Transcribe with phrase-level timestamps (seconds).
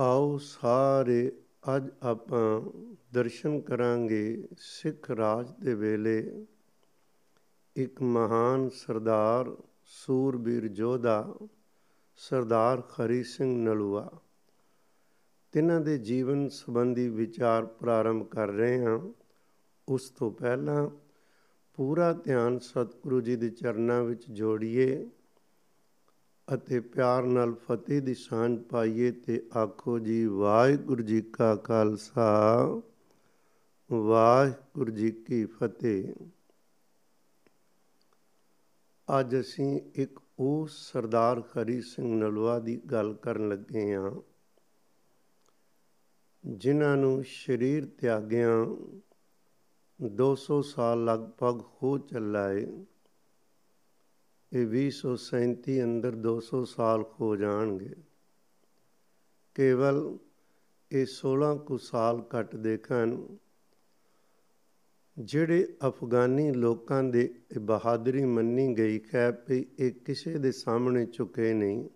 [0.00, 1.32] ਆਓ ਸਾਰੇ,
[1.76, 2.62] ਅੱਜ ਆਪਾਂ
[3.12, 6.46] ਦਰਸ਼ਨ ਕਰਾਂਗੇ ਸਿੱਖ ਰਾਜ ਦੇ ਵੇਲੇ।
[7.76, 11.34] ਇੱਕ ਮਹਾਨ ਸਰਦਾਰ ਸੂਰਬੀਰ ਜੋਧਾ
[12.16, 14.10] ਸਰਦਾਰ ਖਰੀ ਸਿੰਘ ਨਲੂਆ।
[15.52, 19.00] ਤਿਨਾਂ ਦੇ ਜੀਵਨ ਸੰਬੰਧੀ ਵਿਚਾਰ ਪ੍ਰਾਰੰਭ ਕਰ ਰਹੇ ਹਾਂ।
[19.88, 20.90] ਉਸ ਤੋਂ ਪਹਿਲਾਂ
[21.74, 25.10] ਪੂਰਾ ਧਿਆਨ ਸਤਿਗੁਰੂ ਜੀ ਦੇ ਚਰਨਾਂ ਵਿੱਚ ਜੋੜੀਏ।
[26.54, 32.80] ਅਤੇ ਪਿਆਰ ਨਾਲ ਫਤਿਹ ਦੀ ਸਾਂਝ ਪਾਈਏ ਤੇ ਆਖੋ ਜੀ, ਵਾਹਿਗੁਰੂ ਜੀ ਕਾ ਖਾਲਸਾ,
[33.92, 36.12] ਵਾਹਿਗੁਰੂ ਜੀ ਕੀ ਫਤਿਹ।
[39.08, 44.10] ਅੱਜ ਅਸੀਂ ਇੱਕ ਉਹ ਸਰਦਾਰ ਖਰੀ ਸਿੰਘ ਨਲਵਾ ਦੀ ਗੱਲ ਕਰਨ ਲੱਗੇ ਹਾਂ,
[46.44, 48.66] ਜਿਨ੍ਹਾਂ ਨੂੰ ਸਰੀਰ ਤਿਆਗਿਆਂ
[50.00, 52.66] 200 ਸਾਲ ਲਗਭਗ ਹੋ ਚੱਲਾ ਹੈ
[54.52, 57.94] ਇਹ 2037 ਅੰਦਰ 200 ਸਾਲ ਹੋ ਜਾਣਗੇ।
[59.54, 60.18] ਕੇਵਲ
[60.92, 63.26] ਇਹ 16 ਕੁ ਸਾਲ ਘੱਟ ਦੇਖਣ
[65.18, 71.88] ਜਿਹੜੇ ਅਫਗਾਨੀ ਲੋਕਾਂ ਦੇ ਬਹਾਦਰੀ ਮੰਨੀ ਗਈ ਹੈ ਕਿ ਇਹ ਕਿਸੇ ਦੇ ਸਾਹਮਣੇ ਝੁਕੇ ਨਹੀਂ।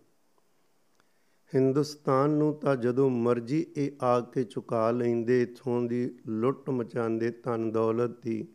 [1.54, 7.72] ਹਿੰਦੁਸਤਾਨ ਨੂੰ ਤਾਂ ਜਦੋਂ ਮਰਜ਼ੀ ਇਹ ਆ ਕੇ ਚੁਕਾ ਲੈਂਦੇ, ਇਥੋਂ ਦੀ ਲੁੱਟ ਮਚਾਉਂਦੇ, ਧਨ
[7.72, 8.48] ਦੌਲਤ ਦੀ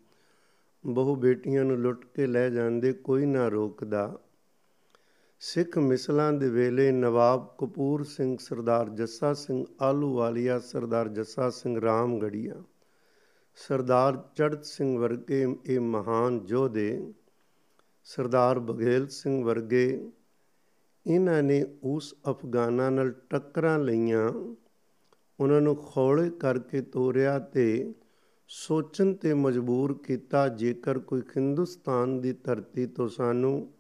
[0.84, 4.20] ਬਹੁ ਬੇਟੀਆਂ ਨੂੰ ਲੁੱਟ ਕੇ ਲੈ ਜਾਂਦੇ ਕੋਈ ਨਾ ਰੋਕਦਾ।
[5.42, 12.64] ਸਿੱਖ ਮਿਸਲਾਂ ਦੇ ਵੇਲੇ ਨਵਾਬ ਕਪੂਰ ਸਿੰਘ ਸਰਦਾਰ ਜੱਸਾ ਸਿੰਘ ਆਲੂਵਾਲੀਆ ਸਰਦਾਰ ਜੱਸਾ ਸਿੰਘ ਰਾਮਗੜੀਆ,
[13.58, 17.14] ਸਰਦਾਰ ਚੜਤ ਸਿੰਘ ਵਰਗੇ ਇਹ ਮਹਾਨ ਯੋਧੇ,
[18.04, 20.12] ਸਰਦਾਰ ਬਗੇਲ ਸਿੰਘ ਵਰਗੇ,
[21.08, 24.30] ਇਹਨਾਂ ਨੇ ਉਸ ਅਫਗਾਨਾਂ ਨਾਲ ਟੱਕਰਾਂ ਲਈਆਂ।
[25.40, 27.94] ਉਹਨਾਂ ਨੂੰ ਖੋਲੇ ਕਰਕੇ ਤੋਰਿਆ ਤੇ
[28.52, 33.74] ਸੋਚਣ ਤੇ ਮਜਬੂਰ ਕੀਤਾ ਜੇਕਰ ਕੋਈ ਹਿੰਦੁਸਤਾਨ ਦੀ ਧਰਤੀ ਤੋਂ ਸਾਨੂੰ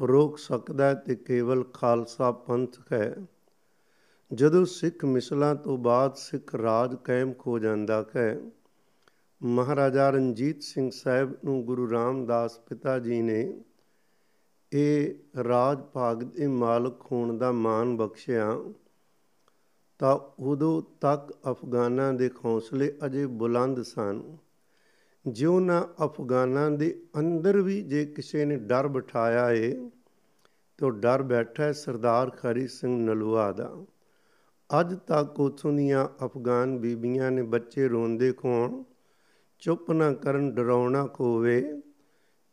[0.00, 3.16] ਰੋਕ ਸਕਦਾ ਹੈ ਤੇ ਕੇਵਲ ਖਾਲਸਾ ਪੰਥ ਹੈ।
[4.34, 8.40] ਜਦੋਂ ਸਿੱਖ ਮਿਸਲਾਂ ਤੋਂ ਬਾਅਦ ਸਿੱਖ ਰਾਜ ਕਾਇਮ ਹੋ ਜਾਂਦਾ ਹੈ,
[9.42, 13.60] ਮਹਾਰਾਜਾ ਰਣਜੀਤ ਸਿੰਘ ਸਾਹਿਬ ਨੂੰ ਗੁਰੂ ਰਾਮਦਾਸ ਪਿਤਾ ਜੀ ਨੇ
[14.72, 18.58] ਇਹ ਰਾਜ ਭਾਗ ਦੇ ਮਾਲਕ ਹੋਣ ਦਾ ਮਾਣ ਬਖਸ਼ਿਆ।
[20.02, 24.36] ਤਾਂ ਉਦੋਂ ਤੱਕ ਅਫਗਾਨਾਂ ਦੇ ਹੌਸਲੇ ਅਜੇ ਬੁਲੰਦ ਸਨ।
[25.28, 29.90] ਜਿਉਂ ਨਾ ਅਫਗਾਨਾਂ ਦੇ ਅੰਦਰ ਵੀ ਜੇ ਕਿਸੇ ਨੇ ਡਰ ਬਿਠਾਇਆ ਏ,
[30.78, 33.84] ਤਾਂ ਡਰ ਬੈਠਾ ਹੈ ਸਰਦਾਰ ਖਰੀ ਸਿੰਘ ਨਲੂਆ ਦਾ।
[34.80, 38.82] ਅੱਜ ਤੱਕ ਉਥੋਂ ਦੀਆਂ ਅਫਗਾਨ ਬੀਬੀਆਂ ਨੇ ਬੱਚੇ ਰੋਂਦੇ ਕੋਣ
[39.58, 41.82] ਚੁੱਪ ਨਾ ਕਰਨ, ਡਰਾਉਣਾ ਕੋਵੇ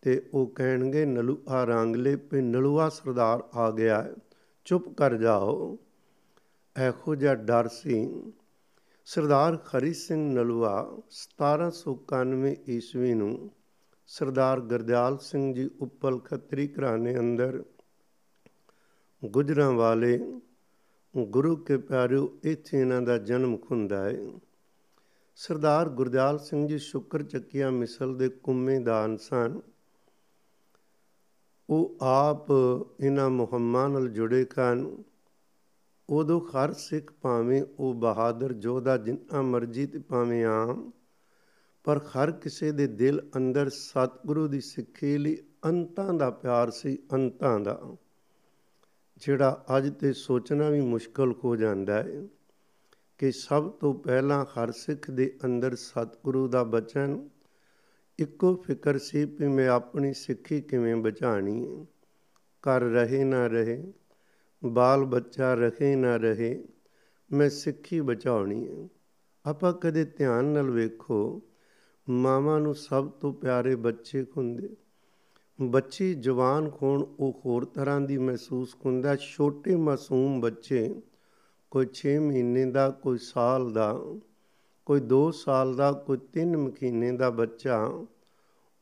[0.02, 4.09] ਤੇ ਉਹ ਕਹਿਣਗੇ, ਨਲੂਆ ਰਾਂਗਲੇ ਪੇ ਨਲੂਆ ਸਰਦਾਰ ਆ ਗਿਆ
[4.66, 5.78] ਚੁੱਪ ਕਰ ਜਾਓ।
[6.75, 8.24] ਇਹੋ ਜਿਹਾ ਡਰ ਸੀ।
[9.06, 13.52] ਸਰਦਾਰ ਖਰੀ ਸਿੰਘ ਨਲੂਆ 1791 ਈਸਵੀ ਨੂੰ
[14.07, 17.63] ਸਰਦਾਰ ਗਰਦਿਆਲ ਸਿੰਘ ਜੀ ਉੱਪਲ ਖੱਤਰੀ ਘਰਾਣੇ ਅੰਦਰ
[19.25, 20.19] ਗੁਜਰਾਂ ਵਾਲੇ
[21.18, 24.18] ਗੁਰੂ ਕੇ ਪਿਆਰਿਓ, ਇੱਥੇ ਇਹਨਾਂ ਦਾ ਜਨਮ ਖੁੰਦਾ ਹੈ
[25.35, 29.62] ਸਰਦਾਰ ਗੁਰਦਿਆਲ ਸਿੰਘ ਜੀ ਸ਼ੁਕਰ ਚੱਕੀਆਂ ਮਿਸਲ ਦੇ ਕੁੰਮੇਦਾਨ ਸਨ।
[31.69, 32.47] ਉਹ ਆਪ
[33.00, 35.03] ਇਹਨਾਂ ਮੁਹੰਮਾਂ ਨਾਲ ਜੁੜੇ ਹਨ
[36.09, 40.92] ਉਦੋਂ ਹਰ ਸਿੱਖ ਭਾਵੇਂ ਉਹ ਬਹਾਦਰ ਜੋਧਾ ਜਿੰਨਾ ਮਰਜ਼ੀ ਤੇ ਭਾਵੇਂ ਆਮ,
[41.84, 47.59] ਪਰ ਹਰ ਕਿਸੇ ਦੇ ਦਿਲ ਅੰਦਰ ਸਤਿਗੁਰੂ ਦੀ ਸਿੱਖੀ ਲਈ ਅੰਤਾਂ ਦਾ ਪਿਆਰ ਸੀ, ਅੰਤਾਂ
[47.59, 47.96] ਦਾ,
[49.18, 52.28] ਜਿਹੜਾ ਅੱਜ ਤੇ ਸੋਚਣਾ ਵੀ ਮੁਸ਼ਕਲ ਹੋ ਜਾਂਦਾ ਹੈ
[53.18, 57.30] ਕਿ ਸਭ ਤੋਂ ਪਹਿਲਾਂ ਹਰ ਸਿੱਖ ਦੇ ਅੰਦਰ ਸਤਿਗੁਰੂ ਦਾ ਬਚਨ,
[58.20, 61.86] ਇੱਕੋ ਫਿਕਰ ਸੀ ਕਿ ਮੈਂ ਆਪਣੀ ਸਿੱਖੀ ਕਿਵੇਂ ਬਚਾਣੀ ਹੈ।
[62.62, 63.94] ਕਰ ਰਹੇ ਨਾ ਰਹੇ
[64.66, 66.64] ਬਾਲ ਬੱਚਾ ਰਹੇ ਨਾ ਰਹੇ,
[67.31, 68.88] ਮੈਂ ਸਿੱਖੀ ਬਚਾਉਣੀ ਹੈ।
[69.46, 71.42] ਆਪਾਂ ਕਦੇ ਧਿਆਨ ਨਾਲ ਵੇਖੋ,
[72.09, 74.70] ਮਾਵਾਂ ਨੂੰ ਸਭ ਤੋਂ ਪਿਆਰੇ ਬੱਚੇ ਹੁੰਦੇ
[75.62, 81.02] ਬੱਚੀ ਜਵਾਨ ਹੋਣ ਉਹ ਹੋਰ ਤਰ੍ਹਾਂ ਦੀ ਮਹਿਸੂਸ ਹੁੰਦਾ ਛੋਟੇ ਮਾਸੂਮ ਬੱਚੇ
[81.72, 84.02] ਕੋਈ 6 ਮਹੀਨੇ ਦਾ, ਕੋਈ ਸਾਲ ਦਾ,
[84.86, 88.06] ਕੋਈ 2 ਸਾਲ ਦਾ, ਕੋਈ 3 ਮਹੀਨੇ ਦਾ ਬੱਚਾ,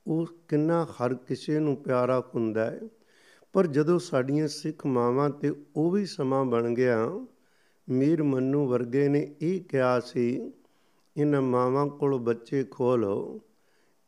[0.08, 2.80] ਉਹ ਕਿੰਨਾ ਹਰ ਕਿਸੇ ਨੂੰ ਪਿਆਰਾ ਹੁੰਦਾ ਹੈ।
[3.54, 7.26] ਪਰ ਜਦੋਂ ਸਾਡੀਆਂ ਸਿੱਖ ਮਾਵਾਂ ਤੇ ਉਹ ਵੀ ਸਮਾਂ ਬਣ ਗਿਆ,
[7.90, 10.52] ਮੀਰ ਮੰਨੂ ਵਰਗੇ ਨੇ ਇਹ ਕਿਹਾ ਸੀ,
[11.18, 13.42] ਇਹਨਾਂ ਮਾਵਾਂ ਕੋਲ ਬੱਚੇ ਖੋਲੋ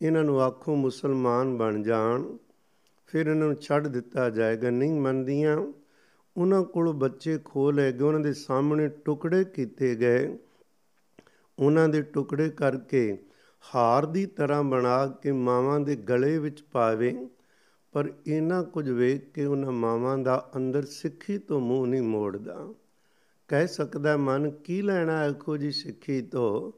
[0.02, 2.38] ਇਹਨਾਂ ਨੂੰ ਆਖੋ ਮੁਸਲਮਾਨ ਬਣ ਜਾਣ,
[3.08, 5.74] ਫਿਰ ਇਹਨਾਂ ਨੂੰ ਛੱਡ ਦਿੱਤਾ ਜਾਏਗਾ। ਨਹੀਂ ਮੰਨਦੀਆਂ,
[6.38, 10.38] ਉਹਨਾਂ ਕੋਲ ਬੱਚੇ ਖੋ ਲਏ ਗਏ, ਉਹਨਾਂ ਦੇ ਸਾਹਮਣੇ ਟੁਕੜੇ ਕੀਤੇ ਗਏ।
[11.60, 13.18] ਉਹਨਾਂ ਦੇ ਟੁਕੜੇ ਕਰਕੇ
[13.76, 17.30] ਹਾਰ ਦੀ ਤਰ੍ਹਾਂ ਬਣਾ ਕੇ ਮਾਵਾਂ ਦੇ ਗਲੇ ਵਿੱਚ ਪਾਵੇ।
[17.92, 22.74] ਪਰ ਇਹਨਾਂ ਕੁਝ ਵੇਖ ਕੇ ਉਹਨਾਂ ਮਾਵਾਂ ਦਾ ਅੰਦਰ ਸਿੱਖੀ ਤੋਂ ਮੂੰਹ ਨਹੀਂ ਮੋੜਦਾ।
[23.48, 26.72] ਕਹਿ ਸਕਦਾ ਮਨ, ਕੀ ਲੈਣਾ ਆਖੋ ਜੀ ਸਿੱਖੀ ਤੋਂ?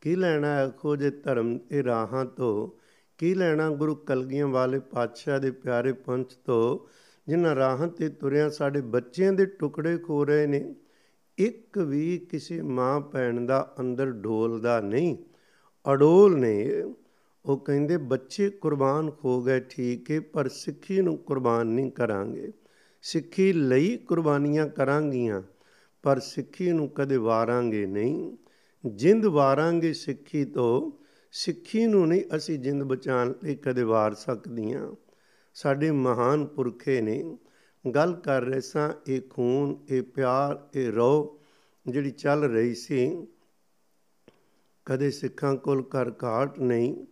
[0.00, 2.80] ਕੀ ਲੈਣਾ ਆਖੋ ਜੇ ਧਰਮ ਦੇ ਰਾਹਾਂ ਤੋਂ?
[3.18, 6.78] ਕੀ ਲੈਣਾ ਗੁਰੂ ਕਲਗੀਆਂ ਵਾਲੇ ਪਾਤਸ਼ਾਹ ਦੇ ਪਿਆਰੇ ਪੰਥ ਤੋਂ?
[7.28, 10.74] ਜਿਨ੍ਹਾਂ ਰਾਹਾਂ ਤੇ ਤੁਰਿਆ ਸਾਡੇ ਬੱਚਿਆਂ ਦੇ ਟੁਕੜੇ ਖੋ ਰਹੇ ਨੇ?
[11.38, 15.16] ਇੱਕ ਵੀ ਕਿਸੇ ਮਾਂ ਭੈਣ ਦਾ ਅੰਦਰ ਡੋਲਦਾ ਨਹੀਂ।
[15.92, 16.84] ਅਡੋਲ ਨੇ
[17.46, 22.52] ਉਹ ਕਹਿੰਦੇ, ਬੱਚੇ ਕੁਰਬਾਨ ਹੋ ਗਏ, ਠੀਕ ਹੈ ਪਰ ਸਿੱਖੀ ਨੂੰ ਕੁਰਬਾਨ ਨਹੀਂ ਕਰਾਂਗੇ।
[23.02, 25.42] ਸਿੱਖੀ ਲਈ ਕੁਰਬਾਨੀਆਂ ਕਰਾਂਗੀਆਂ,
[26.02, 28.36] ਪਰ ਸਿੱਖੀ ਨੂੰ ਕਦੇ ਵਾਰਾਂਗੇ ਨਹੀਂ।
[28.86, 30.92] ਜਿੰਦ ਵਾਰਾਂਗੇ ਸਿੱਖੀ ਤੋਂ,
[31.32, 34.94] ਸਿੱਖੀ ਨੂੰ ਨਹੀਂ ਅਸੀਂ ਜਿੰਦ ਬਚਾਉਣ ਲਈ ਕਦੇ ਵਾਰ ਸਕਦੀਆਂ।
[35.54, 37.38] ਸਾਡੇ ਮਹਾਨ ਪੁਰਖੇ ਨੇ
[37.94, 41.40] ਗੱਲ ਕਰ ਰਹੇ ਸਾਂ, ਇਹ ਖੂਨ, ਇਹ ਪਿਆਰ, ਇਹ ਰੋ
[41.88, 43.26] ਜਿਹੜੀ ਚੱਲ ਰਹੀ ਸੀ।
[44.84, 47.06] ਕਦੇ ਸਿੱਖਾਂ ਕੋਲ ਘਰ ਘਾਟ ਨਹੀਂ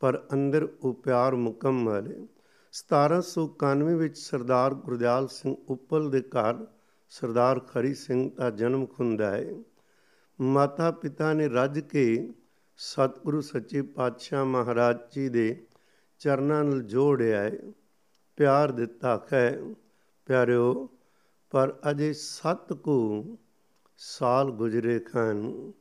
[0.00, 2.28] ਪਰ ਅੰਦਰ ਉਹ ਪਿਆਰ ਮੁਕੰਮਲ ਹੈ
[2.72, 6.66] 1791 ਵਿੱਚ ਸਰਦਾਰ ਗੁਰਦਿਆਲ ਸਿੰਘ ਉੱਪਲ ਦੇ ਘਰ
[7.10, 9.54] ਸਰਦਾਰ ਖਰੀ ਸਿੰਘ ਦਾ ਜਨਮ ਹੁੰਦਾ ਹੈ।
[10.40, 12.34] ਮਾਤਾ ਪਿਤਾ ਨੇ ਰੱਜ ਕੇ
[12.76, 15.66] ਸਤਿਗੁਰੂ ਸੱਚੇ ਪਾਤਸ਼ਾਹ ਮਹਾਰਾਜ ਜੀ ਦੇ
[16.18, 17.58] ਚਰਨਾਂ ਨਾਲ ਜੋੜਿਆ ਹੈ।
[18.36, 19.74] ਪਿਆਰ ਦਿੱਤਾ ਹੈ,
[20.26, 20.88] ਪਿਆਰਿਓ,
[21.50, 23.24] ਪਰ ਅਜੇ ਸੱਤ ਕੁ
[23.96, 25.72] ਸਾਲ ਗੁਜ਼ਰੇ ਖਾਨ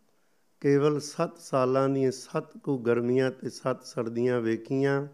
[0.65, 5.07] ਕੇਵਲ 7 ਸਾਲਾਂ ਦੀਆਂ 7 ਕੁ ਗਰਮੀਆਂ ਤੇ 7 ਸਰਦੀਆਂ ਵੇਖੀਆਂ,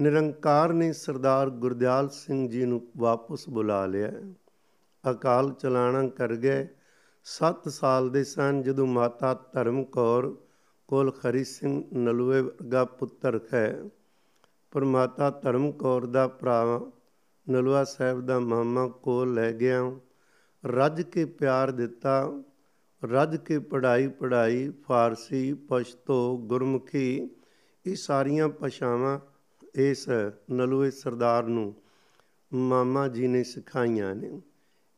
[0.00, 4.12] ਨਿਰੰਕਾਰ ਨੇ ਸਰਦਾਰ ਗੁਰਦਿਆਲ ਸਿੰਘ ਜੀ ਨੂੰ ਵਾਪਸ ਬੁਲਾ ਲਿਆ।
[5.10, 6.68] ਅਕਾਲ ਚਲਾਣਾ ਕਰ ਗਏ।
[7.24, 10.36] 7 ਸਾਲ ਦੇ ਸਨ ਜਦੋਂ ਮਾਤਾ ਧਰਮ ਕੌਰ
[10.88, 13.84] ਕੋਲ ਖਰੀ ਸਿੰਘ ਨਲੂਏ ਵਰਗਾ ਪੁੱਤਰ ਹੈ।
[14.70, 16.90] ਪਰ ਮਾਤਾ ਧਰਮ ਕੌਰ ਦਾ ਭਰਾ
[17.50, 19.92] ਨਲੂਆ ਸਾਹਿਬ ਦਾ ਮਾਮਾ ਕੋਲ ਲੈ ਗਿਆ।
[20.66, 22.42] ਰੱਜ ਕੇ ਪਿਆਰ ਦਿੱਤਾ।
[23.04, 27.30] ਰੱਜ ਕੇ ਪੜ੍ਹਾਈ ਪੜ੍ਹਾਈ, ਫਾਰਸੀ ਪਸ਼ਤੋ ਗੁਰਮੁਖੀ,
[27.86, 29.20] ਇਹ ਸਾਰੀਆਂ ਭਾਸ਼ਾਵਾਂ
[29.74, 30.08] ਇਸ
[30.50, 31.74] ਨਲੂਏ ਸਰਦਾਰ ਨੂੰ
[32.54, 34.40] ਮਾਮਾ ਜੀ ਨੇ ਸਿਖਾਈਆਂ ਨੇ।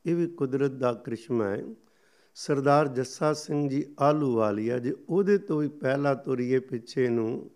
[0.07, 1.65] ਇਹ ਵੀ ਕੁਦਰਤ ਦਾ ਕ੍ਰਿਸ਼ਮਾ ਹੈ।
[2.35, 7.51] ਸਰਦਾਰ ਜੱਸਾ ਸਿੰਘ ਜੀ ਆਲੂ ਵਾਲੀਆ ਜੇ ਉਹਦੇ ਤੋਂ ਵੀ ਪਹਿਲਾ ਤੁਰੀਏ ਪਿੱਛੇ ਨੂੰ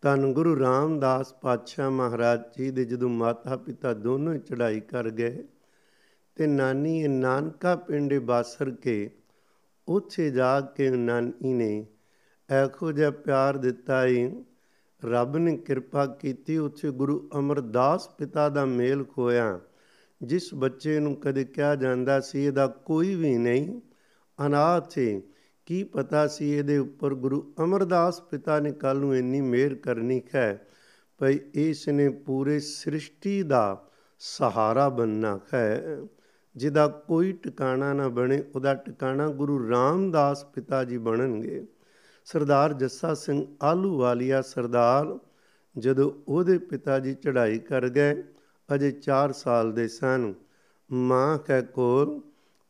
[0.00, 5.44] ਤਨ ਗੁਰੂ ਰਾਮਦਾਸ ਪਾਤਸ਼ਾਹ ਮਹਾਰਾਜ ਜੀ ਦੇ ਜਦੋਂ ਮਾਤਾ ਪਿਤਾ ਦੋਨੋਂ ਹੀ ਚੜ੍ਹਾਈ ਕਰ ਗਏ
[6.38, 9.10] ਤੇ ਨਾਨੀ ਇਹ ਨਾਨਕਾ ਪਿੰਡੇ ਬਾਸਰ ਕੇ,
[9.88, 11.86] ਉੱਥੇ ਜਾ ਕੇ ਨਾਨੀ ਨੇ
[12.48, 14.28] ਐਖੋ ਜਿਹਾ ਪਿਆਰ ਦਿੱਤਾ ਈ।
[15.02, 19.58] ਰੱਬ ਨੇ ਕਿਰਪਾ ਕੀਤੀ, ਉੱਥੇ ਗੁਰੂ ਅਮਰਦਾਸ ਪਿਤਾ ਦਾ ਮੇਲ ਖੋਇਆ
[20.20, 23.80] ਜਿਸ ਬੱਚੇ ਨੂੰ ਕਦੇ ਕਿਹਾ ਜਾਂਦਾ ਸੀ, ਇਹਦਾ ਕੋਈ ਵੀ ਨਹੀਂ।
[24.38, 25.20] ਅਨਾਥ ਹੈ
[25.66, 30.66] ਕੀ ਪਤਾ ਸੀ ਇਹਦੇ ਉੱਪਰ ਗੁਰੂ ਅਮਰਦਾਸ ਪਿਤਾ ਨੇ ਕੱਲ ਨੂੰ ਇੰਨੀ ਮਿਹਰ ਕਰਨੀ ਹੈ
[31.20, 33.86] ਭਈ ਇਸ ਨੇ ਪੂਰੇ ਸ੍ਰਿਸ਼ਟੀ ਦਾ
[34.20, 35.98] ਸਹਾਰਾ ਬੰਨਣਾ ਹੈ
[36.58, 41.66] ਜਿਹਦਾ ਕੋਈ ਟਿਕਾਣਾ ਨਾ ਬਣੇ, ਉਹਦਾ ਟਿਕਾਣਾ ਗੁਰੂ ਰਾਮਦਾਸ ਪਿਤਾ ਜੀ ਬਣਨਗੇ।
[42.26, 45.18] ਸਰਦਾਰ ਜੱਸਾ ਸਿੰਘ ਆਲੂ ਵਾਲੀਆ ਸਰਦਾਰ
[45.78, 48.22] ਜਦੋਂ ਉਹਦੇ ਪਿਤਾ ਜੀ ਚੜ੍ਹਾਈ ਕਰ ਗਏ,
[48.74, 50.34] ਅਜੇ 4 ਸਾਲ ਦੇ ਸਨ।
[50.90, 52.20] ਮਾਂ ਕੈ ਕੋਲ,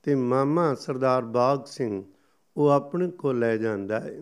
[0.03, 2.03] ਤੇ ਮਾਮਾ ਸਰਦਾਰ ਬਾਗ ਸਿੰਘ,
[2.57, 4.19] ਉਹ ਆਪਣੇ ਕੋਲ ਲੈ ਜਾਂਦਾ ਹੈ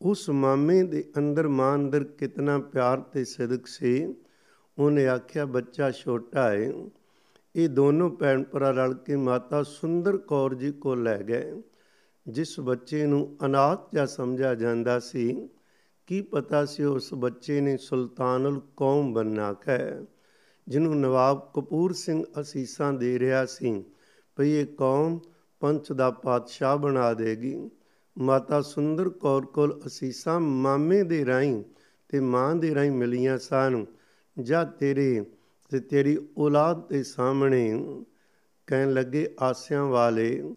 [0.00, 4.14] ਉਸ ਮਾਮੇ ਦੇ ਅੰਦਰ ਮਾਂ ਅੰਦਰ ਕਿਤਨਾ ਪਿਆਰ ਤੇ ਸਦਕ ਸੀ।
[4.78, 6.72] ਉਹਨੇ ਆਖਿਆ, ਬੱਚਾ ਛੋਟਾ ਹੈ
[7.54, 11.62] ਇਹ ਦੋਨੋਂ ਭੈਣ ਭਰਾ ਰਲ ਕੇ ਮਾਤਾ ਸੁੰਦਰ ਕੌਰ ਜੀ ਕੋਲ ਲੈ ਗਏ,
[12.26, 15.48] ਜਿਸ ਬੱਚੇ ਨੂੰ ਅਨਾਥ ਜਾਂ ਸਮਝਿਆ ਜਾਂਦਾ ਸੀ।
[16.06, 20.02] ਕੀ ਪਤਾ ਸੀ ਉਸ ਬੱਚੇ ਨੇ ਸੁਲਤਾਨੁਲ ਕੌਮ ਬੰਨਾ ਹੈ,
[20.68, 23.84] ਜਿਹਨੂੰ ਨਵਾਬ ਕਪੂਰ ਸਿੰਘ ਅਸੀਸਾਂ ਦੇ ਰਿਹਾ ਸੀ।
[24.36, 25.18] ਭਈ ਇਹ ਕੌਮ
[25.60, 27.70] ਪੰਚ ਦਾ ਪਾਤਸ਼ਾਹ ਬਣਾ ਦੇਗੀ।
[28.16, 31.64] ਮਾਤਾ ਸੁੰਦਰ ਕੌਰ ਕੋਲ ਅਸੀਸਾਂ ਮਾਮੇ ਦੇ ਰਾਈ
[32.08, 33.84] ਤੇ ਮਾਂ ਦੇ ਰਾਈ ਮਿਲੀਆਂ ਸਨ।
[34.36, 35.24] ਜਾਂ ਤੇਰੇ
[35.68, 37.84] ਤੇ ਤੇਰੀ ਔਲਾਦ ਦੇ ਸਾਹਮਣੇ
[38.68, 40.54] ਕਹਿਣ ਲੱਗੇ, ਆਸਿਆਂ ਵਾਲੇ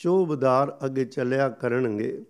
[0.00, 2.24] ਚੋਬਦਾਰ ਅੱਗੇ ਚੱਲਿਆ ਕਰਨਗੇ।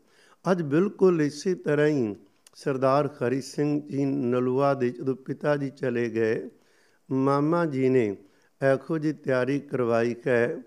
[0.45, 2.15] ਅੱਜ ਬਿਲਕੁਲ ਇਸੇ ਤਰ੍ਹਾਂ ਹੀ
[2.55, 6.51] ਸਰਦਾਰ ਖਰੀ ਸਿੰਘ ਜੀ ਨਲੂਆ ਦੇ ਜਦੋਂ ਪਿਤਾ ਜੀ ਚਲੇ ਗਏ,
[7.11, 8.17] ਮਾਮਾ ਜੀ ਨੇ
[8.61, 10.63] ਐਖੋ ਜੀ ਤਿਆਰੀ ਕਰਵਾਈ ਹੈ,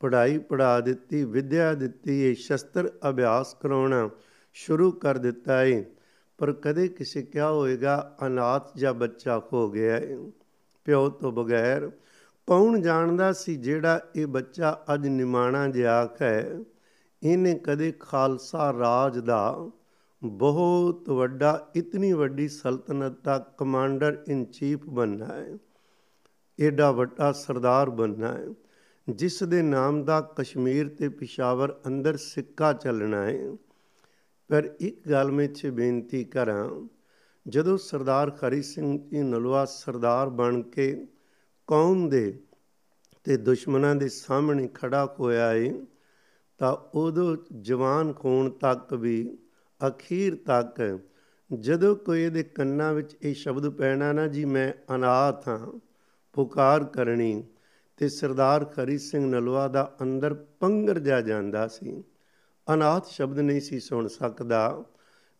[0.00, 4.08] ਪੜ੍ਹਾਈ ਪੜਾ ਦਿੱਤੀ, ਵਿਦਿਆ ਦਿੱਤੀ ਹੈ ਸ਼ਸਤਰ ਅਭਿਆਸ ਕਰਾਉਣਾ
[4.52, 5.84] ਸ਼ੁਰੂ ਕਰ ਦਿੱਤਾ ਹੈ
[6.38, 10.16] ਪਰ ਕਦੇ ਕਿਸੇ ਕਿਹਾ ਹੋਏਗਾ, ਅਨਾਥ ਜਾਂ ਬੱਚਾ ਹੋ ਗਿਆ ਹੈ
[10.84, 11.90] ਪਿਓ ਤੋਂ ਬਗੈਰ,
[12.46, 16.58] ਕੌਣ ਜਾਣਦਾ ਸੀ ਜਿਹੜਾ ਇਹ ਬੱਚਾ ਅੱਜ ਨਿਮਾਣਾ ਜਿਹਾ ਹੈ?
[17.22, 19.68] ਇਹਨੇ ਕਦੇ ਖਾਲਸਾ ਰਾਜ ਦਾ
[20.24, 25.58] ਬਹੁਤ ਵੱਡਾ, ਇਤਨੀ ਵੱਡੀ ਸਲਤਨਤ ਦਾ ਕਮਾਂਡਰ ਇਨ ਚੀਫ ਬਣਨਾ ਹੈ।
[26.60, 28.46] ਏਡਾ ਵੱਡਾ ਸਰਦਾਰ ਬਣਨਾ ਹੈ,
[29.10, 33.56] ਜਿਸ ਦੇ ਨਾਮ ਦਾ ਕਸ਼ਮੀਰ ਤੇ ਪਿਸ਼ਾਵਰ ਅੰਦਰ ਸਿੱਕਾ ਚੱਲਣਾ ਹੈ।
[34.48, 36.88] ਪਰ ਇੱਕ ਗੱਲ ਮੈਂ ਇੱਥੇ ਬੇਨਤੀ ਕਰਾਂ
[37.48, 41.06] ਜਦੋਂ ਸਰਦਾਰ ਖਰੀ ਸਿੰਘ ਜੀ ਨਲਵਾ ਸਰਦਾਰ ਬਣ ਕੇ
[41.66, 42.40] ਕੌਮ ਦੇ
[43.24, 45.86] ਤੇ ਦੁਸ਼ਮਣਾਂ ਦੇ ਸਾਹਮਣੇ ਖੜਾ ਹੋਇਆ ਏ,
[46.58, 49.38] ਤਾਂ ਉਦੋਂ ਜਵਾਨ ਖੂਨ ਤੱਕ ਵੀ,
[49.88, 50.98] ਅਖੀਰ ਤੱਕ
[51.58, 55.78] ਜਦੋਂ ਕੋਈ ਇਹਦੇ ਕੰਨਾਂ ਵਿੱਚ ਇਹ ਸ਼ਬਦ ਪੈਣਾ ਨਾ, ਜੀ ਮੈਂ ਅਨਾਥ ਹਾਂ,
[56.32, 57.44] ਪੁਕਾਰ ਕਰਨੀ,
[57.96, 62.04] ਤੇ ਸਰਦਾਰ ਖਰੀ ਸਿੰਘ ਨਲਵਾ ਦਾ ਅੰਦਰ ਪੰਗਰ ਜਾ ਜਾਂਦਾ ਸੀ।
[62.74, 64.84] ਅਨਾਥ ਸ਼ਬਦ ਨਹੀਂ ਸੀ ਸੁਣ ਸਕਦਾ।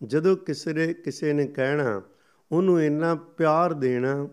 [0.03, 2.03] ਜਦੋਂ ਕਿਸੇ ਨੇ ਕਿਸੇ ਨੇ ਕਹਿਣਾ,
[2.53, 4.29] ਉਹਨੂੰ ਇੰਨਾ ਪਿਆਰ ਦੇਣਾ,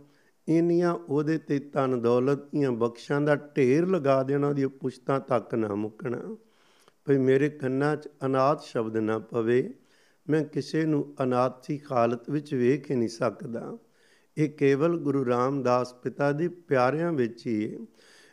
[0.47, 5.75] ਇੰਨੀਆਂ ਉਹਦੇ ਤੇ ਤਨ ਦੌਲਤ ਦੀਆਂ ਬਖਸ਼ਾਂ ਦਾ ਢੇਰ ਲਗਾ ਦੇਣਾ ਉਹਦੀ ਪੁਸ਼ਤਾਂ ਤੱਕ ਨਾ
[5.75, 6.35] ਮੁੱਕਣਾ।
[7.05, 9.73] ਭਈ ਮੇਰੇ ਕੰਨਾਂ 'ਚ ਅਨਾਥ ਸ਼ਬਦ ਨਾ ਪਵੇ,
[10.29, 13.77] ਮੈਂ ਕਿਸੇ ਨੂੰ ਅਨਾਥੀ ਹਾਲਤ ਵਿੱਚ ਵੇਖ ਹੀ ਨਹੀਂ ਸਕਦਾ।
[14.37, 17.79] ਇਹ ਕੇਵਲ ਗੁਰੂ ਰਾਮਦਾਸ ਪਿਤਾ ਦੇ ਪਿਆਰਿਆਂ ਵਿੱਚ ਹੀ ਹੈ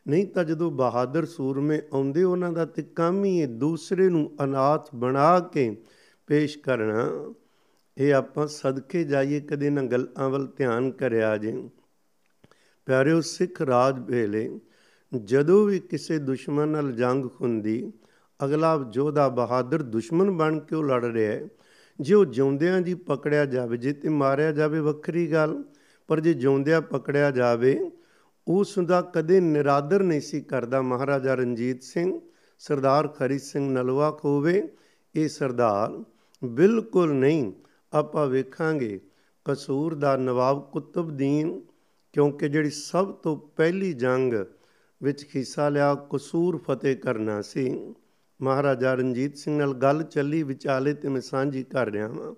[0.09, 4.95] ਨਹੀਂ ਤਾਂ ਜਦੋਂ ਬਹਾਦਰ ਸੂਰਮੇ ਆਉਂਦੇ, ਉਹਨਾਂ ਦਾ ਤੇ ਕੰਮ ਹੀ ਹੈ ਦੂਸਰੇ ਨੂੰ ਅਨਾਥ
[4.95, 5.83] ਬਣਾ ਕੇ
[6.27, 7.33] ਪੇਸ਼ ਕਰਨਾ,
[7.99, 11.69] ਇਹ ਆਪਾਂ ਸਦਕੇ ਜਾਈਏ ਕਦੇ ਨਾ ਗੱਲਾਂ ਵੱਲ ਧਿਆਨ ਕਰਿਆ ਜੇ।
[12.87, 14.61] ਪਿਆਰਿਓ, ਸਿੱਖ ਰਾਜ ਵੇਲੇ
[15.25, 17.93] ਜਦੋਂ ਵੀ ਕਿਸੇ ਦੁਸ਼ਮਣ ਨਾਲ ਜੰਗ ਹੁੰਦੀ,
[18.45, 21.49] ਅਗਲਾ ਜੋਧਾ ਬਹਾਦਰ ਦੁਸ਼ਮਣ ਬਣ ਕੇ ਉਹ ਲੜ ਰਿਹਾ ਹੈ।
[22.01, 25.65] ਜੇ ਉਹ ਜਿਉਂਦਿਆਂ ਜੀ ਪਕੜਿਆ ਜਾਵੇ, ਜੇ ਤੇ ਮਾਰਿਆ ਜਾਵੇ ਵੱਖਰੀ ਗੱਲ,
[26.09, 27.91] ਪਰ ਜੇ ਜਿਉਂਦਿਆਂ ਪਕੜਿਆ ਜਾਵੇ,
[28.49, 32.21] ਉਸ ਦਾ ਕਦੇ ਨਿਰਾਦਰ ਨਹੀਂ ਸੀ ਕਰਦਾ ਮਹਾਰਾਜਾ ਰਣਜੀਤ ਸਿੰਘ,
[32.59, 34.69] ਸਰਦਾਰ ਖਰੀ ਸਿੰਘ ਨਲਵਾ ਖੋਵੇ
[35.15, 36.05] ਇਹ ਸਰਦਾਰ
[36.45, 37.53] ਬਿਲਕੁਲ ਨਹੀਂ।
[37.93, 39.01] ਆਪਾਂ ਵੇਖਾਂਗੇ
[39.45, 41.61] ਕਸੂਰ ਦਾ ਨਵਾਬ ਕੁਤਬਦੀਨ
[42.13, 44.35] ਕਿਉਂਕਿ ਜਿਹੜੀ ਸਭ ਤੋਂ ਪਹਿਲੀ ਜੰਗ
[45.03, 47.95] ਵਿੱਚ ਹਿੱਸਾ ਲਿਆ, ਕਸੂਰ ਫਤਿਹ ਕਰਨਾ ਸੀ।
[48.43, 52.35] ਮਹਾਰਾਜਾ ਰਣਜੀਤ ਸਿੰਘ ਨਾਲ ਗੱਲ ਚੱਲੀ, ਵਿਚਾਲੇ ਤੇ ਮੈਂ ਸਾਂਝੀ ਕਰ ਰਿਹਾ ਹਾਂ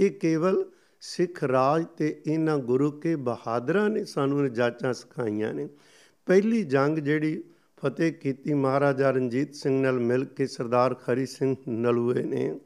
[0.00, 0.64] ਇਹ ਕੇਵਲ
[1.00, 5.68] ਸਿੱਖ ਰਾਜ ਤੇ ਇਹਨਾਂ ਗੁਰੂ ਕੇ ਬਹਾਦਰਾਂ ਨੇ ਸਾਨੂੰ ਜਾਚਾਂ ਸਿਖਾਈਆਂ ਨੇ।
[6.26, 7.44] ਪਹਿਲੀ ਜੰਗ ਜਿਹੜੀ
[7.76, 12.60] ਫਤਿਹ ਕੀਤੀ ਮਹਾਰਾਜਾ ਰਣਜੀਤ ਸਿੰਘ ਨਾਲ ਮਿਲ ਕੇ ਸਰਦਾਰ ਖਰੀ ਸਿੰਘ ਨਲੂਏ ਨੇ।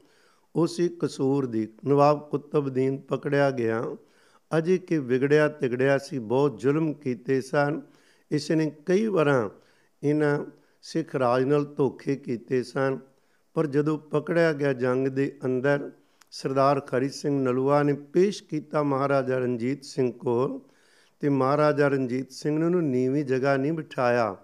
[0.57, 3.83] ਉਸੇ ਕਸੂਰ ਦੀ ਨਵਾਬ ਕੁਤਬਦੀਨ ਪਕੜਿਆ ਗਿਆ।
[4.57, 7.81] ਅਜੇ ਕਿ ਵਿਗੜਿਆ ਤਿਗੜਿਆ ਸੀ, ਬਹੁਤ ਜ਼ੁਲਮ ਕੀਤੇ ਸਨ।
[8.31, 9.49] ਇਸ ਨੇ ਕਈ ਵਾਰਾਂ
[10.03, 10.45] ਇਹਨਾਂ
[10.81, 12.99] ਸਿੱਖ ਰਾਜ ਨਾਲ ਧੋਖੇ ਕੀਤੇ ਸਨ,
[13.53, 15.91] ਪਰ ਜਦੋਂ ਪਕੜਿਆ ਗਿਆ ਜੰਗ ਦੇ ਅੰਦਰ,
[16.31, 20.59] ਸਰਦਾਰ ਖਰੀ ਸਿੰਘ ਨਲੂਆ ਨੇ ਪੇਸ਼ ਕੀਤਾ ਮਹਾਰਾਜਾ ਰਣਜੀਤ ਸਿੰਘ ਕੋਲ
[21.19, 24.35] ਤੇ ਮਹਾਰਾਜਾ ਰਣਜੀਤ ਸਿੰਘ ਨੇ ਉਹਨੂੰ ਨੀਵੀਂ ਜਗ੍ਹਾ ਨਹੀਂ ਬਿਠਾਇਆ।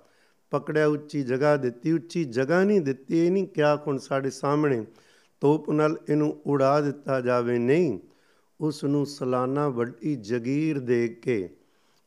[0.52, 4.86] ਪਕੜਿਆ ਉੱਚੀ ਜਗ੍ਹਾ ਦਿੱਤੀ, ਉੱਚੀ ਜਗ੍ਹਾ ਨਹੀਂ ਦਿੱਤੀ, ਇਹ ਨਹੀਂ ਕਿਹਾ ਹੁਣ ਸਾਡੇ ਸਾਹਮਣੇ
[5.44, 8.00] ਤੋਪ ਨਾਲ ਇਹਨੂੰ ਉਡਾ ਦਿੱਤਾ ਜਾਵੇ। ਨਹੀਂ
[8.62, 11.50] ਉਸ ਨੂੰ ਸਲਾਨਾ ਵੱਡੀ ਜਗੀਰ ਦੇ ਕੇ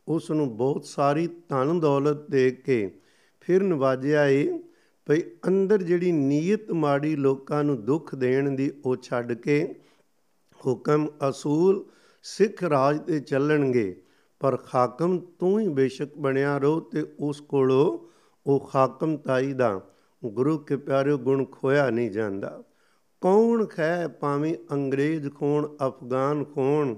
[0.08, 2.98] ਉਸ ਨੂੰ ਬਹੁਤ ਸਾਰੀ ਧਨ ਦੌਲਤ ਦੇ ਕੇ
[3.40, 4.58] ਫਿਰ ਨਵਾਜਿਆ ਏ।
[5.06, 9.74] ਭਈ ਅੰਦਰ ਜਿਹੜੀ ਨੀਅਤ ਮਾੜੀ ਲੋਕਾਂ ਨੂੰ ਦੁੱਖ ਦੇਣ ਦੀ ਉਹ ਛੱਡ ਕੇ
[10.66, 11.84] ਹੁਕਮ ਅਸੂਲ
[12.22, 14.02] ਸਿੱਖ ਰਾਜ ਤੇ ਚੱਲਣਗੇ।
[14.40, 17.98] ਪਰ ਹਾਕਮ ਤੂੰ ਹੀ ਬੇਸ਼ੱਕ ਬਣਿਆ ਰੋ ਤੇ ਉਸ ਕੋਲੋਂ
[18.46, 19.80] ਉਹ ਹਾਕਮ ਤਾਈ ਦਾ।
[20.24, 22.62] ਗੁਰੂ ਕੇ ਪਿਆਰੇ ਗੁਣ ਖੋਇਆ ਨਹੀਂ ਜਾਂਦਾ।
[23.20, 26.94] ਕੌਣ ਖੈ ਭਾਵੇਂ ਅੰਗਰੇਜ਼ ਖੋਣ, ਅਫਗਾਨ ਖੋਣ,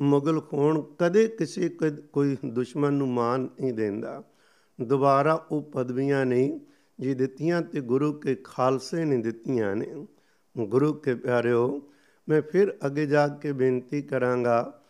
[0.00, 1.76] ਮੁਗਲ ਖੋਣ, ਕਦੇ ਕਿਸੇ
[2.12, 4.22] ਕੋਈ ਦੁਸ਼ਮਣ ਨੂੰ ਮਾਨ ਨਹੀਂ ਦਿੰਦਾ।
[4.80, 6.60] ਦੁਬਾਰਾ ਉਹ ਪਦਵੀਆਂ ਨਹੀਂ
[7.00, 10.06] ਜੀ ਦਿੱਤੀਆਂ ਤੇ ਗੁਰੂ ਕੇ ਖਾਲਸੇ ਨੇ ਦਿੱਤੀਆਂ ਨੇ।
[10.58, 11.90] ਗੁਰੂ ਕੇ ਪਿਆਰਿਓ,
[12.28, 14.82] ਮੈਂ ਫਿਰ ਅੱਗੇ ਜਾ ਕੇ ਬੇਨਤੀ ਕਰਾਂਗਾ,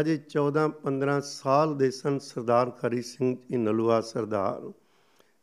[0.00, 4.72] ਅਜੇ 14 15 ਸਾਲ ਦੇ ਸਨ ਸਰਦਾਰ ਖਰੀ ਸਿੰਘ ਜੀ ਨਲੂਆ ਸਰਦਾਰ।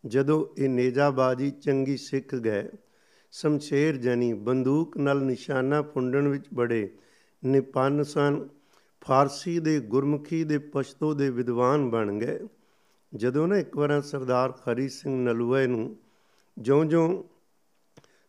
[0.05, 2.69] ਜਦੋਂ ਇਹ ਨੇਜਾਬਾਜੀ ਚੰਗੀ ਸਿੱਖ ਗਏ
[3.31, 6.97] ਸ਼ਮਸ਼ੇਰ ਜਨੀ, ਬੰਦੂਕ ਨਾਲ ਨਿਸ਼ਾਨਾ ਫੁੰਡਣ ਵਿੱਚ ਬੜੇ
[7.45, 8.49] ਨਿਪੰਨ ਸਨ।
[9.01, 12.39] ਫਾਰਸੀ ਦੇ ਗੁਰਮੁਖੀ ਦੇ ਪਸ਼ਤੋ ਦੇ ਵਿਦਵਾਨ ਬਣ ਗਏ।
[13.15, 15.97] ਜਦੋਂ ਨਾ ਇੱਕ ਵਾਰ ਸਰਦਾਰ ਖਰੀ ਸਿੰਘ ਨਲੂਏ ਨੂੰ
[16.57, 17.23] ਜਿਉਂ-ਜਿਉਂ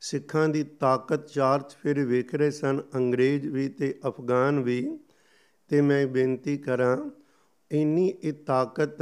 [0.01, 4.99] ਸਿੱਖਾਂ ਦੀ ਤਾਕਤ ਚਾਰਜ ਫਿਰ ਵੇਖ ਰਹੇ ਸਨ, ਅੰਗਰੇਜ਼ ਵੀ ਤੇ ਅਫਗਾਨ ਵੀ,
[5.69, 7.11] ਤੇ ਮੈਂ ਬੇਨਤੀ ਕਰਾਂ,
[7.71, 8.99] ਇੰਨੀ ਇਹ ਤਾਕਤ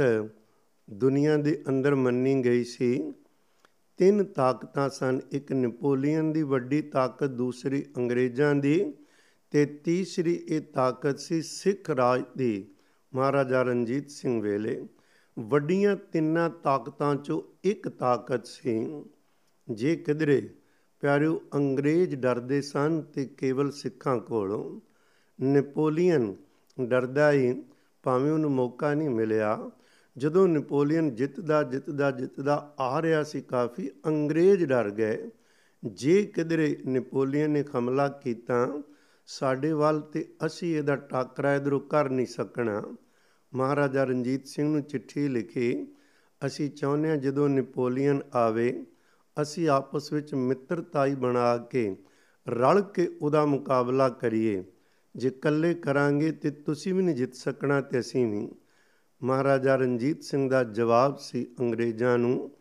[0.89, 3.13] ਦੁਨੀਆ ਦੇ ਅੰਦਰ ਮੰਨੀ ਗਈ ਸੀ
[3.99, 8.93] ਤਿੰਨ ਤਾਕਤਾਂ ਸਨ। ਇੱਕ ਨੈਪੋਲੀਅਨ ਦੀ, ਵੱਡੀ ਤਾਕਤ ਦੂਸਰੀ ਅੰਗਰੇਜ਼ਾਂ ਦੀ
[9.51, 12.71] ਤੇ ਤੀਸਰੀ ਇਹ ਤਾਕਤ ਸੀ ਸਿੱਖ ਰਾਜ ਦੀ।
[13.15, 14.87] ਮਹਾਰਾਜਾ ਰਣਜੀਤ ਸਿੰਘ ਵੇਲੇ
[15.39, 19.03] ਵੱਡੀਆਂ ਤਿੰਨਾਂ ਤਾਕਤਾਂ ਚੋਂ ਇੱਕ ਤਾਕਤ ਸੀ।
[19.71, 20.49] ਜੇ ਕਿਧਰੇ
[20.99, 24.79] ਪਿਆਰਿਓ, ਅੰਗਰੇਜ਼ ਡਰਦੇ ਸਨ ਤੇ ਕੇਵਲ ਸਿੱਖਾਂ ਕੋਲੋਂ।
[25.41, 26.35] ਨੈਪੋਲੀਅਨ
[26.81, 27.63] ਡਰਦਾ ਹੀ
[28.03, 29.71] ਭਾਵੇਂ ਉਹਨੂੰ ਮੌਕਾ ਨਹੀਂ ਮਿਲਿਆ।
[30.19, 35.29] ਜਦੋਂ ਨੈਪੋਲੀਅਨ ਜਿੱਤਦਾ ਜਿੱਤਦਾ ਜਿੱਤਦਾ ਆ ਰਿਹਾ ਸੀ ਕਾਫੀ ਅੰਗਰੇਜ਼ ਡਰ ਗਏ।
[35.85, 38.81] ਜੇ ਕਿਧਰੇ ਨੈਪੋਲੀਅਨ ਨੇ ਹਮਲਾ ਕੀਤਾ,
[39.27, 42.95] ਸਾਡੇ ਵੱਲ ਤੇ ਅਸੀਂ ਇਹਦਾ ਟਾਕਰਾ ਇਧਰੋਂ ਕਰ ਨਹੀਂ ਸਕਣਾ।
[43.55, 45.87] ਮਹਾਰਾਜਾ ਰਣਜੀਤ ਸਿੰਘ ਨੂੰ ਚਿੱਠੀ ਲਿਖੀ,
[46.45, 48.85] ਅਸੀਂ ਚਾਹੁੰਦੇ ਹਾਂ ਜਦੋਂ ਨੈਪੋਲੀਅਨ ਆਵੇ,
[49.41, 51.95] ਅਸੀਂ ਆਪਸ ਵਿੱਚ ਮਿੱਤਰਤਾਈ ਬਣਾ ਕੇ
[52.47, 54.63] ਰਲ ਕੇ ਉਹਦਾ ਮੁਕਾਬਲਾ ਕਰੀਏ।
[55.15, 58.58] ਜੇ ਇਕੱਲੇ ਕਰਾਂਗੇ ਤੇ ਤੁਸੀਂ ਵੀ ਨਹੀਂ ਜਿੱਤ ਸਕਣਾ ਤੇ ਅਸੀਂ ਵੀ।
[59.23, 62.51] ਮਹਾਰਾਜਾ ਰਣਜੀਤ ਸਿੰਘ ਦਾ ਜਵਾਬ ਸੀ ਅੰਗਰੇਜ਼ਾਂ ਨੂੰ,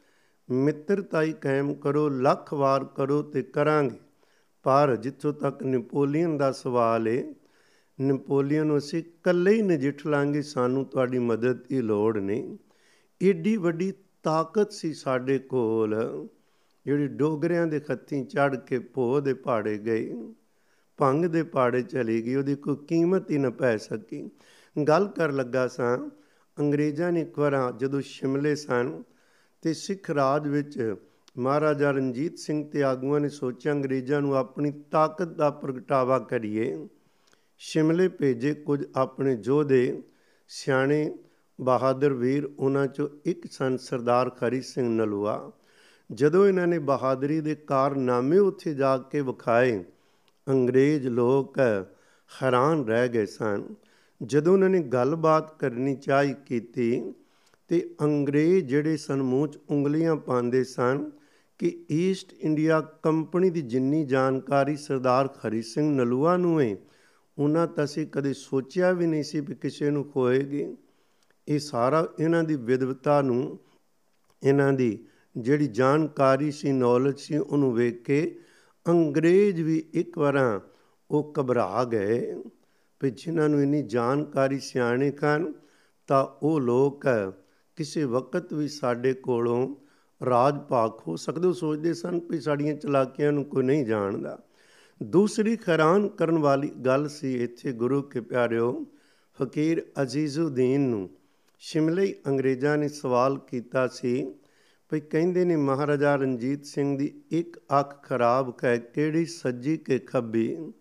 [0.51, 3.99] ਮਿੱਤਰਤਾਈ ਕਾਇਮ ਕਰੋ, ਲੱਖ ਵਾਰ ਕਰੋ ਤੇ ਕਰਾਂਗੇ।
[4.63, 7.35] ਪਰ ਜਿੱਥੋਂ ਤੱਕ ਨੈਪੋਲੀਅਨ ਦਾ ਸਵਾਲ ਹੈ
[8.01, 12.59] ਨੈਪੋਲੀਅਨ ਨੂੰ ਅਸੀਂ ਇਕੱਲੇ ਹੀ ਨਜਿੱਠ ਲਾਂਗੇ, ਸਾਨੂੰ ਤੁਹਾਡੀ ਮਦਦ ਦੀ ਲੋੜ ਨਹੀਂ।
[13.23, 15.97] ਏਡੀ ਵੱਡੀ ਤਾਕਤ ਸੀ ਸਾਡੇ ਕੋਲ,
[16.85, 20.33] ਜਿਹੜੀ ਡੋਗਰਿਆਂ ਦੇ ਖੱਤੀ ਚੜ ਕੇ ਭੋ ਦੇ ਪਹਾੜੇ ਗਈ,
[20.97, 24.31] ਭੰਗ ਦੇ ਪਹਾੜੇ ਚਲੀ ਗਈ, ਉਹਦੀ ਕੋਈ ਕੀਮਤ ਹੀ ਨਾ ਪੈ ਸਕੀ।
[24.89, 26.11] ਗੱਲ ਕਰ ਲੱਗਾ ਸਾਂ
[26.59, 29.03] ਅੰਗਰੇਜ਼ਾਂ ਨੇ ਇੱਕ ਵਾਰ ਜਦੋਂ ਸ਼ਿਮਲੇ ਸਨ
[29.63, 30.97] ਤੇ ਸਿੱਖ ਰਾਜ ਵਿੱਚ
[31.39, 36.89] ਮਹਾਰਾਜਾ ਰਣਜੀਤ ਸਿੰਘ ਤੇ ਆਗੂਆਂ ਨੇ ਸੋਚਿਆ ਅੰਗਰੇਜ਼ਾਂ ਨੂੰ ਆਪਣੀ ਤਾਕਤ ਦਾ ਪ੍ਰਗਟਾਵਾ ਕਰੀਏ,
[37.59, 40.03] ਸ਼ਿਮਲੇ ਭੇਜੇ ਕੁਝ ਆਪਣੇ ਯੋਧੇ,
[40.49, 41.15] ਸਿਆਣੇ
[41.61, 45.51] ਬਹਾਦਰ ਵੀਰ ਉਹਨਾਂ ਚੋਂ ਇੱਕ ਸਨ, ਸਰਦਾਰ ਖਰੀ ਸਿੰਘ ਨਲੂਆ।
[46.13, 49.85] ਜਦੋਂ ਇਹਨਾਂ ਨੇ ਬਹਾਦਰੀ ਦੇ ਕਾਰਨਾਮੇ ਉੱਥੇ ਜਾ ਕੇ ਵਿਖਾਏ,
[50.47, 51.59] ਅੰਗਰੇਜ਼ ਲੋਕ
[52.43, 53.63] ਹੈਰਾਨ ਰਹਿ ਗਏ ਸਨ।
[54.21, 57.15] ਜਦੋਂ ਉਹਨਾਂ ਨੇ ਗੱਲਬਾਤ ਕਰਨੀ ਚਾਹੀ ਕੀਤੀ
[57.71, 61.11] ਤੇ ਅੰਗਰੇਜ਼ ਜਿਹੜੇ ਸਨ, ਮੂੰਹ 'ਚ ਉਂਗਲੀਆਂ ਪਾਉਂਦੇ ਸਨ
[61.61, 66.77] ਕਿ ਈਸਟ ਇੰਡੀਆ ਕੰਪਨੀ ਦੀ ਜਿੰਨੀ ਜਾਣਕਾਰੀ ਸਰਦਾਰ ਖਰੀ ਸਿੰਘ ਨਲੂਆ ਨੂੰ ਹੈ,
[67.39, 70.67] ਉਹਨਾਂ ਤਾਂ ਅਸੀਂ ਕਦੇ ਸੋਚਿਆ ਵੀ ਨਹੀਂ ਸੀ ਕਿ ਕਿਸੇ ਨੂੰ ਹੋਏਗੀ
[71.49, 73.59] ਇਹ ਸਾਰਾ ਇਹਨਾਂ ਦੀ ਵਿਦਵਤਾ ਨੂੰ,
[74.43, 75.07] ਇਹਨਾਂ ਦੀ
[75.37, 78.39] ਜਿਹੜੀ ਜਾਣਕਾਰੀ ਸੀ ਨੌਲੇਜ ਸੀ, ਉਹਨੂੰ ਵੇਖ ਕੇ
[78.87, 80.61] ਅੰਗਰੇਜ਼ ਵੀ ਇੱਕ ਵਾਰਾਂ
[81.11, 82.35] ਉਹ ਘਬਰਾ ਗਏ।
[83.03, 85.53] ਵੀ ਜਿਨ੍ਹਾਂ ਨੂੰ ਇੰਨੀ ਜਾਣਕਾਰੀ ਸਿਆਣੇ ਕਨ
[86.07, 87.05] ਤਾਂ ਉਹ ਲੋਕ
[87.77, 89.75] ਕਿਸੇ ਵਕਤ ਵੀ ਸਾਡੇ ਕੋਲੋਂ
[90.27, 94.39] ਰਾਜ ਭਾਗ ਹੋ ਸਕਦੇ ਸੋਚਦੇ ਸਨ ਕਿ ਸਾਡੀਆਂ ਚਲਾਕੀਆਂ ਨੂੰ ਕੋਈ ਨਹੀਂ ਜਾਣਦਾ।
[95.03, 98.87] ਦੂਸਰੀ ਹੈਰਾਨ ਕਰਨ ਵਾਲੀ ਗੱਲ ਸੀ ਇੱਥੇ, ਗੁਰੂ ਕੇ ਪਿਆਰਿਓ,
[99.43, 101.11] ਫਕੀਰ ਅਜ਼ੀਜ਼ੁਦੀਨ ਨੂੰ
[101.59, 104.35] ਸ਼ਿਮਲੇ ਅੰਗਰੇਜ਼ਾਂ ਨੇ ਸਵਾਲ ਕੀਤਾ ਸੀ
[104.91, 110.73] ਭਈ ਕਹਿੰਦੇ ਨੇ, ਮਹਾਰਾਜਾ ਰਣਜੀਤ ਸਿੰਘ ਦੀ ਇੱਕ ਅੱਖ ਖਰਾਬ ਹੈ, ਕਿਹੜੀ ਸੱਜੀ ਕੇ ਖੱਬੀ?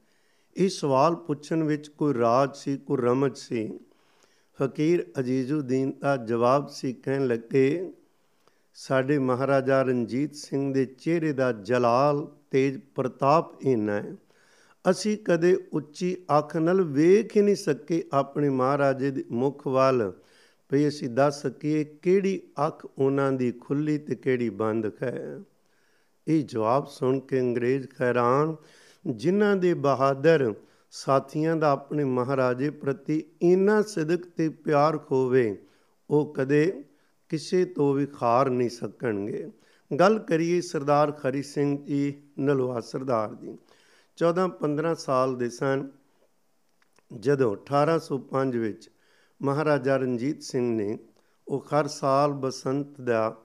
[0.57, 3.79] ਇਹ ਸਵਾਲ ਪੁੱਛਣ ਵਿੱਚ ਕੋਈ ਰਾਜ ਸੀ, ਕੋਈ ਰਮਜ ਸੀ?
[4.61, 7.93] ਫਕੀਰ ਅਜੀਜ਼ੁਦੀਨ ਦਾ ਜਵਾਬ ਸੀ, ਕਹਿਣ ਲੱਗੇ,
[8.73, 14.15] ਸਾਡੇ ਮਹਾਰਾਜਾ ਰਣਜੀਤ ਸਿੰਘ ਦੇ ਚਿਹਰੇ ਦਾ ਜਲਾਲ ਤੇਜ ਪ੍ਰਤਾਪ ਇੰਨਾ ਹੈ।
[14.89, 20.13] ਅਸੀਂ ਕਦੇ ਉੱਚੀ ਅੱਖ ਨਾਲ ਵੇਖ ਹੀ ਨਹੀਂ ਸਕੇ ਆਪਣੇ ਮਹਾਰਾਜੇ ਦੇ ਮੁਖ ਵੱਲ।
[20.69, 25.39] ਭਈ ਅਸੀਂ ਦੱਸ ਸਕੀਏ ਕਿਹੜੀ ਅੱਖ ਉਹਨਾਂ ਦੀ ਖੁੱਲੀ ਤੇ ਕਿਹੜੀ ਬੰਦ ਹੈ?
[26.27, 28.55] ਇਹ ਜਵਾਬ ਸੁਣ ਕੇ ਅੰਗਰੇਜ਼ ਹੈਰਾਨ
[29.07, 30.53] ਜਿਨ੍ਹਾਂ ਦੇ ਬਹਾਦਰ
[30.91, 35.65] ਸਾਥੀਆਂ ਦਾ ਆਪਣੇ ਮਹਾਰਾਜੇ ਪ੍ਰਤੀ ਇੰਨਾ ਸਿਦਕ ਤੇ ਪਿਆਰ ਖੋਵੇ,
[36.09, 36.83] ਉਹ ਕਦੇ
[37.29, 39.51] ਕਿਸੇ ਤੋਂ ਵੀ ਖਾਰ ਨਹੀਂ ਸਕਣਗੇ।
[39.99, 43.57] ਗੱਲ ਕਰੀਏ ਸਰਦਾਰ ਖਰੀ ਸਿੰਘ ਜੀ ਨਲਵਾ ਸਰਦਾਰ ਜੀ।
[44.17, 45.87] 14-15 ਸਾਲ ਦੇ ਸਨ
[47.19, 48.89] ਜਦੋਂ 1805 ਵਿੱਚ
[49.41, 50.97] ਮਹਾਰਾਜਾ ਰਣਜੀਤ ਸਿੰਘ ਨੇ
[51.47, 53.35] ਉਹ ਹਰ ਸਾਲ ਬਸੰਤ ਦਾ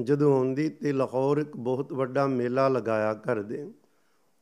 [0.00, 3.70] ਜਦੋਂ ਆਉਂਦੀ ਤੇ ਲਾਹੌਰ ਇੱਕ ਬਹੁਤ ਵੱਡਾ ਮੇਲਾ ਲਗਾਇਆ ਕਰਦੇ।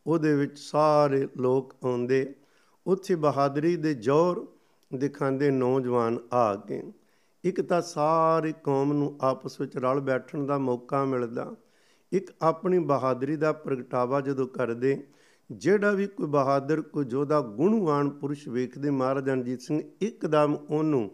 [0.08, 2.34] ਉਹਦੇ ਵਿੱਚ ਸਾਰੇ ਲੋਕ ਆਉਂਦੇ।
[2.86, 4.48] ਉੱਥੇ ਬਹਾਦਰੀ ਦੇ ਜੋਰ
[4.94, 6.82] ਦਿਖਾਉਂਦੇ ਨੌਜਵਾਨ ਆ ਕੇ।
[7.44, 11.54] ਇੱਕ ਤਾਂ ਸਾਰੀ ਕੌਮ ਨੂੰ ਆਪਸ ਵਿੱਚ ਰਲ ਬੈਠਣ ਦਾ ਮੌਕਾ ਮਿਲਦਾ।
[12.12, 15.06] ਇੱਕ ਆਪਣੀ ਬਹਾਦਰੀ ਦਾ ਪ੍ਰਗਟਾਵਾ ਜਦੋਂ ਕਰਦੇ,
[15.52, 21.10] ਜਿਹੜਾ ਵੀ ਕੋਈ ਬਹਾਦਰ, ਕੋਈ ਜੋਧਾ ਗੁਣਵਾਨ ਪੁਰਸ਼ ਵੇਖਦੇ, ਮਹਾਰਾਜਾ ਰਣਜੀਤ ਸਿੰਘ ਇੱਕਦਮ ਉਹਨੂੰ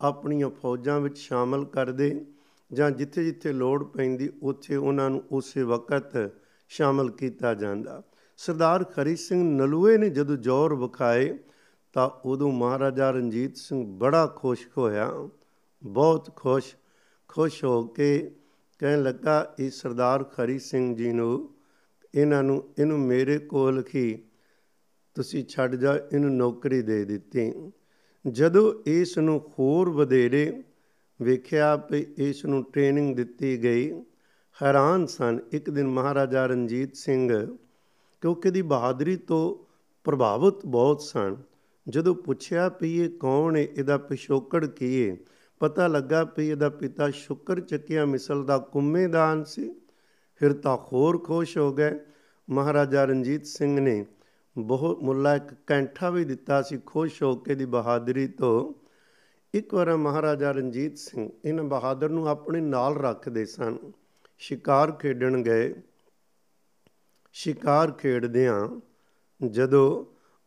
[0.00, 2.26] ਆਪਣੀਆਂ ਫੌਜਾਂ ਵਿੱਚ ਸ਼ਾਮਲ ਕਰਦੇ
[2.72, 6.32] ਜਾਂ ਜਿੱਥੇ ਜਿੱਥੇ ਲੋੜ ਪੈਂਦੀ, ਉੱਥੇ ਉਹਨਾਂ ਨੂੰ ਉਸੇ ਵਕਤ
[6.68, 8.02] ਸ਼ਾਮਲ ਕੀਤਾ ਜਾਂਦਾ।
[8.36, 11.38] ਸਰਦਾਰ ਖਰੀ ਸਿੰਘ ਨਲੂਏ ਨੇ ਜਦੋਂ ਜ਼ੋਰ ਵਿਖਾਏ
[11.92, 15.28] ਤਾਂ ਉਦੋਂ ਮਹਾਰਾਜਾ ਰਣਜੀਤ ਸਿੰਘ ਬੜਾ ਖੁਸ਼ ਹੋਇਆ।
[15.84, 16.74] ਬਹੁਤ ਖੁਸ਼
[17.28, 18.36] ਖੁਸ਼ ਹੋ ਕੇ
[18.78, 21.54] ਕਹਿਣ ਲੱਗਾ, ਇਹ ਸਰਦਾਰ ਖਰੀ ਸਿੰਘ ਜੀ ਨੂੰ,
[22.14, 24.22] ਇਹਨਾਂ ਨੂੰ, ਇਹਨੂੰ ਮੇਰੇ ਕੋਲ ਹੀ
[25.14, 27.52] ਤੁਸੀਂ ਛੱਡ ਜਾ, ਇਹਨੂੰ ਨੌਕਰੀ ਦੇ ਦਿੱਤੀ।
[28.26, 30.62] ਜਦੋਂ ਇਸ ਨੂੰ ਹੋਰ ਵਧੇਰੇ
[31.22, 33.92] ਵੇਖਿਆ ਕਿ ਇਸ ਨੂੰ ਟ੍ਰੇਨਿੰਗ ਦਿੱਤੀ ਗਈ,
[34.62, 37.56] ਹੈਰਾਨ ਸਨ। ਇੱਕ ਦਿਨ ਮਹਾਰਾਜਾ ਰਣਜੀਤ ਸਿੰਘ
[38.24, 39.72] ਕਿਉਂਕਿ ਦੀ ਬਹਾਦਰੀ ਤੋਂ
[40.04, 41.36] ਪ੍ਰਭਾਵਿਤ ਬਹੁਤ ਸਨ।
[41.88, 45.16] ਜਦੋਂ ਪੁੱਛਿਆ ਵੀ ਇਹ ਕੌਣ ਹੈ ਇਹਦਾ ਪਿਸ਼ੋਕੜ ਕੀ ਹੈ
[45.60, 49.74] ਪਤਾ ਲੱਗਾ ਵੀ ਇਹਦਾ ਪਿਤਾ ਸ਼ੁਕਰ ਚੱਕਿਆ ਮਿਸਲ ਦਾ ਕੁੰਮੇਦਾਨ ਸੀ।
[50.36, 52.00] ਫਿਰ ਤਾਂ ਹੋਰ ਖੁਸ਼ ਹੋ ਗਏ।
[52.50, 54.06] ਮਹਾਰਾਜਾ ਰਣਜੀਤ ਸਿੰਘ ਨੇ
[54.58, 58.74] ਬਹੁਤ ਮੁੱਲਾ ਇੱਕ ਕੈਂਠਾ ਵੀ ਦਿੱਤਾ ਸੀ, ਖੁਸ਼ ਹੋ ਕੇ ਦੀ ਬਹਾਦਰੀ ਤੋਂ।
[59.54, 63.78] ਇੱਕ ਵਾਰ ਮਹਾਰਾਜਾ ਰਣਜੀਤ ਸਿੰਘ ਇਹਨਾਂ ਬਹਾਦਰ ਨੂੰ ਆਪਣੇ ਨਾਲ ਰੱਖਦੇ ਸਨ।
[64.38, 65.74] ਸ਼ਿਕਾਰ ਖੇਡਣ ਗਏ।
[67.36, 68.80] ਸ਼ਿਕਾਰ ਖੇਡਦਿਆਂ
[69.50, 70.04] ਜਦੋਂ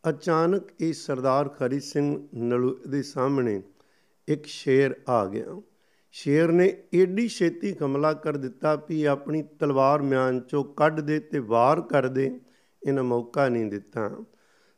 [0.10, 3.62] ਅਚਾਨਕ ਇਹ ਸਰਦਾਰ ਖਰੀ ਸਿੰਘ ਨਲੂ ਦੇ ਸਾਹਮਣੇ
[4.28, 5.62] ਇੱਕ ਸ਼ੇਰ ਆ ਗਿਆ।
[6.12, 11.40] ਸ਼ੇਰ ਨੇ ਏਡੀ ਛੇਤੀ ਹਮਲਾ ਕਰ ਦਿੱਤਾ ਵੀ ਆਪਣੀ ਤਲਵਾਰ ਮਿਆਨ ਚੋਂ ਕੱਢ ਦੇ ਤੇ
[11.40, 12.40] ਵਾਰ ਕਰ ਦੇ,
[12.88, 14.24] ਇਹਨਾਂ ਮੌਕਾ ਨਹੀਂ ਦਿੱਤਾ।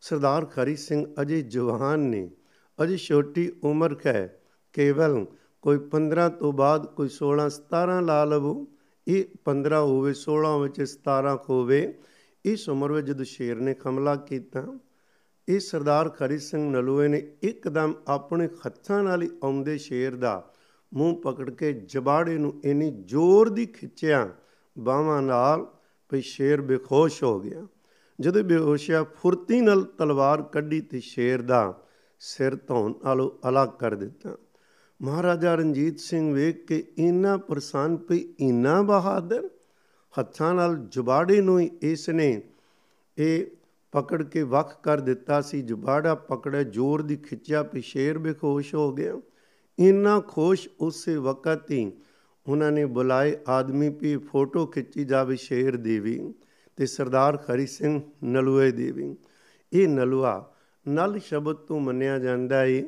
[0.01, 2.31] ਸਰਦਾਰ ਖਰੀ ਸਿੰਘ ਅਜੇ ਜਵਾਨ ਨੇ,
[2.83, 4.41] ਅਜੇ ਛੋਟੀ ਉਮਰ ਹੈ,
[4.73, 5.25] ਕੇਵਲ
[5.61, 8.67] ਕੋਈ 15 ਤੋਂ ਬਾਅਦ ਕੋਈ 16 17 ਲਾ ਲਵੋ।
[9.09, 11.97] ਇਹ 15 ਹੋਵੇ 16 ਵਿੱਚ 17 ਹੋਵੇ,
[12.45, 14.79] ਇਸ ਉਮਰ ਵਿੱਚ ਜਦ ਸ਼ੇਰ ਨੇ ਹਮਲਾ ਕੀਤਾ,
[15.49, 20.51] ਇਹ ਸਰਦਾਰ ਖਰੀ ਸਿੰਘ ਨਲੂਏ ਨੇ ਇੱਕਦਮ ਆਪਣੇ ਹੱਥਾਂ ਨਾਲ ਹੀ ਆਉਂਦੇ ਸ਼ੇਰ ਦਾ
[20.93, 24.29] ਮੂੰਹ ਪਕੜ ਕੇ ਜਬਾੜੇ ਨੂੰ ਇੰਨੀ ਜ਼ੋਰ ਦੀ ਖਿੱਚਿਆ,
[24.79, 25.67] ਬਾਹਾਂ ਨਾਲ
[26.13, 27.67] ਵੀ ਸ਼ੇਰ ਬੇਖੋਸ਼ ਹੋ ਗਿਆ।
[28.19, 31.81] ਜਦੋਂ ਬੇਹੋਸ਼ਿਆ ਫੁਰਤੀ ਨਾਲ ਤਲਵਾਰ ਕੱਢੀ ਤੇ ਸ਼ੇਰ ਦਾ
[32.19, 34.37] ਸਿਰ ਧੌਣ ਨਾਲੋਂ ਅਲੱਗ ਕਰ ਦਿੱਤਾ।
[35.01, 39.49] ਮਹਾਰਾਜਾ ਰਣਜੀਤ ਸਿੰਘ ਵੇਖ ਕੇ ਇੰਨਾ ਪ੍ਰਸੰਨ ਪਈ, ਇੰਨਾ ਬਹਾਦਰ,
[40.19, 42.41] ਹੱਥਾਂ ਨਾਲ ਜੁਬਾੜੇ ਨੂੰ ਇਸ ਨੇ
[43.17, 43.45] ਇਹ
[43.91, 48.91] ਪਕੜ ਕੇ ਵੱਖ ਕਰ ਦਿੱਤਾ ਸੀ। ਜੁਬਾੜਾ ਪਕੜਿਆ, ਜ਼ੋਰ ਦੀ ਖਿੱਚਿਆ ਪਈ ਸ਼ੇਰ ਬੇਖੋਸ਼ ਹੋ
[48.93, 49.21] ਗਿਆ।
[49.79, 51.91] ਇੰਨਾ ਖੁਸ਼ ਉਸੇ ਵਕਤ ਹੀ
[52.47, 56.33] ਉਹਨਾਂ ਨੇ ਬੁਲਾਏ, ਆਦਮੀ ਪੀ ਫੋਟੋ ਖਿੱਚੀ ਜਾਵੇ ਸ਼ੇਰ ਦੀ ਵੀ
[56.75, 59.15] ਤੇ ਸਰਦਾਰ ਖਰੀ ਸਿੰਘ ਨਲੂਏ ਦੀ ਵੀ।
[59.73, 60.53] ਇਹ ਨਲੂਆ
[60.88, 62.83] ਨਲ ਸ਼ਬਦ ਤੋਂ ਮੰਨਿਆ ਜਾਂਦਾ ਹੈ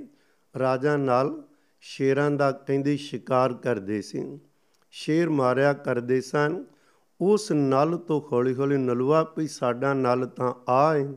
[0.59, 1.43] ਰਾਜਾ ਨਲ
[1.81, 4.39] ਸ਼ੇਰਾਂ ਦਾ ਕਹਿੰਦੇ ਸ਼ਿਕਾਰ ਕਰਦੇ ਸੀ।
[4.91, 6.65] ਸ਼ੇਰ ਮਾਰਿਆ ਕਰਦੇ ਸਨ।
[7.21, 11.09] ਉਸ ਨਲ ਤੋਂ ਹੌਲੀ ਹੌਲੀ ਨਲੂਆ ਵੀ ਸਾਡਾ ਨਲ ਤਾਂ ਆਏ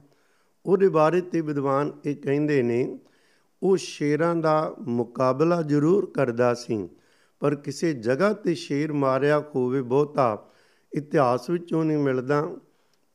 [0.66, 2.98] ਉਹਦੇ ਬਾਰੇ ਤੇ ਵਿਦਵਾਨ ਇਹ ਕਹਿੰਦੇ ਨੇ,
[3.62, 6.88] ਉਹ ਸ਼ੇਰਾਂ ਦਾ ਮੁਕਾਬਲਾ ਜ਼ਰੂਰ ਕਰਦਾ ਸੀ,
[7.40, 10.50] ਪਰ ਕਿਸੇ ਜਗ੍ਹਾ ਤੇ ਸ਼ੇਰ ਮਾਰਿਆ ਹੋਵੇ ਬਹੁਤਾ
[10.94, 12.56] ਇਤਿਹਾਸ ਵਿੱਚੋਂ ਨਹੀਂ ਮਿਲਦਾ।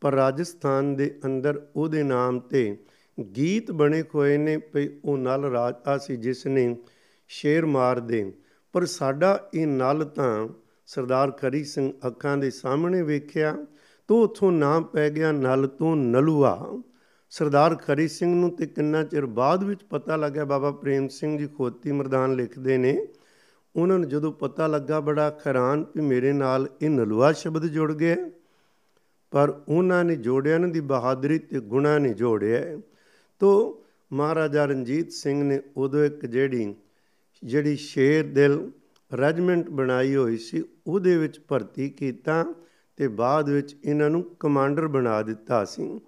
[0.01, 2.83] ਪਰ ਰਾਜਸਥਾਨ ਦੇ ਅੰਦਰ ਉਹਦੇ ਨਾਮ ਤੇ
[3.37, 6.77] ਗੀਤ ਬਣੇ ਹੋਏ ਨੇ ਭਈ ਉਹ ਨਲ ਰਾਜਾ ਸੀ ਜਿਸ ਨੇ
[7.29, 8.33] ਸ਼ੇਰ ਮਾਰ ਦੇ
[8.73, 10.47] ਪਰ ਸਾਡਾ ਇਹ ਨਲ ਤਾਂ
[10.85, 13.65] ਸਰਦਾਰ ਖਰੀ ਸਿੰਘ ਅੱਖਾਂ ਦੇ ਸਾਹਮਣੇ ਵੇਖਿਆ
[14.07, 16.81] ਤੋ ਉਥੋਂ ਨਾਮ ਪੈ ਗਿਆ ਨਲ ਤੋਂ ਨਲੂਆ।
[17.29, 21.47] ਸਰਦਾਰ ਖਰੀ ਸਿੰਘ ਨੂੰ ਤੇ ਕਿੰਨਾ ਚਿਰ ਬਾਅਦ ਵਿੱਚ ਪਤਾ ਲੱਗਿਆ, ਬਾਬਾ ਪ੍ਰੇਮ ਸਿੰਘ ਜੀ
[21.47, 23.07] ਖੋਤੀ ਮਰਦਾਨ ਲਿਖਦੇ ਨੇ,
[23.75, 28.15] ਉਹਨਾਂ ਨੂੰ ਜਦੋਂ ਪਤਾ ਲੱਗਾ ਬੜਾ ਹੈਰਾਨ ਵੀ ਮੇਰੇ ਨਾਲ ਇਹ ਨਲੂਆ ਸ਼ਬਦ ਜੁੜ ਗਿਆ।
[29.31, 32.81] ਪਰ ਉਹਨਾਂ ਨੇ ਜੋੜਿਆ ਨਾ ਦੀ ਬਹਾਦਰੀ ਤੇ ਗੁਣਾ ਨਹੀਂ ਜੋੜਿਆ।
[33.39, 36.75] ਤੋ ਮਹਾਰਾਜਾ ਰਣਜੀਤ ਸਿੰਘ ਨੇ ਉਦੋਂ ਇੱਕ ਜਿਹੜੀ
[37.43, 38.71] ਜਿਹੜੀ ਸ਼ੇਰ ਦਿਲ
[39.17, 42.45] ਰੈਜੀਮੈਂਟ ਬਣਾਈ ਹੋਈ ਸੀ, ਉਹਦੇ ਵਿੱਚ ਭਰਤੀ ਕੀਤਾ
[42.95, 46.01] ਤੇ ਬਾਅਦ ਵਿੱਚ ਇਹਨਾਂ ਨੂੰ ਕਮਾਂਡਰ ਬਣਾ ਦਿੱਤਾ ਸੀ।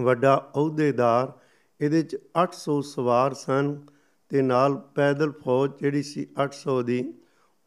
[0.00, 1.32] ਵੱਡਾ ਅਹੁਦੇਦਾਰ,
[1.80, 3.86] ਇਹਦੇ ਚ 800 ਸਵਾਰ ਸਨ
[4.28, 7.14] ਤੇ ਨਾਲ ਪੈਦਲ ਫੌਜ ਜਿਹੜੀ ਸੀ 800 ਦੀ,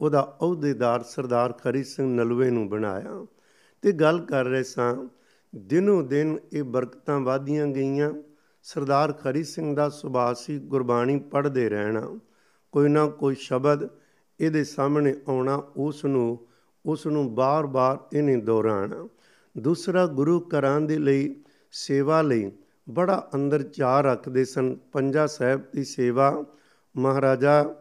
[0.00, 3.26] ਉਹਦਾ ਅਹੁਦੇਦਾਰ ਸਰਦਾਰ ਖਰੀ ਸਿੰਘ ਨਲਵੇ ਨੂੰ ਬਣਾਇਆ।
[3.82, 5.08] ਤੇ ਗੱਲ ਕਰ ਰਹੇ ਸਾਂ,
[5.56, 8.12] ਦਿਨੋ ਦਿਨ ਇਹ ਬਰਕਤਾਂ ਵਾਧੀਆਂ ਗਈਆਂ।
[8.62, 12.18] ਸਰਦਾਰ ਖਰੀ ਸਿੰਘ ਦਾ ਸੁਭਾਅ ਸੀ ਗੁਰਬਾਣੀ ਪੜ੍ਹਦੇ ਰਹਿਣਾ।
[12.72, 13.88] ਕੋਈ ਨਾ ਕੋਈ ਸ਼ਬਦ
[14.40, 16.46] ਇਹਦੇ ਸਾਹਮਣੇ ਆਉਣਾ ਉਸ ਨੂੰ
[16.86, 19.08] ਉਸ ਨੂੰ ਬਾਰ-ਬਾਰ ਇਹਨੇ ਦੁਹਰਾਣਾ
[19.58, 21.36] ਦੂਸਰਾ, ਗੁਰੂ ਘਰਾਂ ਦੇ ਲਈ
[21.72, 22.52] ਸੇਵਾ ਲਈ
[22.90, 26.44] ਬੜਾ ਅੰਦਰ ਚਾਹ ਰੱਖਦੇ ਸਨ। ਪੰਜਾ ਸਾਹਿਬ ਦੀ ਸੇਵਾ,
[26.96, 27.74] ਮਹਾਰਾਜਾ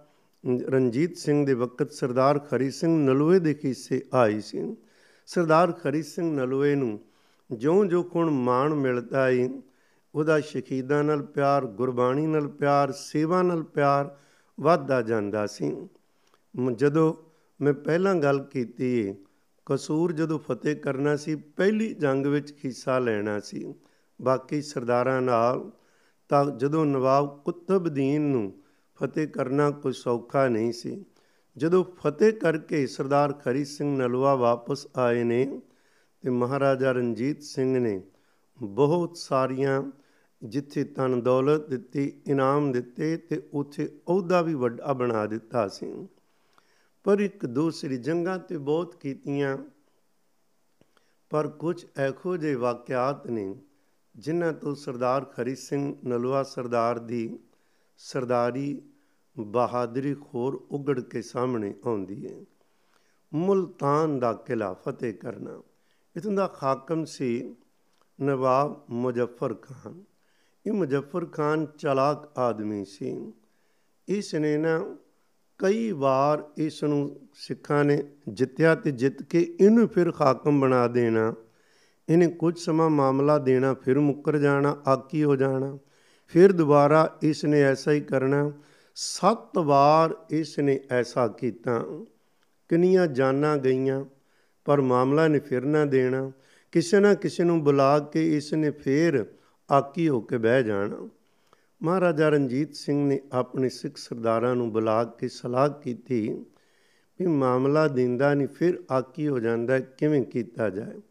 [0.69, 4.77] ਰਣਜੀਤ ਸਿੰਘ ਦੇ ਵਕਤ ਸਰਦਾਰ ਖਰੀ ਸਿੰਘ ਨਲੂਏ ਦੇ ਕਿਸੇ ਆਈ ਸੀ।
[5.27, 6.99] ਸਰਦਾਰ ਖਰੀ ਸਿੰਘ ਨਲੂਏ ਨੂੰ
[7.51, 9.49] ਜਿਉਂ-ਜਿਉਂ ਕੋਣ ਮਾਣ ਮਿਲਦਾ ਏ
[10.15, 14.17] ਉਹਦਾ ਸ਼ਹੀਦਾਂ ਨਾਲ ਪਿਆਰ, ਗੁਰਬਾਣੀ ਨਾਲ ਪਿਆਰ, ਸੇਵਾ ਨਾਲ ਪਿਆਰ
[14.61, 15.87] ਵੱਧਦਾ ਜਾਂਦਾ ਸੀ।
[16.75, 17.13] ਜਦੋਂ
[17.59, 19.15] ਮੈਂ ਪਹਿਲਾਂ ਗੱਲ ਕੀਤੀ ਏ
[19.65, 23.73] ਕਸੂਰ ਜਦੋਂ ਫਤਿਹ ਕਰਨਾ ਸੀ, ਪਹਿਲੀ ਜੰਗ ਵਿੱਚ ਹਿੱਸਾ ਲੈਣਾ ਸੀ।
[24.21, 25.71] ਬਾਕੀ ਸਰਦਾਰਾਂ ਨਾਲ
[26.29, 28.53] ਤਾਂ ਜਦੋਂ ਨਵਾਬ ਕੁਤਬਦੀਨ ਨੂੰ
[28.95, 31.05] ਫਤਿਹ ਕਰਨਾ ਕੋਈ ਸੌਖਾ ਨਹੀਂ ਸੀ।
[31.57, 35.61] ਜਦੋਂ ਫਤਿਹ ਕਰਕੇ ਸਰਦਾਰ ਖਰੀ ਸਿੰਘ ਨਲਵਾ ਵਾਪਸ ਆਏ ਨੇ
[36.23, 38.01] ਤੇ ਮਹਾਰਾਜਾ ਰਣਜੀਤ ਸਿੰਘ ਨੇ
[38.61, 39.81] ਬਹੁਤ ਸਾਰੀਆਂ
[40.43, 46.07] ਜਿੱਥੇ ਤਨ ਦੌਲਤ ਦਿੱਤੀ, ਇਨਾਮ ਦਿੱਤੇ ਤੇ ਉੱਥੇ ਅਹੁਦਾ ਵੀ ਵੱਡਾ ਬਣਾ ਦਿੱਤਾ ਸੀ।
[47.03, 49.57] ਪਰ ਇੱਕ ਦੂਸਰੀ ਜੰਗਾਂ ਤੇ ਬਹੁਤ ਕੀਤੀਆਂ।
[51.29, 53.55] ਪਰ ਕੁਝ ਇਹੋ ਜਿਹੇ ਵਾਕਿਆਤ ਨੇ
[54.15, 57.39] ਜਿਨ੍ਹਾਂ ਤੋਂ ਸਰਦਾਰ ਖਰੀ ਸਿੰਘ ਨਲਵਾ ਸਰਦਾਰ ਦੀ
[57.97, 58.81] ਸਰਦਾਰੀ
[59.39, 62.45] ਬਹਾਦਰੀ ਖੋਰ ਉਗੜ ਕੇ ਸਾਹਮਣੇ ਆਉਂਦੀ ਹੈ
[63.33, 65.61] ਮੁਲਤਾਨ ਦਾ ਕਿਲਾ ਫਤਿਹ ਕਰਨਾ,
[66.17, 67.55] ਇਥੋਂ ਦਾ ਹਾਕਮ ਸੀ
[68.21, 70.03] ਨਵਾਬ ਮੁਜ਼ੱਫਰ ਖਾਨ।
[70.67, 73.33] ਇਹ ਮੁਜ਼ੱਫਰ ਖਾਨ ਚਲਾਕ ਆਦਮੀ ਸੀ।
[74.07, 74.97] ਇਸ ਨੇ ਨਾ
[75.57, 81.33] ਕਈ ਵਾਰ ਇਸ ਨੂੰ ਸਿੱਖਾਂ ਨੇ ਜਿੱਤਿਆ ਤੇ ਜਿੱਤ ਕੇ ਇਹਨੂੰ ਫਿਰ ਹਾਕਮ ਬਣਾ ਦੇਣਾ।
[82.09, 85.77] ਇਹਨੇ ਕੁਝ ਸਮਾਂ ਮਾਮਲਾ ਦੇਣਾ, ਫਿਰ ਮੁੱਕਰ ਜਾਣਾ, ਆਕੀ ਹੋ ਜਾਣਾ,
[86.27, 88.51] ਫਿਰ ਦੁਬਾਰਾ ਇਸ ਨੇ ਐਸਾ ਹੀ ਕਰਨਾ।
[88.95, 91.83] ਸੱਤ ਵਾਰ ਇਸ ਨੇ ਐਸਾ ਕੀਤਾ।
[92.69, 94.05] ਕਿੰਨੀਆਂ ਜਾਨਾਂ ਗਈਆਂ,
[94.65, 96.31] ਪਰ ਮਾਮਲਾ ਨੇ ਫਿਰ ਨਾ ਦੇਣਾ।
[96.71, 99.25] ਕਿਸੇ ਨਾ ਕਿਸੇ ਨੂੰ ਬੁਲਾ ਕੇ ਇਸ ਨੇ ਫੇਰ
[99.71, 101.09] ਆਕੀ ਹੋ ਕੇ ਬਹਿ ਜਾਣਾ।
[101.83, 106.45] ਮਹਾਰਾਜਾ ਰਣਜੀਤ ਸਿੰਘ ਨੇ ਆਪਣੇ ਸਿੱਖ ਸਰਦਾਰਾਂ ਨੂੰ ਬੁਲਾ ਕੇ ਸਲਾਹ ਕੀਤੀ
[107.19, 111.01] ਵੀ ਮਾਮਲਾ ਦਿੰਦਾ ਨਹੀਂ, ਫਿਰ ਆਕੀ ਹੋ ਜਾਂਦਾ ਕਿਵੇਂ ਕੀਤਾ ਜਾਏ?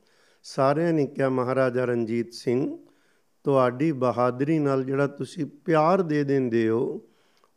[0.42, 2.78] ਸਾਰਿਆਂ ਨੇ ਕਿਹਾ, ਮਹਾਰਾਜਾ ਰਣਜੀਤ ਸਿੰਘ,
[3.44, 7.02] ਤੁਹਾਡੀ ਬਹਾਦਰੀ ਨਾਲ ਜਿਹੜਾ ਤੁਸੀਂ ਪਿਆਰ ਦੇ ਦਿੰਦੇ ਹੋ,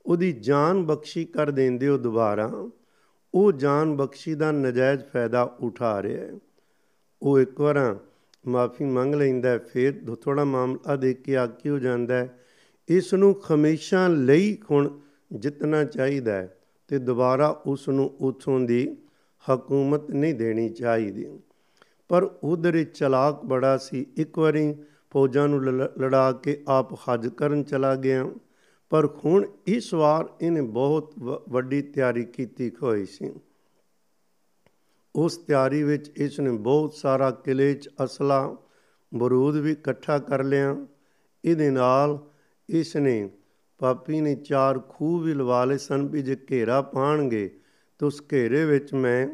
[0.06, 2.70] ਉਹਦੀ ਜਾਨ ਬਖਸ਼ੀ ਕਰ ਦਿੰਦੇ ਹੋ ਦੁਬਾਰਾ,
[3.34, 6.32] ਉਹ ਜਾਨ ਬਖਸ਼ੀ ਦਾ ਨਜਾਇਜ਼ ਫਾਇਦਾ ਉਠਾ ਰਿਹਾ ਹੈ।
[7.22, 8.00] ਉਹ ਇੱਕ ਵਾਰ
[8.46, 12.40] ਮਾਫੀ ਮੰਗ ਲੈਂਦਾ ਫਿਰ ਥੋੜਾ ਮਾਮਲਾ ਦੇਖ ਕੇ ਆਕੀ ਹੋ ਜਾਂਦਾ ਹੈ,
[12.90, 14.90] ਇਸ ਨੂੰ ਹਮੇਸ਼ਾ ਲਈ ਹੁਣ
[15.32, 18.86] ਜਿੱਤਣਾ ਚਾਹੀਦਾ ਹੈ ਤੇ ਦੁਬਾਰਾ ਉਸ ਨੂੰ ਉਥੋਂ ਦੀ
[19.46, 21.26] ਹਕੂਮਤ ਨਹੀਂ ਦੇਣੀ ਚਾਹੀਦੀ।
[22.10, 24.74] ਪਰ ਉਧਰ ਚਲਾਕ ਬੜਾ ਸੀ, ਇੱਕ ਵਾਰੀ
[25.12, 28.26] ਫੌਜਾਂ ਨੂੰ ਲੜਾ ਕੇ ਆਪ ਹਜ ਕਰਨ ਚਲਾ ਗਿਆ,
[28.92, 31.14] ਪਰ ਹੁਣ ਇਸ ਵਾਰ ਇਹਨੇ ਬਹੁਤ
[31.50, 33.32] ਵੱਡੀ ਤਿਆਰੀ ਕੀਤੀ ਹੋਈ ਸੀ।
[35.16, 38.56] ਉਸ ਤਿਆਰੀ ਵਿੱਚ ਇਸ ਨੇ ਬਹੁਤ ਸਾਰਾ ਕਿਲੇ 'ਚ ਅਸਲਾ,
[39.16, 40.76] ਬਰੂਦ ਵੀ ਇਕੱਠਾ ਕਰ ਲਿਆ।
[41.46, 42.28] ਇਹਦੇ ਨਾਲ
[42.70, 43.30] ਇਸ ਨੇ
[43.80, 47.60] ਪਾਪੀ ਨੇ ਚਾਰ ਖੂਹ ਵੀ ਲਵਾ ਲਏ ਸਨ ਵੀ ਜੇ ਘੇਰਾ ਪਾਣਗੇ
[48.00, 49.28] ਤਾਂ ਉਸ ਘੇਰੇ ਵਿੱਚ ਮੈਂ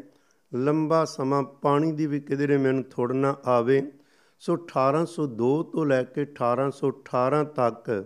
[0.56, 3.92] ਲੰਬਾ ਸਮਾਂ ਪਾਣੀ ਦੀ ਵੀ ਕਿਧਰੇ ਮੈਨੂੰ ਥੋੜਨਾ ਆਵੇ।
[4.40, 8.06] ਸੋ 1802 ਤੋਂ ਲੈ ਕੇ 1818 ਤੱਕ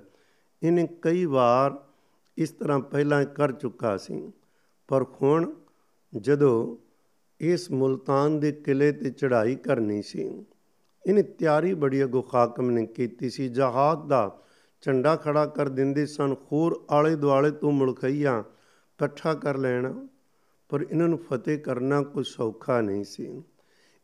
[0.63, 1.83] ਇਹਨੇ ਕਈ ਵਾਰ
[2.37, 4.31] ਇਸ ਤਰ੍ਹਾਂ ਪਹਿਲਾਂ ਕਰ ਚੁੱਕਾ ਸੀ।
[4.87, 5.53] ਪਰ ਹੁਣ
[6.17, 6.77] ਜਦੋਂ
[7.39, 10.23] ਇਸ ਮੁਲਤਾਨ ਦੇ ਕਿਲੇ ਤੇ ਚੜ੍ਹਾਈ ਕਰਨੀ ਸੀ।
[11.05, 14.39] ਇਹਨੇ ਤਿਆਰੀ ਬੜੀ ਅਗੋ ਖਾਕਮ ਨੇ ਕੀਤੀ ਸੀ। ਜਹਾਦ ਦਾ
[14.83, 20.07] ਝੰਡਾ ਖੜਾ ਕਰ ਦਿੰਦੇ ਸਨ। ਖੂਰ ਆਲੇ ਦੁਆਲੇ ਤੋਂ ਮੁਲਕਈਆਂ ਇਕੱਠਾ ਕਰ ਲੈਣਾ,
[20.69, 23.43] ਪਰ ਇਹਨਾਂ ਨੂੰ ਫਤਿਹ ਕਰਨਾ ਕੋਈ ਸੌਖਾ ਨਹੀਂ ਸੀ।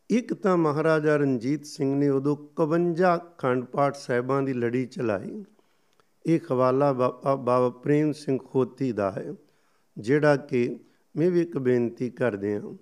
[0.09, 5.43] ਇੱਕ ਤਾਂ ਮਹਾਰਾਜਾ ਰਣਜੀਤ ਸਿੰਘ ਨੇ ਉਦੋਂ 51 ਖੰਡ ਪਾਠ ਸਾਹਿਬਾਂ ਦੀ ਲੜੀ ਚਲਾਈ।
[6.25, 9.33] ਇਹ ਖਵਾਲਾ ਬਾਬਾ ਪ੍ਰੇਮ ਸਿੰਘ ਖੋਤੀ ਦਾ ਹੈ,
[9.97, 10.79] ਜਿਹੜਾ ਕਿ
[11.15, 12.73] ਮੈਂ ਵੀ ਇੱਕ ਬੇਨਤੀ ਕਰਦੇ ਹਾਂ।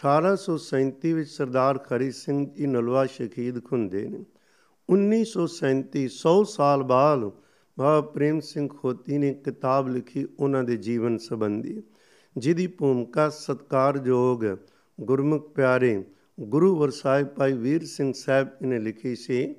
[0.00, 4.24] 1837 ਵਿੱਚ ਸਰਦਾਰ ਖਰੀ ਸਿੰਘ ਜੀ ਨਲਵਾ ਸ਼ਹੀਦ ਖੁੰਦੇ ਨੇ।
[4.88, 7.20] 1937 100 ਸਾਲ ਬਾਅਦ
[7.78, 11.82] ਬਾਬਾ ਪ੍ਰੇਮ ਸਿੰਘ ਖੋਤੀ ਨੇ ਕਿਤਾਬ ਲਿਖੀ ਉਹਨਾਂ ਦੇ ਜੀਵਨ ਸੰਬੰਧੀ।
[12.36, 14.56] ਜਿਹਦੀ ਭੂਮਿਕਾ ਸਤਕਾਰਯੋਗ
[15.00, 16.04] ਗੁਰਮੁਖ ਪਿਆਰੇ
[16.40, 19.54] ਗੁਰੂ ਵਰਸਾਹਿਬ ਭਾਈ ਵੀਰ ਸਿੰਘ ਸਾਹਿਬ ਨੇ ਲਿਖੀ ਸੀ,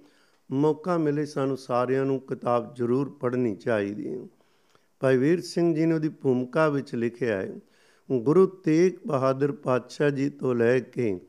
[0.51, 4.19] ਮੌਕਾ ਮਿਲੇ ਸਾਨੂੰ ਸਾਰਿਆਂ ਨੂੰ ਕਿਤਾਬ ਜ਼ਰੂਰ ਪੜ੍ਹਨੀ ਚਾਹੀਦੀ ਹੈ।
[4.99, 7.51] ਭਾਈ ਵੀਰ ਸਿੰਘ ਜੀ ਨੇ ਉਹਦੀ ਭੂਮਿਕਾ ਵਿੱਚ ਲਿਖਿਆ ਹੈ
[8.19, 11.19] ਗੁਰੂ ਤੇਗ ਬਹਾਦਰ ਪਾਤਸ਼ਾਹ ਜੀ ਤੋਂ ਲੈ ਕੇ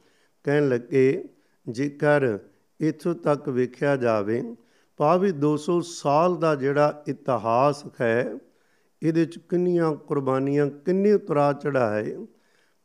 [0.44, 1.24] ਕਹਿਣ ਲੱਗੇ,
[1.68, 2.38] ਜੇਕਰ
[2.80, 4.56] ਇਥੋਂ ਤੱਕ ਵੇਖਿਆ ਜਾਵੇ,
[4.96, 8.38] ਭਾਵੇਂ 200 ਸਾਲ ਦਾ ਜਿਹੜਾ ਇਤਿਹਾਸ ਹੈ,
[9.02, 12.26] ਇਹਦੇ ਵਿੱਚ ਕਿੰਨੀਆਂ ਕੁਰਬਾਨੀਆਂ, ਕਿੰਨੇ ਉਤਰਾ ਚੜਾਏ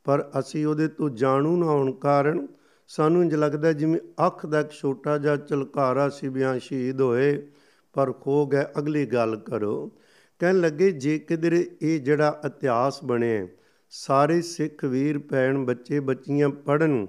[0.03, 2.47] ਪਰ ਅਸੀਂ ਉਹਦੇ ਤੋਂ ਜਾਣੂ ਨਾ ਹੋਣ ਕਾਰਨ
[2.87, 7.47] ਸਾਨੂੰ ਇੰਜ ਲੱਗਦਾ ਜਿਵੇਂ ਅੱਖ ਦਾ ਇੱਕ ਛੋਟਾ ਜਿਹਾ ਚਲਕਾਰਾ ਸੀ ਬਿਆਨ ਸ਼ਹੀਦ ਹੋਏ,
[7.93, 9.91] ਪਰ ਖੋ ਗਏ। ਅਗਲੀ ਗੱਲ ਕਰੋ।
[10.39, 13.47] ਕਹਿਣ ਲੱਗੇ, ਜੇ ਕਿਧਰੇ ਇਹ ਜਿਹੜਾ ਇਤਿਹਾਸ ਬਣਿਆ
[13.91, 17.05] ਸਾਰੇ ਸਿੱਖ ਵੀਰ, ਭੈਣ, ਬੱਚੇ, ਬੱਚੀਆਂ ਪੜਨ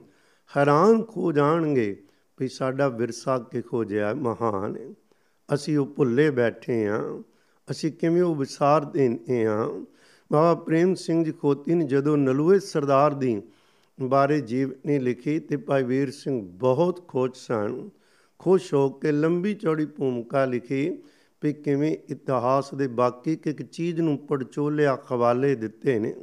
[0.50, 2.02] ਹੈਰਾਨ ਖੋ ਜਾਣਗੇ
[2.38, 4.88] ਵੀ ਸਾਡਾ ਵਿਰਸਾ ਕਿ ਖੋਜਿਆ ਮਹਾਨ ਹੈ।
[5.54, 7.00] ਅਸੀਂ ਉਹ ਭੁੱਲੇ ਬੈਠੇ ਆ,
[7.70, 9.66] ਅਸੀਂ ਕਿਵੇਂ ਉਹ ਵਿਸਾਰ ਦੇਨੇ ਆ।
[10.30, 13.40] ਬਾਬਾ ਪ੍ਰੇਮ ਸਿੰਘ ਜੀ ਖੋਤੀ ਨੇ ਜਦੋਂ ਨਲੂਏ ਸਰਦਾਰ ਦੀ
[13.98, 17.88] ਬਾਰੇ ਜੀਵਨੀ ਲਿਖੀ ਤੇ ਭਾਈ ਵੀਰ ਸਿੰਘ ਬਹੁਤ ਖੁਸ਼ ਸਨ,
[18.38, 20.90] ਖੁਸ਼ ਹੋ ਕੇ ਲੰਬੀ ਚੌੜੀ ਭੂਮਿਕਾ ਲਿਖੀ
[21.42, 26.14] ਵੀ ਕਿਵੇਂ ਇਤਿਹਾਸ ਦੇ ਬਾਕੀ ਇੱਕ ਚੀਜ਼ ਨੂੰ ਪੜਚੋਲਿਆ ਖਵਾਲੇ ਦਿੱਤੇ ਨੇ।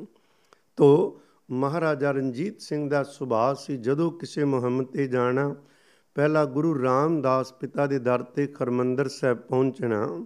[0.75, 5.55] ਤੋ ਮਹਾਰਾਜਾ ਰਣਜੀਤ ਸਿੰਘ ਦਾ ਸੁਭਾਅ ਸੀ, ਜਦੋਂ ਕਿਸੇ ਮੁਹੰਮਦ ਤੇ ਜਾਣਾ,
[6.15, 10.25] ਪਹਿਲਾ ਗੁਰੂ ਰਾਮਦਾਸ ਪਿਤਾ ਦੇ ਦਰ ਤੇ ਖਰਮੰਦਰ ਸਾਹਿਬ ਪਹੁੰਚਣਾ,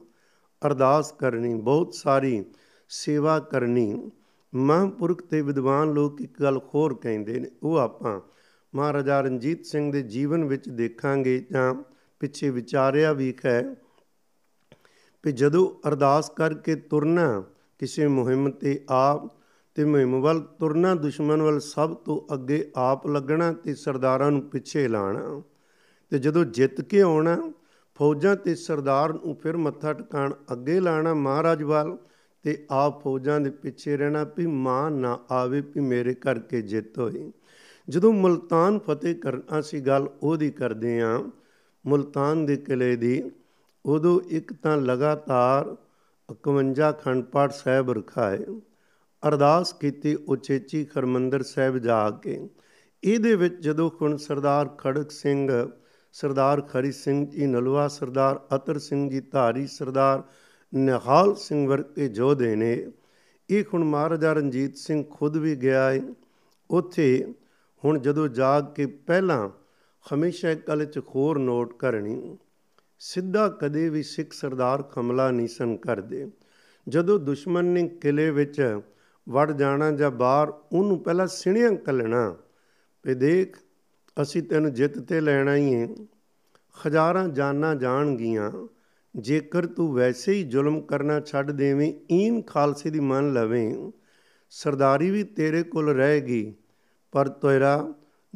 [0.66, 2.46] ਅਰਦਾਸ ਕਰਨੀ, ਬਹੁਤ ਸਾਰੀ
[2.90, 4.12] ਸੇਵਾ ਕਰਨੀ,
[4.56, 8.22] ਮਹਾਂਪੁਰਖ ਤੇ ਵਿਦਵਾਨ ਲੋਕ ਇੱਕ ਗੱਲ ਹੋਰ ਕਹਿੰਦੇ ਨੇ, ਉਹ ਆਪਾਂ
[8.76, 11.74] ਮਹਾਰਾਜਾ ਰਣਜੀਤ ਸਿੰਘ ਦੇ ਜੀਵਨ ਵਿੱਚ ਦੇਖਾਂਗੇ ਜਾਂ
[12.20, 13.76] ਪਿੱਛੇ ਵਿਚਾਰਿਆ ਵੀ ਹੈ
[15.24, 17.44] ਕਿ ਜਦੋਂ ਅਰਦਾਸ ਕਰਕੇ ਤੁਰਨਾ,
[17.80, 19.39] ਕਿਸੇ ਮੁਹਿੰਮ ਤੇ ਆਪ
[19.80, 24.88] ਤੇ ਮੁਹਿੰਮ ਵੱਲ ਤੁਰਨਾ, ਦੁਸ਼ਮਣ ਵੱਲ ਸਭ ਤੋਂ ਅੱਗੇ ਆਪ ਲੱਗਣਾ ਤੇ ਸਰਦਾਰਾਂ ਨੂੰ ਪਿੱਛੇ
[24.88, 25.42] ਲਾਣਾ।
[26.10, 27.54] ਤੇ ਜਦੋਂ ਜਿੱਤ ਕੇ ਆਉਣਾ,
[27.96, 31.98] ਫੌਜਾਂ ਤੇ ਸਰਦਾਰ ਨੂੰ ਫਿਰ ਮੱਥਾ ਟਿਕਾਣ ਅੱਗੇ ਲਾਣਾ ਮਹਾਰਾਜ ਵੱਲ
[32.44, 37.34] ਤੇ ਆਪ ਫੌਜਾਂ ਦੇ ਪਿੱਛੇ ਰਹਿਣਾ ਵੀ ਮਾਂ ਨਾ ਆਵੇ ਵੀ ਮੇਰੇ ਕਰਕੇ ਜਿੱਤ ਹੋਈ
[37.90, 41.24] ਜਦੋਂ ਮਲਤਾਨ ਫਤਿਹ ਕਰਨਾ ਸੀ ਗੱਲ ਉਹਦੀ ਕਰਦੇ ਆ
[41.88, 43.32] ਮਲਤਾਨ ਦੇ ਕਿਲੇ ਦੀ,
[43.86, 45.76] ਉਦੋਂ ਇੱਕ ਤਾਂ ਲਗਾਤਾਰ
[46.30, 48.40] 51 ਖੰਡ ਪਾਠ ਸਾਹਿਬ ਰਖਾਏ।
[49.24, 52.40] ਅਰਦਾਸ ਕੀਤੀ ਉਚੇਚੀ ਖਰਮੰਦਰ ਸਾਹਿਬ ਜਾ ਕੇ।
[53.04, 55.50] ਇਹਦੇ ਵਿੱਚ ਜਦੋਂ ਹੁਣ ਸਰਦਾਰ ਖੜਕ ਸਿੰਘ,
[56.16, 60.24] ਸਰਦਾਰ ਖਰੀ ਸਿੰਘ ਜੀ ਨਲਵਾ ਸਰਦਾਰ ਅਤਰ ਸਿੰਘ ਜੀ ਧਾਰੀ, ਸਰਦਾਰ
[60.74, 62.92] ਨਿਹਾਲ ਸਿੰਘ ਵਰਗੇ ਜੋਧੇ ਨੇ,
[63.50, 66.02] ਇਹ ਹੁਣ ਮਹਾਰਾਜਾ ਰਣਜੀਤ ਸਿੰਘ ਖੁਦ ਵੀ ਗਿਆ ਹੈ
[66.70, 67.34] ਉੱਥੇ
[67.84, 69.50] ਹੁਣ ਜਦੋਂ ਜਾਗ ਕੇ ਪਹਿਲਾਂ
[70.06, 72.38] ਹਮੇਸ਼ਾ ਇੱਕ ਗੱਲ ਚ ਖੋਰ ਨੋਟ ਕਰਨੀ,
[73.02, 76.28] ਸਿੱਧਾ ਕਦੇ ਵੀ ਸਿੱਖ ਸਰਦਾਰ ਖਮਲਾ ਨਹੀਂ ਸਨ ਕਰਦੇ।
[76.88, 78.80] ਜਦੋਂ ਦੁਸ਼ਮਣ ਨੇ ਕਿਲੇ ਵਿੱਚ
[79.30, 82.36] ਵੜ ਜਾਣਾ ਜਾਂ ਬਾਹਰ, ਉਹਨੂੰ ਪਹਿਲਾਂ ਸਿਣਿਆਂ ਕੱਲਣਾ
[83.06, 83.58] ਵੀ ਦੇਖ,
[84.22, 85.88] ਅਸੀਂ ਤੈਨੂੰ ਜਿੱਤ ਤੇ ਲੈਣਾ ਹੀ ਹੈ
[86.88, 88.52] ਹਜ਼ਾਰਾਂ ਜਾਨਾਂ ਜਾਣਗੀਆਂ।
[89.16, 93.92] ਜੇਕਰ ਤੂੰ ਵੈਸੇ ਹੀ ਜ਼ੁਲਮ ਕਰਨਾ ਛੱਡ ਦੇਵੇਂ, ਈਨ ਖਾਲਸੇ ਦੀ ਮੰਨ ਲਵੇਂ।
[94.50, 96.54] ਸਰਦਾਰੀ ਵੀ ਤੇਰੇ ਕੋਲ ਰਹੇਗੀ।
[97.12, 97.94] ਪਰ ਤੇਰਾ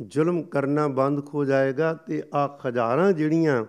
[0.08, 3.66] ਜ਼ੁਲਮ ਕਰਨਾ ਬੰਦ ਹੋ ਜਾਏਗਾ ਤੇ ਆ ਹਜ਼ਾਰਾਂ ਜਿਹੜੀਆਂ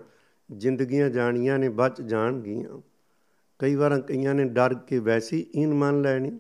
[0.56, 2.80] ਜ਼ਿੰਦਗੀਆਂ ਜਾਣੀਆਂ ਨੇ ਬਚ ਜਾਣਗੀਆਂ।
[3.58, 6.38] ਕਈ ਵਾਰਾਂ ਕਈਆਂ ਨੇ ਡਰ ਕੇ ਵੈਸੀ ਈਨ ਮੰਨ ਲੈਣੀ।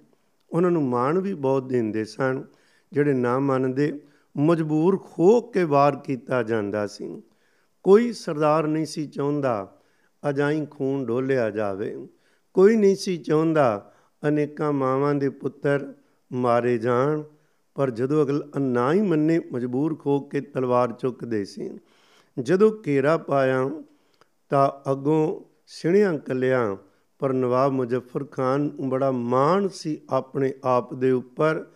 [0.54, 2.44] ਉਹਨਾਂ ਨੂੰ ਮਾਣ ਵੀ ਬਹੁਤ ਦਿੰਦੇ ਸਨ,
[2.92, 4.00] ਜਿਹੜੇ ਨਾ ਮੰਨਦੇ,
[4.36, 7.22] ਮਜਬੂਰ ਹੋ ਕੇ ਵਾਰ ਕੀਤਾ ਜਾਂਦਾ ਸੀ।
[7.82, 9.80] ਕੋਈ ਸਰਦਾਰ ਨਹੀਂ ਸੀ ਚਾਹੁੰਦਾ
[10.28, 12.06] ਅਜਾਈ ਖੂਨ ਡੋਲਿਆ ਜਾਵੇ।
[12.54, 13.92] ਕੋਈ ਨਹੀਂ ਸੀ ਚਾਹੁੰਦਾ
[14.28, 15.94] ਅਨੇਕਾਂ ਮਾਵਾਂ ਦੇ ਪੁੱਤਰ
[16.32, 17.22] ਮਾਰੇ ਜਾਣ,
[17.74, 21.78] ਪਰ ਜਦੋਂ ਅਗਲ ਨਾ ਹੀ ਮੰਨੇ, ਮਜਬੂਰ ਖੋ ਕੇ ਤਲਵਾਰ ਚੁੱਕਦੇ ਸੀ।
[22.40, 23.70] ਜਦੋਂ ਘੇਰਾ ਪਾਇਆ
[24.48, 26.76] ਤਾਂ ਅੱਗੋਂ ਸਿਣਿਆਂ ਕੱਲਿਆਂ
[27.24, 31.66] ਪਰ ਨਵਾਬ ਮੁਜ਼ੱਫਰ ਖਾਨ ਬੜਾ ਮਾਣ ਸੀ ਆਪਣੇ ਆਪ ਦੇ ਉੱਪਰ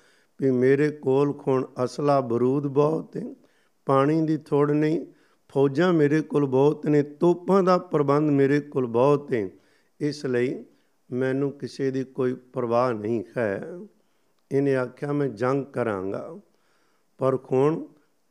[0.41, 3.35] ਵੀ ਮੇਰੇ ਕੋਲ ਖੁਣ ਅਸਲਾ ਬਰੂਦ ਬਹੁਤ ਹੈ
[3.87, 5.07] ਪਾਣੀ ਦੀ ਥੋੜ ਨਹੀਂ,
[5.49, 9.49] ਫੌਜਾਂ ਮੇਰੇ ਕੋਲ ਬਹੁਤ ਨੇ, ਤੋਪਾਂ ਦਾ ਪ੍ਰਬੰਧ ਮੇਰੇ ਕੋਲ ਬਹੁਤ ਹੈ
[10.01, 10.65] ਇਸ ਲਈ
[11.13, 13.79] ਮੈਨੂੰ ਕਿਸੇ ਦੀ ਕੋਈ ਪਰਵਾਹ ਨਹੀਂ ਹੈ।
[14.53, 16.37] ਇਹਨੇ ਆਖਿਆ, ਮੈਂ ਜੰਗ ਕਰਾਂਗਾ।
[17.19, 17.85] ਪਰ ਖੋਣ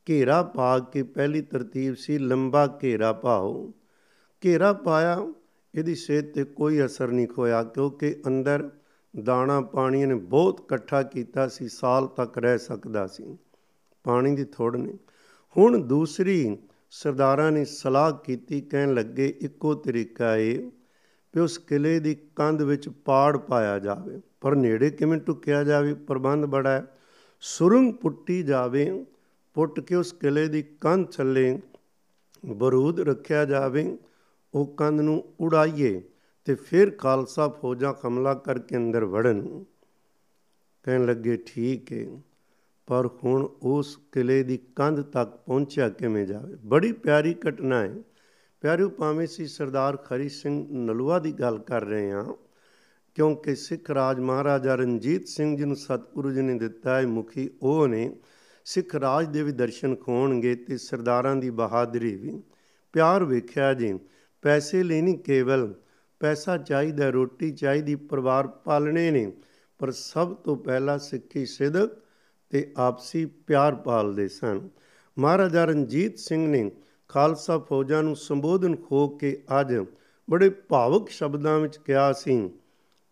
[0.09, 3.73] ਘੇਰਾ ਪਾ ਕੇ ਪਹਿਲੀ ਤਰਤੀਬ ਸੀ, ਲੰਬਾ ਘੇਰਾ ਪਾਓ।
[4.45, 5.33] ਘੇਰਾ ਪਾਇਆ
[5.77, 8.69] ਇਹਦੀ ਸਿਹਤ ਤੇ ਕੋਈ ਅਸਰ ਨਹੀਂ ਹੋਇਆ ਕਿਉਂਕਿ ਅੰਦਰ
[9.23, 13.37] ਦਾਣਾ ਪਾਣੀ ਨੇ ਬਹੁਤ ਇਕੱਠਾ ਕੀਤਾ ਸੀ, ਸਾਲ ਤੱਕ ਰਹਿ ਸਕਦਾ ਸੀ।
[14.03, 14.97] ਪਾਣੀ ਦੀ ਥੋੜ ਨਹੀਂ।
[15.57, 16.57] ਹੁਣ ਦੂਸਰੀ
[16.91, 20.69] ਸਰਦਾਰਾਂ ਨੇ ਸਲਾਹ ਕੀਤੀ, ਕਹਿਣ ਲੱਗੇ ਇੱਕੋ ਤਰੀਕਾ ਏ
[21.33, 26.45] ਕਿ ਉਸ ਕਿਲੇ ਦੀ ਕੰਧ ਵਿੱਚ ਪਾੜ ਪਾਇਆ ਜਾਵੇ। ਪਰ ਨੇੜੇ ਕਿਵੇਂ ਟੁਕਿਆ ਜਾਵੇ, ਪ੍ਰਬੰਧ
[26.45, 26.97] ਬੜਾ ਹੈ।
[27.41, 29.05] ਸੁਰੰਗ ਪੁੱਟੀ ਜਾਵੇ,
[29.53, 31.59] ਪੁੱਟ ਕੇ ਉਸ ਕਿਲੇ ਦੀ ਕੰਧ ਥੱਲੇ
[32.45, 33.97] ਬਰੂਦ ਰੱਖਿਆ ਜਾਵੇ
[34.57, 36.01] ਉਹ ਕੰਧ ਨੂੰ ਉਡਾਈਏ
[36.45, 39.63] ਤੇ ਫਿਰ ਖਾਲਸਾ ਫੌਜਾਂ ਹਮਲਾ ਕਰਕੇ ਅੰਦਰ ਵੜਨ।
[40.85, 42.05] ਕਹਿਣ ਲੱਗੇ, ਠੀਕ ਹੈ
[42.87, 46.55] ਪਰ ਹੁਣ ਉਸ ਕਿਲੇ ਦੀ ਕੰਧ ਤੱਕ ਪਹੁੰਚਿਆ ਕਿਵੇਂ ਜਾਵੇ?
[46.65, 47.95] ਬੜੀ ਪਿਆਰੀ ਘਟਨਾ ਹੈ
[48.61, 52.33] ਪਿਆਰਿਓ, ਭਾਵੇਂ ਸੀ ਸਰਦਾਰ ਖਰੀ ਸਿੰਘ ਨਲੂਆ ਦੀ ਗੱਲ ਕਰ ਰਹੇ ਹਾਂ,
[53.15, 57.87] ਕਿਉਂਕਿ ਸਿੱਖ ਰਾਜ ਮਹਾਰਾਜਾ ਰਣਜੀਤ ਸਿੰਘ ਜੀ ਨੂੰ ਸਤਿਗੁਰੂ ਜੀ ਨੇ ਦਿੱਤਾ ਹੈ ਮੁਖੀ, ਉਹ
[57.87, 58.15] ਨੇ
[58.65, 62.41] ਸਿੱਖ ਰਾਜ ਦੇ ਵੀ ਦਰਸ਼ਨ ਖੋਣਗੇ ਤੇ ਸਰਦਾਰਾਂ ਦੀ ਬਹਾਦਰੀ ਵੀ।
[62.93, 63.99] ਪਿਆਰ ਵੇਖਿਆ ਜੀ
[64.47, 65.73] ਪੈਸੇ ਲਈ ਨਹੀਂ ਕੇਵਲ,
[66.19, 69.33] ਪੈਸਾ ਚਾਹੀਦਾ ਰੋਟੀ ਚਾਹੀਦੀ, ਪਰਿਵਾਰ ਪਾਲਣੇ ਨੇ,
[69.79, 71.89] ਪਰ ਸਭ ਤੋਂ ਪਹਿਲਾਂ ਸਿੱਖੀ ਸਿਦਕ
[72.49, 74.69] ਤੇ ਆਪਸੀ ਪਿਆਰ ਪਾਲਦੇ ਸਨ।
[75.19, 76.71] ਮਹਾਰਾਜਾ ਰਣਜੀਤ ਸਿੰਘ ਨੇ
[77.07, 79.75] ਖਾਲਸਾ ਫੌਜਾਂ ਨੂੰ ਸੰਬੋਧਨ ਖੋ ਕੇ ਅੱਜ
[80.29, 82.49] ਬੜੇ ਭਾਵਕ ਸ਼ਬਦਾਂ ਵਿੱਚ ਕਿਹਾ ਸੀ।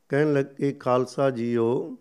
[0.10, 1.98] ਕਹਿਣ ਲੱਗੇ, ਖਾਲਸਾ ਜੀਓ,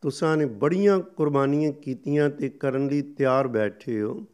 [0.00, 4.26] ਤੁਸਾਂ ਨੇ ਬੜੀਆਂ ਕੁਰਬਾਨੀਆਂ ਕੀਤੀਆਂ ਤੇ ਕਰਨ ਲਈ ਤਿਆਰ ਬੈਠੇ ਹੋ।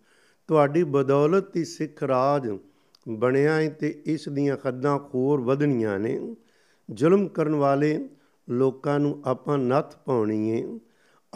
[0.48, 2.58] ਤੁਹਾਡੀ ਬਦੌਲਤ ਹੀ ਸਿੱਖ ਰਾਜ
[3.08, 6.36] ਬਣਿਆ ਹੈ ਤੇ ਇਸ ਦੀਆਂ ਹੱਦਾਂ ਹੋਰ ਵਧਣੀਆਂ ਨੇ।
[6.90, 8.08] ਜ਼ੁਲਮ ਕਰਨ ਵਾਲੇ
[8.50, 10.78] ਲੋਕਾਂ ਨੂੰ ਆਪਾਂ ਨੱਥ ਪਾਉਣੀ ਏ।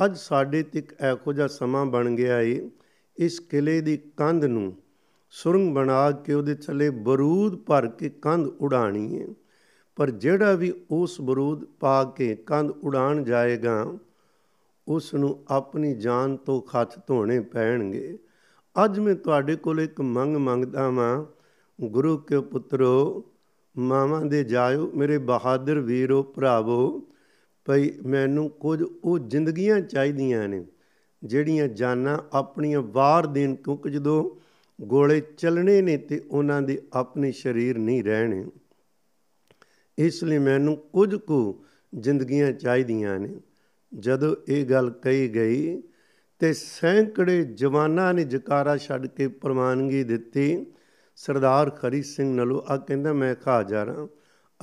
[0.05, 2.71] ਅੱਜ ਸਾਡੇ ਤੇ ਇੱਕ ਇਹੋ ਜਿਹਾ ਸਮਾਂ ਬਣ ਗਿਆ ਏ।
[3.17, 4.77] ਇਸ ਕਿਲੇ ਦੀ ਕੰਧ ਨੂੰ
[5.31, 9.27] ਸੁਰੰਗ ਬਣਾ ਕੇ ਉਹਦੇ ਥੱਲੇ ਬਰੂਦ ਭਰ ਕੇ ਕੰਧ ਉਡਾਣੀ ਏ।
[9.97, 13.95] ਪਰ ਜਿਹੜਾ ਵੀ ਉਸ ਬਰੂਦ ਪਾ ਕੇ ਕੰਧ ਉਡਾਣ ਜਾਏਗਾ
[14.89, 18.19] ਉਸ ਨੂੰ ਆਪਣੀ ਜਾਨ ਤੋਂ ਖੱਤ ਧੋਣੇ ਪੈਣਗੇ।
[18.85, 21.25] ਅੱਜ ਮੈਂ ਤੁਹਾਡੇ ਕੋਲ ਇੱਕ ਮੰਗ ਮੰਗਦਾ ਵਾਂ
[21.81, 23.25] ਗੁਰੂ ਕੇ ਪੁੱਤਰੋ,
[23.79, 27.09] ਮਾਵਾਂ ਦੇ ਜਾਇਓ, ਮੇਰੇ ਬਹਾਦਰ ਵੀਰੋ, ਭਰਾਵੋ,
[27.65, 30.67] ਭਈ ਮੈਨੂੰ ਕੁਝ ਉਹ ਜ਼ਿੰਦਗੀਆਂ ਚਾਹੀਦੀਆਂ ਨੇ,
[31.25, 34.31] ਜਿਹੜੀਆਂ ਜਾਨਾਂ ਆਪਣੀਆਂ ਵਾਰ ਦੇਣ ਕਿਉਂਕਿ ਜਦੋਂ
[34.81, 38.45] ਗੋਲੇ ਚੱਲਣੇ ਨੇ ਤੇ ਉਹਨਾਂ ਦੇ ਆਪਣੇ ਸਰੀਰ ਨਹੀਂ ਰਹਿਣੇ।
[39.99, 41.65] ਇਸ ਲਈ ਮੈਨੂੰ ਕੁਝ ਕੁ
[41.99, 43.29] ਜ਼ਿੰਦਗੀਆਂ ਚਾਹੀਦੀਆਂ ਨੇ।
[43.99, 45.83] ਜਦੋਂ ਇਹ ਗੱਲ ਕਹੀ ਗਈ,
[46.39, 50.67] ਤੇ ਸੈਂਕੜੇ ਜਵਾਨਾਂ ਨੇ ਜਕਾਰਾ ਛੱਡ ਕੇ ਪ੍ਰਮਾਨਗੀ ਦਿੱਤੀ।
[51.19, 54.07] ਸਰਦਾਰ ਖਰੀ ਸਿੰਘ ਨਲੂ ਆ ਕਹਿੰਦਾ, ਮੈਂ ਖਾ ਜਾ ਰਾਂ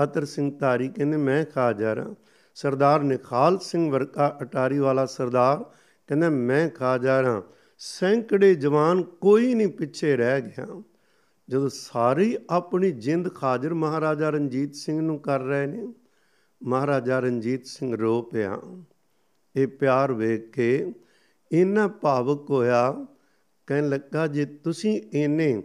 [0.04, 2.15] ਅਤਰ ਸਿੰਘ ਧਾਰੀ ਕਹਿੰਦੇ, ਮੈਂ ਖਾ ਜਾ ਰਾਂ
[2.56, 5.63] ਸਰਦਾਰ ਨਿਖਾਲ ਸਿੰਘ ਵਰਕਾ ਅਟਾਰੀ ਵਾਲਾ ਸਰਦਾਰ
[6.08, 7.41] ਕਹਿੰਦਾ, ਮੈਂ ਖਾ ਜਾ ਰਾਂ
[7.78, 10.82] ਸੈਂਕੜੇ ਜਵਾਨ ਕੋਈ ਨਹੀਂ ਪਿੱਛੇ ਰਹਿ ਗਿਆ।
[11.50, 15.88] ਜਦੋਂ ਸਾਰੇ ਆਪਣੀ ਜਿੰਦ ਖਾਜਰ ਮਹਾਰਾਜਾ ਰਣਜੀਤ ਸਿੰਘ ਨੂੰ ਕਰ ਰਹੇ ਨੇ,
[16.63, 18.60] ਮਹਾਰਾਜਾ ਰਣਜੀਤ ਸਿੰਘ ਰੋ ਪਿਆ।
[19.56, 20.94] ਇਹ ਪਿਆਰ ਵੇਖ ਕੇ
[21.52, 23.06] ਇੰਨਾ ਭਾਵਕ ਹੋਇਆ,
[23.68, 25.63] ਕਹਿਣ ਲੱਗਾ, ਜੇ ਤੁਸੀਂ ਇੰਨੇ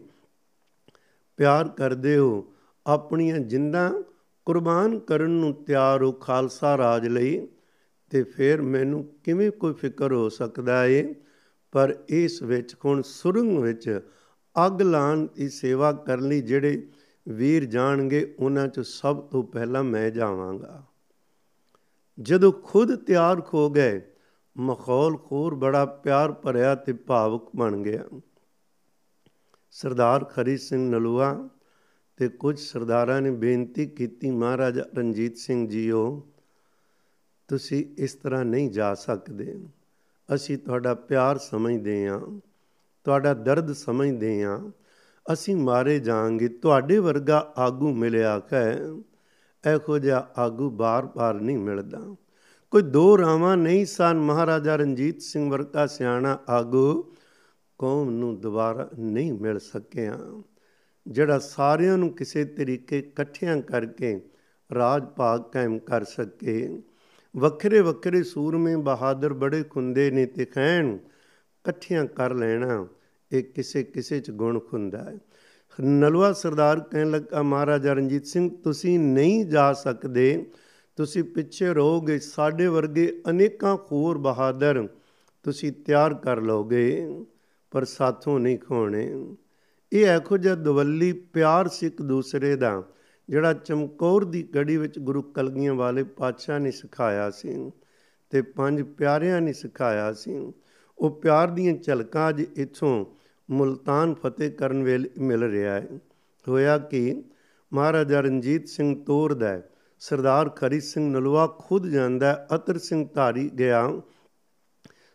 [1.40, 2.52] ਪਿਆਰ ਕਰਦੇ ਹੋ,
[2.86, 4.02] ਆਪਣੀਆਂ ਜਿੰਦਾਂ
[4.44, 7.48] ਕੁਰਬਾਨ ਕਰਨ ਨੂੰ ਤਿਆਰ ਹੋ ਖਾਲਸਾ ਰਾਜ ਲਈ,
[8.10, 11.14] ਤੇ ਫਿਰ ਮੈਨੂੰ ਕਿਵੇਂ ਕੋਈ ਫਿਕਰ ਹੋ ਸਕਦਾ ਏ?
[11.72, 14.00] ਪਰ ਇਸ ਵਿੱਚ ਹੁਣ ਸੁਰੰਗ ਵਿੱਚ
[14.66, 16.88] ਅੱਗ ਲਾਣ ਦੀ ਸੇਵਾ ਕਰਨ ਲਈ ਜਿਹੜੇ
[17.28, 20.82] ਵੀਰ ਜਾਣਗੇ, ਉਹਨਾਂ 'ਚ ਸਭ ਤੋਂ ਪਹਿਲਾਂ ਮੈਂ ਜਾਵਾਂਗਾ।
[22.20, 24.02] ਜਦੋਂ ਖੁਦ ਤਿਆਰ ਹੋ ਗਏ
[24.58, 28.04] ਮਖੌਲ ਖੋਰ ਬੜਾ ਪਿਆਰ ਭਰਿਆ ਤੇ ਭਾਵੁਕ ਬਣ ਗਿਆ।
[29.70, 31.48] ਸਰਦਾਰ ਖਰੀ ਸਿੰਘ ਨਲੂਆ
[32.16, 36.26] ਤੇ ਕੁਝ ਸਰਦਾਰਾਂ ਨੇ ਬੇਨਤੀ ਕੀਤੀ, ਮਹਾਰਾਜਾ ਰਣਜੀਤ ਸਿੰਘ ਜੀਓ,
[37.48, 39.54] ਤੁਸੀਂ ਇਸ ਤਰ੍ਹਾਂ ਨਹੀਂ ਜਾ ਸਕਦੇ।
[40.34, 42.40] ਅਸੀਂ ਤੁਹਾਡਾ ਪਿਆਰ ਸਮਝਦੇ ਹਾਂ,
[43.04, 44.58] ਤੁਹਾਡਾ ਦਰਦ ਸਮਝਦੇ ਹਾਂ,
[45.32, 48.80] ਅਸੀਂ ਮਾਰੇ ਜਾਾਂਗੇ ਤੁਹਾਡੇ ਵਰਗਾ ਆਗੂ ਮਿਲਿਆ ਹੈ
[49.64, 52.14] ਇਹੋ ਜਿਹਾ ਆਗੂ ਬਾਰ-ਬਾਰ ਨਹੀਂ ਮਿਲਦਾ।
[52.70, 57.14] ਕੋਈ ਦੋ ਰਾਵਾਂ ਨਹੀਂ ਸਨ, ਮਹਾਰਾਜਾ ਰਣਜੀਤ ਸਿੰਘ ਵਰਗਾ ਸਿਆਣਾ ਆਗੂ।
[57.80, 60.18] ਕੌਮ ਨੂੰ ਦੁਬਾਰਾ ਨਹੀਂ ਮਿਲ ਸਕਿਆ।
[61.08, 64.20] ਜਿਹੜਾ ਸਾਰਿਆਂ ਨੂੰ ਕਿਸੇ ਤਰੀਕੇ ਇਕੱਠਿਆਂ ਕਰਕੇ
[64.74, 66.82] ਰਾਜ ਭਾਗ ਕਾਇਮ ਕਰ ਸਕੇ।
[67.36, 72.86] ਵੱਖਰੇ ਵੱਖਰੇ ਸੂਰਮੇ ਬਹਾਦਰ ਬੜੇ ਖੁੰਦੇ ਨੇ ਤੇ ਖੈਣ ਇਕੱਠਿਆਂ ਕਰ ਲੈਣਾ
[73.32, 75.18] ਇਹ ਕਿਸੇ ਕਿਸੇ ਚ ਗੁਣ ਖੁੰਦਾ ਹੈ।
[75.80, 80.46] ਨਲਵਾ ਸਰਦਾਰ ਕਹਿਣ ਲੱਗਾ, ਮਹਾਰਾਜਾ ਰਣਜੀਤ ਸਿੰਘ, ਤੁਸੀਂ ਨਹੀਂ ਜਾ ਸਕਦੇ।
[80.96, 84.88] ਤੁਸੀਂ ਪਿੱਛੇ ਰਹੋਗੇ। ਸਾਡੇ ਵਰਗੇ ਅਨੇਕਾਂ ਹੋਰ ਬਹਾਦਰ
[85.42, 87.24] ਤੁਸੀਂ ਤਿਆਰ ਕਰ ਲਓਗੇ।
[87.70, 89.34] ਪਰ ਸਾਥੋਂ ਨਹੀਂ ਖੋਣੇ
[89.92, 92.82] ਇਹ ਇਹੋ ਜਿਹਾ ਦਵੱਲੀ ਪਿਆਰ ਸੀ ਇੱਕ ਦੂਸਰੇ ਦਾ,
[93.28, 97.72] ਜਿਹੜਾ ਚਮਕੌਰ ਦੀ ਗੜੀ ਵਿੱਚ ਗੁਰੂ ਕਲਗੀਆਂ ਵਾਲੇ ਪਾਤਸ਼ਾਹ ਨੇ ਸਿਖਾਇਆ ਸੀ
[98.30, 100.52] ਤੇ ਪੰਜ ਪਿਆਰਿਆਂ ਨੇ ਸਿਖਾਇਆ ਸੀ,
[100.98, 103.06] ਉਹ ਪਿਆਰ ਦੀਆਂ ਝਲਕਾਂ ਅੱਜ ਇਥੋਂ
[103.50, 105.88] ਮੁਲਤਾਨ ਫਤਿਹ ਕਰਨ ਵੇਲੇ ਮਿਲ ਰਿਹਾ ਹੈ।
[106.48, 107.22] ਹੋਇਆ ਕਿ,
[107.72, 109.60] ਮਹਾਰਾਜਾ ਰਣਜੀਤ ਸਿੰਘ ਤੋਰ ਦਾ
[110.00, 113.92] ਸਰਦਾਰ ਖਰੀ ਸਿੰਘ ਨਲਵਾ ਖੁਦ ਜਾਂਦਾ ਅਤਰ ਸਿੰਘ ਧਾਰੀ ਗਿਆ।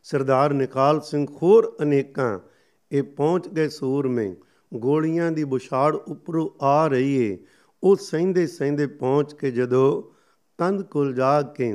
[0.03, 2.39] ਸਰਦਾਰ ਨਿਕਾਲ ਸਿੰਘ ਹੋਰ ਅਨੇਕਾਂ
[2.91, 4.35] ਇਹ ਪਹੁੰਚ ਗਏ ਸੂਰਮੇ
[4.73, 7.37] ਗੋਲੀਆਂ ਦੀ ਬੁਛਾੜ ਉੱਪਰੋਂ ਆ ਰਹੀ ਏ।
[7.83, 10.03] ਉਹ ਸਹਿੰਦੇ ਸਹਿੰਦੇ ਪਹੁੰਚ ਕੇ ਜਦੋਂ
[10.57, 11.73] ਕੰਧ ਕੋਲ ਜਾ ਕੇ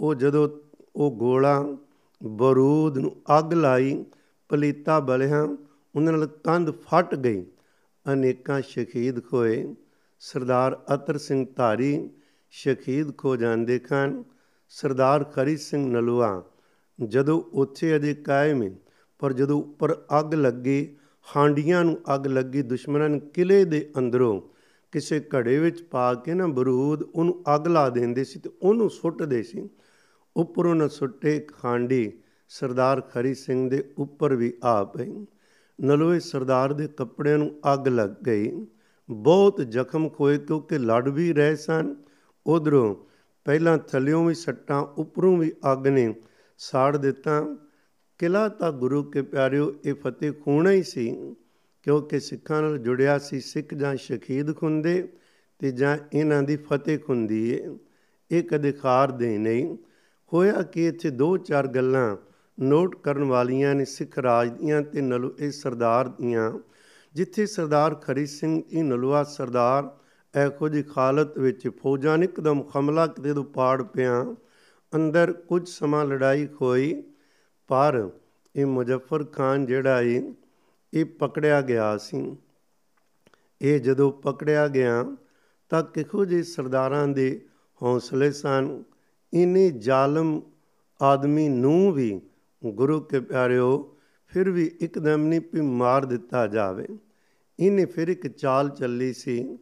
[0.00, 0.48] ਉਹ ਜਦੋਂ
[0.96, 1.76] ਉਹ ਗੋਲਾ
[2.20, 4.04] ਬਰੂਦ ਨੂੰ ਅੱਗ ਲਾਈ,
[4.50, 5.42] ਪਲੀਤਾ ਬਲਿਆ,
[5.94, 7.44] ਉਹਨਾਂ ਨਾਲ ਕੰਧ ਫਟ ਗਈ।
[8.06, 9.74] ਅਨੇਕਾਂ ਸ਼ਹੀਦ ਹੋਏ
[10.20, 12.10] ਸਰਦਾਰ ਅਤਰ ਸਿੰਘ ਧਾਰੀ
[12.50, 14.22] ਸ਼ਹੀਦ ਖੋ ਜਾਂਦੇ ਖਾਨ।
[14.68, 16.42] ਸਰਦਾਰ ਖਰੀ ਸਿੰਘ ਨਲੂਆ,
[16.98, 18.62] ਜਦੋਂ ਉੱਥੇ ਅਜੇ ਕਾਇਮ
[19.20, 20.96] ਪਰ ਜਦੋਂ ਉੱਪਰ ਅੱਗ ਲੱਗੀ,
[21.36, 24.40] ਹਾਂਡੀਆਂ ਨੂੰ ਅੱਗ ਲੱਗੀ, ਦੁਸ਼ਮਣਾਂ ਨੇ ਕਿਲੇ ਦੇ ਅੰਦਰੋਂ
[24.92, 29.42] ਕਿਸੇ ਘੜੇ ਵਿੱਚ ਪਾ ਕੇ ਨਾ ਬਰੂਦ ਉਹਨੂੰ ਅੱਗ ਲਾ ਦਿੰਦੇ ਸੀ ਤੇ ਉਹਨੂੰ ਸੁੱਟਦੇ
[29.42, 29.68] ਸੀ।
[30.36, 32.12] ਉੱਪਰੋਂ ਨਾ ਸੁੱਟੇ ਖਾਂਡੀ
[32.48, 35.26] ਸਰਦਾਰ ਖਰੀ ਸਿੰਘ ਦੇ ਉੱਪਰ ਵੀ ਆ ਪਈ।
[35.80, 38.66] ਨਲੋਏ ਸਰਦਾਰ ਦੇ ਕੱਪੜਿਆਂ ਨੂੰ ਅੱਗ ਲੱਗ ਗਈ।
[39.10, 41.96] ਬਹੁਤ ਜ਼ਖਮ ਖੋਏ ਕਿਉਂਕਿ ਲੜ ਵੀ ਰਹੇ ਸਨ।
[42.46, 42.96] ਉਧਰੋਂ
[43.44, 46.14] ਪਹਿਲਾਂ ਥੱਲਿਓਂ ਵੀ ਸੱਟਾਂ, ਉੱਪਰੋਂ ਵੀ ਅੱਗ ਨੇ
[46.58, 47.56] ਸਾੜ ਦਿੱਤਾ।
[48.20, 51.34] ਕਿਲਾ ਤਾਂ ਗੁਰੂ ਕੇ ਪਿਆਰਿਓ, ਇਹ ਫਤਿਹ ਖੂਣਾ ਹੀ ਸੀ,
[51.82, 55.08] ਕਿਉਂਕਿ ਸਿੱਖਾਂ ਨਾਲ ਜੁੜਿਆ ਸੀ ਸਿੱਖ ਜਾਂ ਸ਼ਹੀਦ ਖੁੰਦੇ
[55.58, 57.78] ਤੇ ਜਾਂ ਇਹਨਾਂ ਦੀ ਫਤਿਹ ਖੁੰਦੀ ਏ।
[58.30, 59.76] ਇਹ ਕਦੇ ਖਾਰ ਦੇ ਨਹੀਂ।
[60.32, 62.16] ਹੋਇਆ ਕਿ ਇੱਥੇ ਦੋ ਚਾਰ ਗੱਲਾਂ
[62.60, 66.58] ਨੋਟ ਕਰਨ ਵਾਲੀਆਂ ਨੇ ਸਿੱਖ ਰਾਜ ਦੀਆਂ ਤੇ ਨਲੂ ਇਹ ਸਰਦਾਰ ਦੀਆਂ,
[67.14, 69.96] ਜਿੱਥੇ ਸਰਦਾਰ ਖਰੀ ਸਿੰਘ, ਇਹ ਨਲੂਆ ਸਰਦਾਰ
[70.34, 74.34] ਐਖੋ ਜੀ ਖਾਲਤ ਵਿੱਚ ਫੌਜਾਂ ਨੇ ਇੱਕਦਮ ਹਮਲਾ ਕਿਤੇ ਤੋਂ ਪਾੜ ਪਿਆ।
[74.94, 77.02] ਅੰਦਰ ਕੁਝ ਸਮਾਂ ਲੜਾਈ ਹੋਈ
[77.70, 78.10] ਪਰ
[78.56, 80.34] ਇਹ ਮੁਜ਼ੱਫਰ ਖਾਨ ਜਿਹੜਾ ਏ,
[80.94, 82.36] ਇਹ ਪਕੜਿਆ ਗਿਆ ਸੀ।
[83.62, 85.16] ਇਹ ਜਦੋਂ ਪਕੜਿਆ ਗਿਆ
[85.68, 87.46] ਤਾਂ ਕਿਹੋ ਜਿਹੇ ਸਰਦਾਰਾਂ ਦੇ
[87.82, 88.84] ਹੌਸਲੇ ਸਨ?
[89.34, 90.42] ਇਨੇ ਜ਼ਾਲਮ
[91.02, 92.20] ਆਦਮੀ ਨੂੰ ਵੀ,
[92.66, 93.96] ਗੁਰੂ ਕੇ ਪਿਆਰਿਓ,
[94.26, 96.88] ਫਿਰ ਵੀ ਇੱਕਦਮ ਨਹੀਂ ਵੀ ਮਾਰ ਦਿੱਤਾ ਜਾਵੇ।
[97.60, 99.58] ਇਹਨੇ ਫਿਰ ਇੱਕ ਚਾਲ ਚੱਲੀ ਸੀ।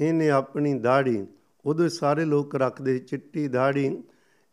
[0.00, 1.26] ਇਹਨੇ ਆਪਣੀ ਦਾੜੀ
[1.64, 4.02] ਉਦੋਂ ਸਾਰੇ ਲੋਕ ਰੱਖਦੇ ਚਿੱਟੀ ਦਾੜੀ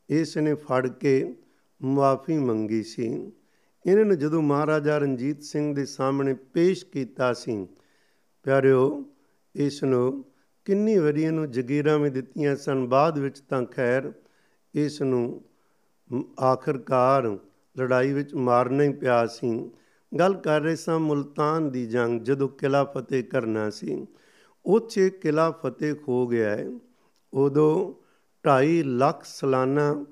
[0.10, 1.36] ਇਸ ਨੇ ਫੜ ਕੇ
[1.82, 3.32] ਮਾਫੀ ਮੰਗੀ ਸੀ।
[3.86, 7.68] ਇਹਨਾਂ ਨੇ ਜਦੋਂ ਮਹਾਰਾਜਾ ਰਣਜੀਤ ਸਿੰਘ ਦੇ ਸਾਹਮਣੇ ਪੇਸ਼ ਕੀਤਾ ਸੀ,
[8.44, 9.06] ਪਿਆਰਿਓ,
[9.56, 10.26] ਇਸ ਨੂੰ
[10.66, 14.14] ਕਿੰਨੀ ਵਾਰੀ ਇਹਨੂੰ ਜਗੀਰਾਂ ਵੀ ਦਿੱਤੀਆਂ ਸਨ, ਬਾਅਦ ਵਿੱਚ ਤਾਂ ਖੈਰ
[14.74, 15.46] ਇਸ ਨੂੰ
[16.40, 17.38] ਆਖਰਕਾਰ
[17.80, 19.72] ਲੜਾਈ ਵਿੱਚ ਮਾਰਨਾ ਹੀ ਪਿਆ ਸੀ।
[20.20, 24.08] ਗੱਲ ਕਰ ਰਹੇ ਸਾਂ ਮੁਲਤਾਨ ਦੀ ਜੰਗ, ਜਦੋਂ ਕਿਲਾ ਫਤਿਹ ਕਰਨਾ ਸੀ।
[24.66, 26.72] ਉੱਥੇ ਕਿਲਾ ਫਤਿਹ ਹੋ ਗਿਆ ਹੈ।
[27.34, 27.94] ਉਦੋਂ
[28.44, 30.06] 2.5 ਲੱਖ ਸਾਲਾਨਾ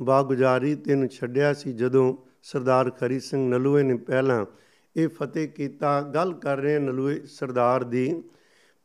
[0.00, 4.46] ਬਾਗੁਜ਼ਾਰੀ ਤੈਨੂੰ ਛੱਡਿਆ ਸੀ ਜਦੋਂ ਸਰਦਾਰ ਖਰੀ ਸਿੰਘ ਨਲੂਏ ਨੇ ਪਹਿਲਾਂ
[4.96, 8.22] ਇਹ ਫਤਿਹ ਕੀਤਾ। ਗੱਲ ਕਰ ਰਹੇ ਨਲੂਏ ਸਰਦਾਰ ਦੀ।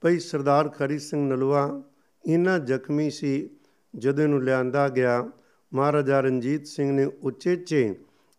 [0.01, 1.83] ਭਈ ਸਰਦਾਰ ਖਰੀ ਸਿੰਘ ਨਲੂਆ
[2.25, 3.49] ਇਨਾ ਜ਼ਖਮੀ ਸੀ,
[3.95, 5.29] ਜਦੋਂ ਨੂੰ ਲਿਆਂਦਾ ਗਿਆ,
[5.73, 7.95] ਮਹਾਰਾਜਾ ਰਣਜੀਤ ਸਿੰਘ ਨੇ ਉਚੇਚੇ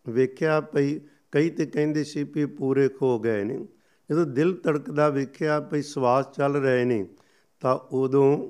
[0.09, 0.99] ਵੇਖਿਆ ਭਈ
[1.31, 3.67] ਕਈ ਤੇ ਕਹਿੰਦੇ ਸੀ ਵੀ ਪੂਰੇ ਖੋ ਗਏ ਨੇ।
[4.11, 7.07] ਜਦੋਂ ਦਿਲ ਧੜਕਦਾ ਵੇਖਿਆ ਭਈ ਸਵਾਸ ਚੱਲ ਰਹੇ ਨੇ,
[7.59, 8.49] ਤਾਂ ਉਦੋਂ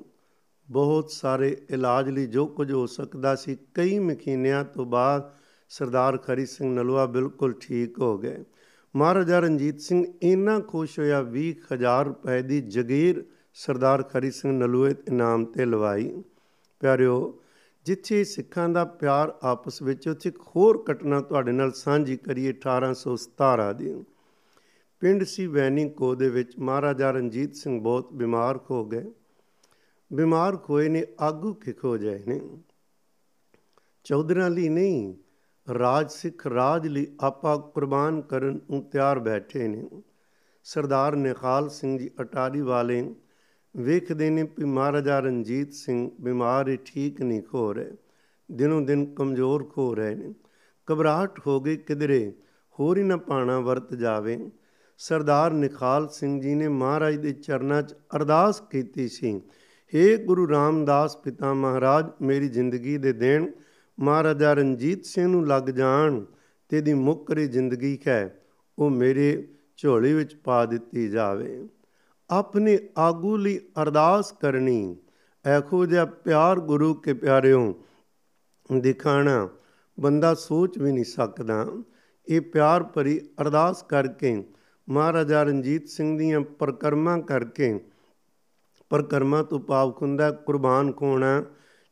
[0.72, 5.32] ਬਹੁਤ ਸਾਰੇ ਇਲਾਜ ਲਈ ਜੋ ਕੁਝ ਹੋ ਸਕਦਾ ਸੀ, ਕਈ ਮਹੀਨਿਆਂ ਤੋਂ ਬਾਅਦ
[5.70, 8.44] ਸਰਦਾਰ ਖਰੀ ਸਿੰਘ ਨਲਵਾ ਬਿਲਕੁਲ ਠੀਕ ਹੋ ਗਏ।
[8.96, 15.46] ਮਹਾਰਾਜਾ ਰਣਜੀਤ ਸਿੰਘ ਇੰਨਾ ਖੁਸ਼ ਹੋਇਆ 20000 ਰੁਪਏ ਦੀ ਜਗੀਰ ਸਰਦਾਰ ਖਰੀ ਸਿੰਘ ਨਲੂਏ ਇਨਾਮ
[15.46, 16.24] ਤੇ ਲਵਾਈ।
[16.80, 17.40] ਪਿਆਰਿਓ,
[17.86, 23.74] ਜਿੱਥੇ ਸਿੱਖਾਂ ਦਾ ਪਿਆਰ ਆਪਸ ਵਿੱਚ, ਉੱਥੇ ਇੱਕ ਹੋਰ ਘਟਨਾ ਤੁਹਾਡੇ ਨਾਲ ਸਾਂਝੀ ਕਰੀਏ 1817
[23.74, 24.04] ਦੀ।
[25.00, 29.06] ਪਿੰਡ ਸੀ ਵੈਨੀ ਕੋ ਦੇ ਵਿੱਚ ਮਹਾਰਾਜਾ ਰਣਜੀਤ ਸਿੰਘ ਬਹੁਤ ਬਿਮਾਰ ਹੋ ਗਏ।
[30.14, 32.42] ਬਿਮਾਰ ਹੋਏ ਨੇ ਆਗੂ ਕਿਖੋ ਜਾਏ ਨੇ।
[34.04, 35.16] ਚੌਧਰਾਂ ਲਈ ਨਹੀਂ,
[35.74, 39.90] ਰਾਜ ਸਿੱਖ ਰਾਜ ਲਈ ਆਪਾ ਕੁਰਬਾਨ ਕਰਨ ਨੂੰ ਤਿਆਰ ਬੈਠੇ ਨੇ।
[40.64, 43.16] ਸਰਦਾਰ ਨਿਖਾਲ ਸਿੰਘ ਜੀ ਅਟਾਰੀ ਵਾਲੇ
[43.78, 47.92] ਵੇਖਦੇ ਨੇ ਕਿ ਮਹਾਰਾਜਾ ਰਣਜੀਤ ਸਿੰਘ ਬਿਮਾਰ ਠੀਕ ਨਹੀਂ ਹੋ ਰਹੇ।
[48.52, 50.34] ਦਿਨੋਂ ਦਿਨ ਕਮਜ਼ੋਰ ਹੋ ਰਹੇ ਨੇ।
[50.92, 52.34] ਘਬਰਾਹਟ ਹੋ ਗਈ ਕਿਧਰੇ,
[52.80, 54.52] ਹੋਰ ਹੀ ਨਾ ਪਾਣਾ ਵਰਤ ਜਾਵੇ।
[54.98, 59.42] ਸਰਦਾਰ ਨਿਖਾਲ ਸਿੰਘ ਜੀ ਨੇ ਮਹਾਰਾਜ ਦੇ ਚਰਨਾਂ 'ਚ ਅਰਦਾਸ ਕੀਤੀ ਸੀ
[59.96, 63.52] हे ਗੁਰੂ ਰਾਮਦਾਸ ਪਿਤਾ ਮਹਾਰਾਜ, ਮੇਰੀ ਜ਼ਿੰਦਗੀ ਦੇ ਦੇਣ।
[64.00, 66.26] ਮਹਾਰਾਜਾ ਰਣਜੀਤ ਸਿੰਘ ਨੂੰ ਲੱਗ ਜਾਣ
[66.70, 68.42] ਤੇ ਦੀ ਮੁੱਕਰੀ ਜ਼ਿੰਦਗੀ ਹੈ
[68.80, 71.68] ਉਹ ਮੇਰੇ ਝੋਲੀ ਵਿੱਚ ਪਾ ਦਿੱਤੀ ਜਾਵੇ।
[72.30, 74.98] ਆਪਣੇ ਆਗੂ ਲਈ ਅਰਦਾਸ ਕਰਨੀ
[75.46, 77.84] ਐਖੋ ਜਿਹਾ ਪਿਆਰ ਗੁਰੂ ਕੇ ਪਿਆਰਿਓ,
[78.80, 79.50] ਦਿਖਾਣਾ,
[80.00, 81.66] ਬੰਦਾ ਸੋਚ ਵੀ ਨਹੀਂ ਸਕਦਾ।
[82.28, 84.44] ਇਹ ਪਿਆਰ ਭਰੀ ਅਰਦਾਸ ਕਰਕੇ,
[84.90, 87.80] ਮਹਾਰਾਜਾ ਰਣਜੀਤ ਸਿੰਘ ਦੀਆਂ ਪ੍ਰਕਰਮਾਂ ਕਰਕੇ
[88.90, 91.44] ਪ੍ਰਕਰਮਾਂ ਤੋਂ ਪਾਪ ਖੁੰਦਾ, ਕੁਰਬਾਨ ਕੋਣਾ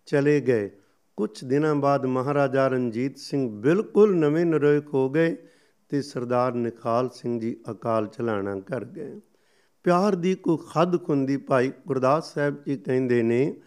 [0.05, 0.69] ਚਲੇ ਗਏ।
[1.17, 5.35] ਕੁਝ ਦਿਨਾਂ ਬਾਅਦ ਮਹਾਰਾਜਾ ਰਣਜੀਤ ਸਿੰਘ ਬਿਲਕੁਲ ਨਵੇਂ ਨਰੋਇਕ ਹੋ ਗਏ
[5.89, 9.19] ਤੇ ਸਰਦਾਰ ਨਿਖਾਲ ਸਿੰਘ ਜੀ ਅਕਾਲ ਚਲਾਣਾ ਕਰ ਗਏ।
[9.83, 13.61] ਪਿਆਰ ਦੀ ਕੋ ਖੱਦ ਖੁੰਦੀ ਭਾਈ ਗੁਰਦਾਸ ਸਾਹਿਬ ਜੀ ਕਹਿੰਦੇ ਨੇ,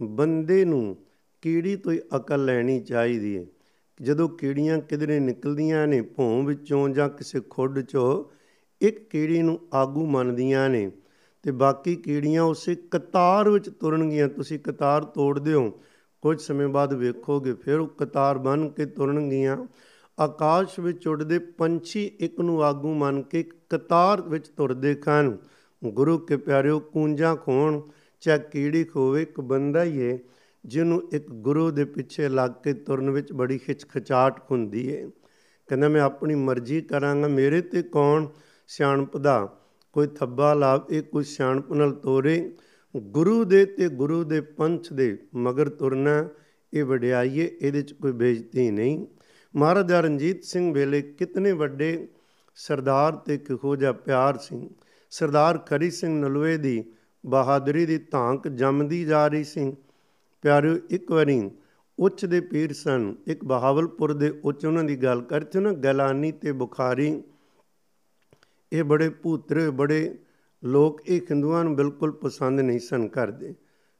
[0.00, 0.96] ਬੰਦੇ ਨੂੰ
[1.42, 3.44] ਕੀੜੀ ਤੋਂ ਹੀ ਅਕਲ ਲੈਣੀ ਚਾਹੀਦੀ ਹੈ
[4.02, 8.24] ਜਦੋਂ ਕੀੜੀਆਂ ਕਿਧਰੇ ਨਿਕਲਦੀਆਂ ਨੇ, ਭੋਂ ਵਿੱਚੋਂ ਜਾਂ ਕਿਸੇ ਖੁੱਡ ਚੋਂ,
[8.80, 10.90] ਇੱਕ ਕੀੜੀ ਨੂੰ ਆਗੂ ਮੰਨਦੀਆਂ ਨੇ।
[11.42, 15.80] ਤੇ ਬਾਕੀ ਕੀੜੀਆਂ ਉਸੇ ਕਤਾਰ ਵਿੱਚ ਤੁਰਨਗੀਆਂ, ਤੁਸੀਂ ਕਤਾਰ ਤੋੜਦੇ ਹੋ।
[16.22, 19.66] ਕੁਝ ਸਮੇਂ ਬਾਅਦ ਵੇਖੋਗੇ, ਫਿਰ ਉਹ ਕਤਾਰ ਬਣ ਕੇ ਤੁਰਨਗੀਆਂ।
[20.20, 25.38] ਆਕਾਸ਼ ਵਿੱਚ ਉੱਡਦੇ ਪੰਛੀ ਇੱਕ ਨੂੰ ਆਗੂ ਮੰਨ ਕੇ ਕਤਾਰ ਵਿੱਚ ਤੁਰਦੇ ਖਾਨ।
[25.84, 27.80] ਗੁਰੂ ਕੇ ਪਿਆਰਿਓ, ਕੂੰਜਾਂ ਖੋਣ,
[28.20, 30.18] ਚਾਹ ਕੀੜੀ ਖੋਵੇ, ਇੱਕ ਬੰਦਾ ਹੀ ਏ,
[30.64, 35.10] ਜਿਹਨੂੰ ਇੱਕ ਗੁਰੂ ਦੇ ਪਿੱਛੇ ਲੱਗ ਕੇ ਤੁਰਨ ਵਿੱਚ ਬੜੀ ਖਿਚਖਚਾਟ ਹੁੰਦੀ ਏ।
[35.66, 38.26] ਕਹਿੰਦਾ, ਮੈਂ ਆਪਣੀ ਮਰਜ਼ੀ ਕਰਾਂਗਾ, ਮੇਰੇ ਤੇ ਕੌਣ
[38.68, 39.57] ਸਿਆਣਪ ਦਾ?
[39.98, 42.52] ਕੋਈ ਥੱਬਾ ਲਾਵੇ, ਕੋਈ ਸਿਆਣਪ ਨਾਲ ਤੋਰੇ।
[42.96, 46.28] ਗੁਰੂ ਦੇ ਤੇ ਗੁਰੂ ਦੇ ਪੰਥ ਦੇ ਮਗਰ ਤੁਰਨਾ,
[46.74, 49.06] ਇਹ ਵਡਿਆਈਏ, ਇਹਦੇ 'ਚ ਕੋਈ ਬੇਇੱਜ਼ਤੀ ਨਹੀਂ।
[49.56, 52.08] ਮਹਾਰਾਜਾ ਰਣਜੀਤ ਸਿੰਘ ਵੇਲੇ ਕਿਤਨੇ ਵੱਡੇ
[52.54, 54.70] ਸਰਦਾਰ ਤੇ ਕਿਹੋ ਜਿਹਾ ਪਿਆਰ ਸੀ।
[55.10, 56.84] ਸਰਦਾਰ ਖਰੀ ਸਿੰਘ ਨਲਵੇ ਦੀ
[57.26, 59.76] ਬਹਾਦਰੀ ਦੀ ਧਾਂਕ ਜੰਮਦੀ ਜਾ ਰਹੀ ਸੀ।
[60.42, 61.50] ਪਿਆਰਿਓ, ਇੱਕ ਵਾਰੀ
[61.98, 66.52] ਉੱਚ ਦੇ ਪੀਰ ਸਨ, ਇੱਕ ਬਹਾਵਲਪੁਰ ਦੇ ਉੱਚ, ਉਹਨਾਂ ਦੀ ਗੱਲ ਕਰਦੇ ਨਾ ਗਲਾਨੀ ਤੇ
[66.52, 67.22] ਬੁਖਾਰੀ
[68.72, 70.18] ਇਹ ਬੜੇ ਭੂਤਰੇ, ਬੜੇ
[70.62, 73.54] ਲੋਕ ਇਹ ਹਿੰਦੂਆਂ ਨੂੰ ਬਿਲਕੁਲ ਪਸੰਦ ਨਹੀਂ ਸਨ ਕਰਦੇ।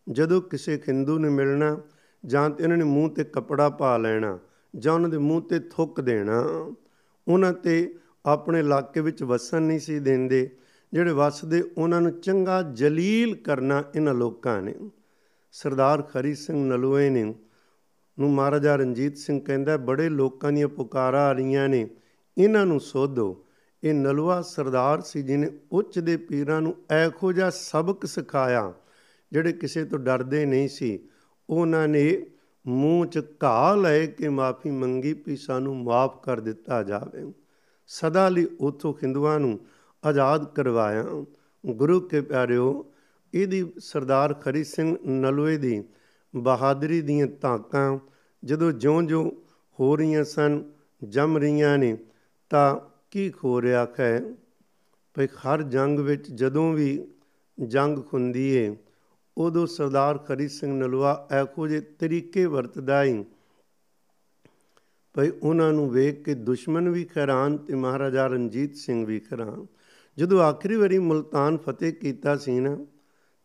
[0.07, 1.77] ਜਦੋਂ ਕਿਸੇ ਹਿੰਦੂ ਨੂੰ ਮਿਲਣਾ
[2.25, 4.39] ਜਾਂ ਤੇ ਇਹਨਾਂ ਨੇ ਮੂੰਹ ਤੇ ਕਪੜਾ ਪਾ ਲੈਣਾ
[4.75, 6.43] ਜਾਂ ਉਹਨਾਂ ਦੇ ਮੂੰਹ ਤੇ ਥੁੱਕ ਦੇਣਾ,
[7.27, 7.95] ਉਹਨਾਂ ਤੇ
[8.27, 10.49] ਆਪਣੇ ਇਲਾਕੇ ਵਿੱਚ ਵਸਣ ਨਹੀਂ ਸੀ ਦਿੰਦੇ,
[10.93, 14.75] ਜਿਹੜੇ ਵਸਦੇ ਉਹਨਾਂ ਨੂੰ ਚੰਗਾ ਜਲੀਲ ਕਰਨਾ ਇਹਨਾਂ ਲੋਕਾਂ ਨੇ।
[15.55, 17.23] ਸਰਦਾਰ ਖਰੀ ਸਿੰਘ ਨਲੂਏ ਨੇ
[18.19, 21.87] ਨੂੰ ਮਹਾਰਾਜਾ ਰਣਜੀਤ ਸਿੰਘ ਕਹਿੰਦਾ, ਬੜੇ ਲੋਕਾਂ ਦੀਆਂ ਪੁਕਾਰਾਂ ਆ ਰਹੀਆਂ ਨੇ,
[22.37, 23.45] ਇਹਨਾਂ ਨੂੰ ਸੋਧੋ।
[23.85, 28.73] ਇਹ ਨਲਵਾ ਸਰਦਾਰ ਸੀ ਜਿਹਨੇ ਉੱਚ ਦੇ ਪੀਰਾਂ ਨੂੰ ਐਖੋ ਜਿਹਾ ਸਬਕ ਸਿਖਾਇਆ
[29.33, 30.99] ਜਿਹੜੇ ਕਿਸੇ ਤੋਂ ਡਰਦੇ ਨਹੀਂ ਸੀ।
[31.51, 32.27] ਉਹਨਾਂ ਨੇ
[32.67, 37.33] ਮੂੰਹ 'ਚ ਘਾਹ ਲੈ ਕੇ ਮਾਫੀ ਮੰਗੀ ਵੀ ਸਾਨੂੰ ਮਾਫ ਕਰ ਦਿੱਤਾ ਜਾਵੇ।
[37.87, 39.59] ਸਦਾ ਲਈ ਉਥੋਂ ਹਿੰਦੂਆਂ ਨੂੰ
[40.05, 41.05] ਆਜ਼ਾਦ ਕਰਵਾਇਆ।
[41.67, 42.93] ਗੁਰੂ ਕੇ ਪਿਆਰਿਓ,
[43.35, 45.85] ਇਹਦੀ ਸਰਦਾਰ ਖਰੀ ਸਿੰਘ ਨਲਵੇ ਦੀ
[46.37, 47.99] ਬਹਾਦਰੀ ਦੀਆਂ ਧਾਕਾਂ
[48.45, 49.31] ਜਦੋਂ ਜਿਉਂ-ਜਿਉਂ
[49.81, 50.63] ਹੋ ਰਹੀਆਂ ਸਨ,
[51.09, 51.99] ਜੰਮ ਰਹੀਆਂ ਨੇ,
[52.51, 52.77] ਤਾਂ
[53.11, 54.23] ਕੀ ਖੋ ਰਿਹਾ ਹੈ।
[55.15, 57.09] ਭਈ ਹਰ ਜੰਗ ਵਿੱਚ ਜਦੋਂ ਵੀ
[57.59, 58.77] ਜੰਗ ਹੁੰਦੀ ਏ,
[59.37, 63.25] ਉਦੋਂ ਸਰਦਾਰ ਖਰੀ ਸਿੰਘ ਨਲਵਾ ਐਖੋ ਜੇ ਤਰੀਕੇ ਵਰਤਦਾ ਹੀ
[65.15, 69.67] ਭਈ ਉਹਨਾਂ ਨੂੰ ਵੇਖ ਕੇ ਦੁਸ਼ਮਣ ਵੀ ਖੈਰਾਨ ਤੇ ਮਹਾਰਾਜਾ ਰਣਜੀਤ ਸਿੰਘ ਵੀ ਖੈਰਾਨ।
[70.19, 72.77] ਜਦੋਂ ਆਖਰੀ ਵਾਰੀ ਮਲਤਾਨ ਫਤਿਹ ਕੀਤਾ ਸੀ ਨਾ,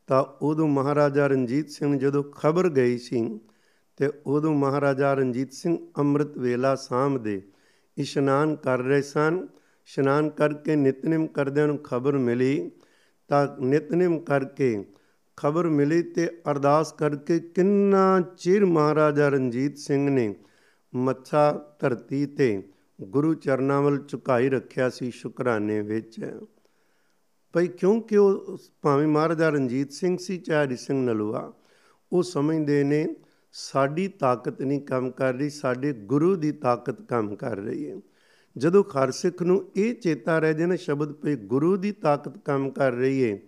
[0.07, 3.39] ਤਾਂ ਉਦੋਂ ਮਹਾਰਾਜਾ ਰਣਜੀਤ ਸਿੰਘ ਜਦੋਂ ਖਬਰ ਗਈ ਸੀ
[3.97, 7.41] ਤੇ ਉਦੋਂ ਮਹਾਰਾਜਾ ਰਣਜੀਤ ਸਿੰਘ ਅੰਮ੍ਰਿਤ ਵੇਲਾ ਸਾਹਮਣੇ
[7.97, 9.47] ਇਸ਼ਨਾਨ ਕਰ ਰਹੇ ਸਨ।
[9.87, 12.71] ਇਸ਼ਨਾਨ ਕਰਕੇ ਨਿਤਨੇਮ ਕਰਦਿਆਂ ਨੂੰ ਖਬਰ ਮਿਲੀ।
[13.27, 14.85] ਤਾਂ ਨਿਤਨੇਮ ਕਰਕੇ
[15.37, 20.35] ਖਬਰ ਮਿਲੀ ਤੇ ਅਰਦਾਸ ਕਰਕੇ ਕਿੰਨਾ ਚਿਰ ਮਹਾਰਾਜਾ ਰਣਜੀਤ ਸਿੰਘ ਨੇ
[20.95, 22.63] ਮੱਥਾ ਧਰਤੀ ਤੇ
[23.01, 26.37] ਗੁਰੂ ਚਰਨਾਂ ਵੱਲ ਝੁਕਾਈ ਰੱਖਿਆ ਸੀ ਸ਼ੁਕਰਾਨੇ ਵਿੱਚ।
[27.53, 31.53] ਭਈ ਕਿਉਂਕਿ ਉਹ ਭਾਵੇਂ ਮਹਾਰਾਜਾ ਰਣਜੀਤ ਸਿੰਘ ਸੀ, ਚਾਹੇ ਹਰੀ ਸਿੰਘ ਨਲੂਆ,
[32.11, 33.15] ਉਹ ਸਮਝਦੇ ਨੇ
[33.53, 37.95] ਸਾਡੀ ਤਾਕਤ ਨਹੀਂ ਕੰਮ ਕਰ ਰਹੀ, ਸਾਡੇ ਗੁਰੂ ਦੀ ਤਾਕਤ ਕੰਮ ਕਰ ਰਹੀ ਹੈ।
[38.57, 43.31] ਜਦੋਂ ਖਰਸਿੱਖ ਨੂੰ ਇਹ ਚੇਤਾ ਰਹਿ ਜਾਣਾ ਸ਼ਬਦ ਪੇ ਗੁਰੂ ਦੀ ਤਾਕਤ ਕੰਮ ਕਰ ਰਹੀ
[43.31, 43.39] ਹੈ,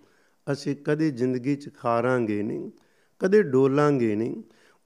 [0.52, 2.72] ਅਸੀਂ ਕਦੇ ਜ਼ਿੰਦਗੀ 'ਚ ਖਾਰਾਂਗੇ ਨਹੀਂ,
[3.20, 4.44] ਕਦੇ ਡੋਲਾਂਗੇ ਨਹੀਂ।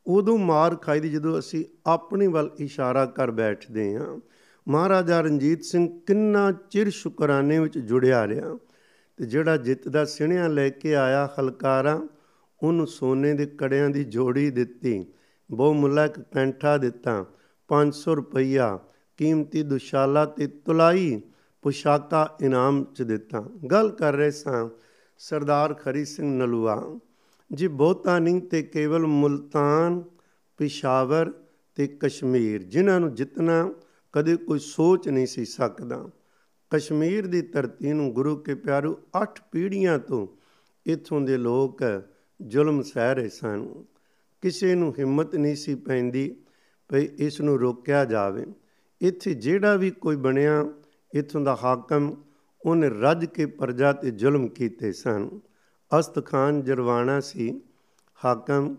[0.07, 4.19] ਉਦੋਂ ਮਾਰ ਖਾਈ ਦੀ ਜਦੋਂ ਅਸੀਂ ਆਪਣੇ ਵੱਲ ਇਸ਼ਾਰਾ ਕਰ ਬੈਠਦੇ ਹਾਂ।
[4.67, 8.57] ਮਹਾਰਾਜਾ ਰਣਜੀਤ ਸਿੰਘ ਕਿੰਨਾ ਚਿਰ ਸ਼ੁਕਰਾਨੇ ਵਿੱਚ ਜੁੜਿਆ ਰਿਹਾ
[9.17, 12.07] ਤੇ ਜਿਹੜਾ ਜਿੱਤ ਦਾ ਸਿਣਿਆ ਲੈ ਕੇ ਆਇਆ ਹਲਕਾਰਾ
[12.63, 15.05] ਉਹਨੂੰ ਸੋਨੇ ਦੇ ਕੜਿਆਂ ਦੀ ਜੋੜੀ ਦਿੱਤੀ।
[15.51, 17.25] ਬਹੁ ਮੁੱਲਾ ਇੱਕ ਕੈਂਠਾ ਦਿੱਤਾ।
[17.67, 18.79] 500 ਰੁਪਈਆ
[19.17, 21.21] ਕੀਮਤੀ ਦੁਸ਼ਾਲਾ ਤੇ ਤੁਲਾਈ
[21.61, 23.41] ਪੁਸ਼ਾਕਾ ਇਨਾਮ ਚ ਦਿੱਤਾ।
[23.71, 24.69] ਗੱਲ ਕਰ ਰਹੇ ਸਾਂ
[25.17, 26.99] ਸਰਦਾਰ ਖਰੀ ਸਿੰਘ ਨਲੂਆ।
[27.53, 30.03] ਜੀ ਬਹੁਤਾ ਨਹੀਂ ਤੇ ਕੇਵਲ ਮੁਲਤਾਨ,
[30.57, 31.31] ਪਿਸ਼ਾਵਰ
[31.75, 33.73] ਤੇ ਕਸ਼ਮੀਰ, ਜਿਨ੍ਹਾਂ ਨੂੰ ਜਿੱਤਣਾ
[34.13, 36.09] ਕਦੇ ਕੋਈ ਸੋਚ ਨਹੀਂ ਸੀ ਸਕਦਾ।
[36.69, 40.27] ਕਸ਼ਮੀਰ ਦੀ ਧਰਤੀ ਨੂੰ ਗੁਰੂ ਕੇ ਪਿਆਰੂ 8 ਪੀੜ੍ਹੀਆਂ ਤੋਂ
[40.87, 41.81] ਇਥੋਂ ਦੇ ਲੋਕ
[42.47, 43.85] ਜ਼ੁਲਮ ਸਹਿ ਰਹੇ ਸਨ।
[44.41, 46.35] ਕਿਸੇ ਨੂੰ ਹਿੰਮਤ ਨਹੀਂ ਸੀ ਪੈਂਦੀ
[46.91, 48.45] ਭਈ ਇਸ ਨੂੰ ਰੋਕਿਆ ਜਾਵੇ।
[49.01, 50.65] ਇੱਥੇ ਜਿਹੜਾ ਵੀ ਕੋਈ ਬਣਿਆ,
[51.15, 52.15] ਇਥੋਂ ਦਾ ਹਾਕਮ
[52.65, 55.39] ਉਹਨੇ ਰੱਜ ਕੇ ਪਰਜਾ ਤੇ ਜ਼ੁਲਮ ਕੀਤੇ ਸਨ।
[55.99, 57.61] ਅਸਤ ਖਾਨ ਜਰਵਾਣਾ ਸੀ।
[58.25, 58.75] ਹਾਕਮ,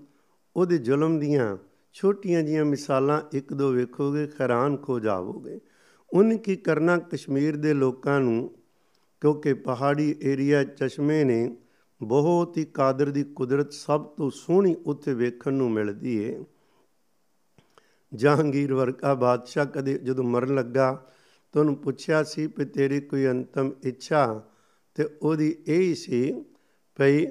[0.56, 1.56] ਉਹਦੇ ਜ਼ੁਲਮ ਦੀਆਂ
[1.92, 5.60] ਛੋਟੀਆਂ ਜੀਆਂ ਮਿਸਾਲਾਂ ਇੱਕ ਦੋ ਵੇਖੋਗੇ, ਹੈਰਾਨ ਖੋ ਜਾਵੋਗੇ।
[6.12, 8.50] ਉਹਨੇ ਕੀ ਕਰਨਾ ਕਸ਼ਮੀਰ ਦੇ ਲੋਕਾਂ ਨੂੰ?
[9.20, 11.56] ਕਿਉਂਕਿ ਪਹਾੜੀ ਏਰੀਆ ਚਸ਼ਮੇ ਨੇ
[12.02, 16.44] ਬਹੁਤ ਹੀ ਕਾਦਰ ਦੀ ਕੁਦਰਤ ਸਭ ਤੋਂ ਸੋਹਣੀ ਉੱਥੇ ਵੇਖਣ ਨੂੰ ਮਿਲਦੀ ਏ।
[18.14, 21.06] ਜਹਾਂਗੀਰ ਵਰਕਾ ਬਾਦਸ਼ਾਹ ਕਦੇ ਜਦੋਂ ਮਰਨ ਲੱਗਾ
[21.52, 24.42] ਤਾਂ ਉਹਨੂੰ ਪੁੱਛਿਆ ਸੀ ਕਿ ਤੇਰੀ ਕੋਈ ਅੰਤਮ ਇੱਛਾ?
[24.94, 26.44] ਤੇ ਉਹਦੀ ਇਹ ਹੀ ਸੀ
[26.98, 27.26] ਭਈ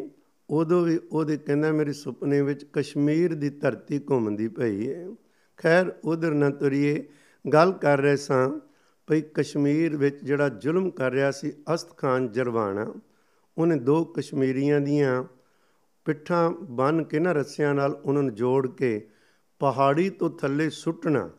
[0.49, 5.15] ਉਦੋਂ ਵੀ ਉਹਦੇ ਕਹਿੰਦਾ ਮੇਰੇ ਸੁਪਨੇ ਵਿੱਚ ਕਸ਼ਮੀਰ ਦੀ ਧਰਤੀ ਘੁੰਮਦੀ ਪਈ ਏ।
[5.57, 7.07] ਖੈਰ ਉਧਰ ਨਾ ਤੁਰੀਏ,
[7.53, 8.59] ਗੱਲ ਕਰ ਰਹੇ ਸਾਂ
[9.07, 12.93] ਭਈ ਕਸ਼ਮੀਰ ਵਿੱਚ ਜਿਹੜਾ ਜ਼ੁਲਮ ਕਰ ਰਿਹਾ ਸੀ ਅਸਤ ਖਾਨ ਜਰਵਾਣਾ।
[13.60, 15.24] ਉਹਨੇ ਦੋ ਕਸ਼ਮੀਰੀਆਂ ਦੀਆਂ
[16.05, 19.10] ਪਿੱਠਾਂ ਬੰਨ ਕੇ ਨਾ ਰੱਸਿਆਂ ਨਾਲ ਉਹਨਾਂ ਨੂੰ ਜੋੜ ਕੇ
[19.60, 21.30] ਪਹਾੜੀ ਤੋਂ ਥੱਲੇ ਸੁੱਟਣਾ।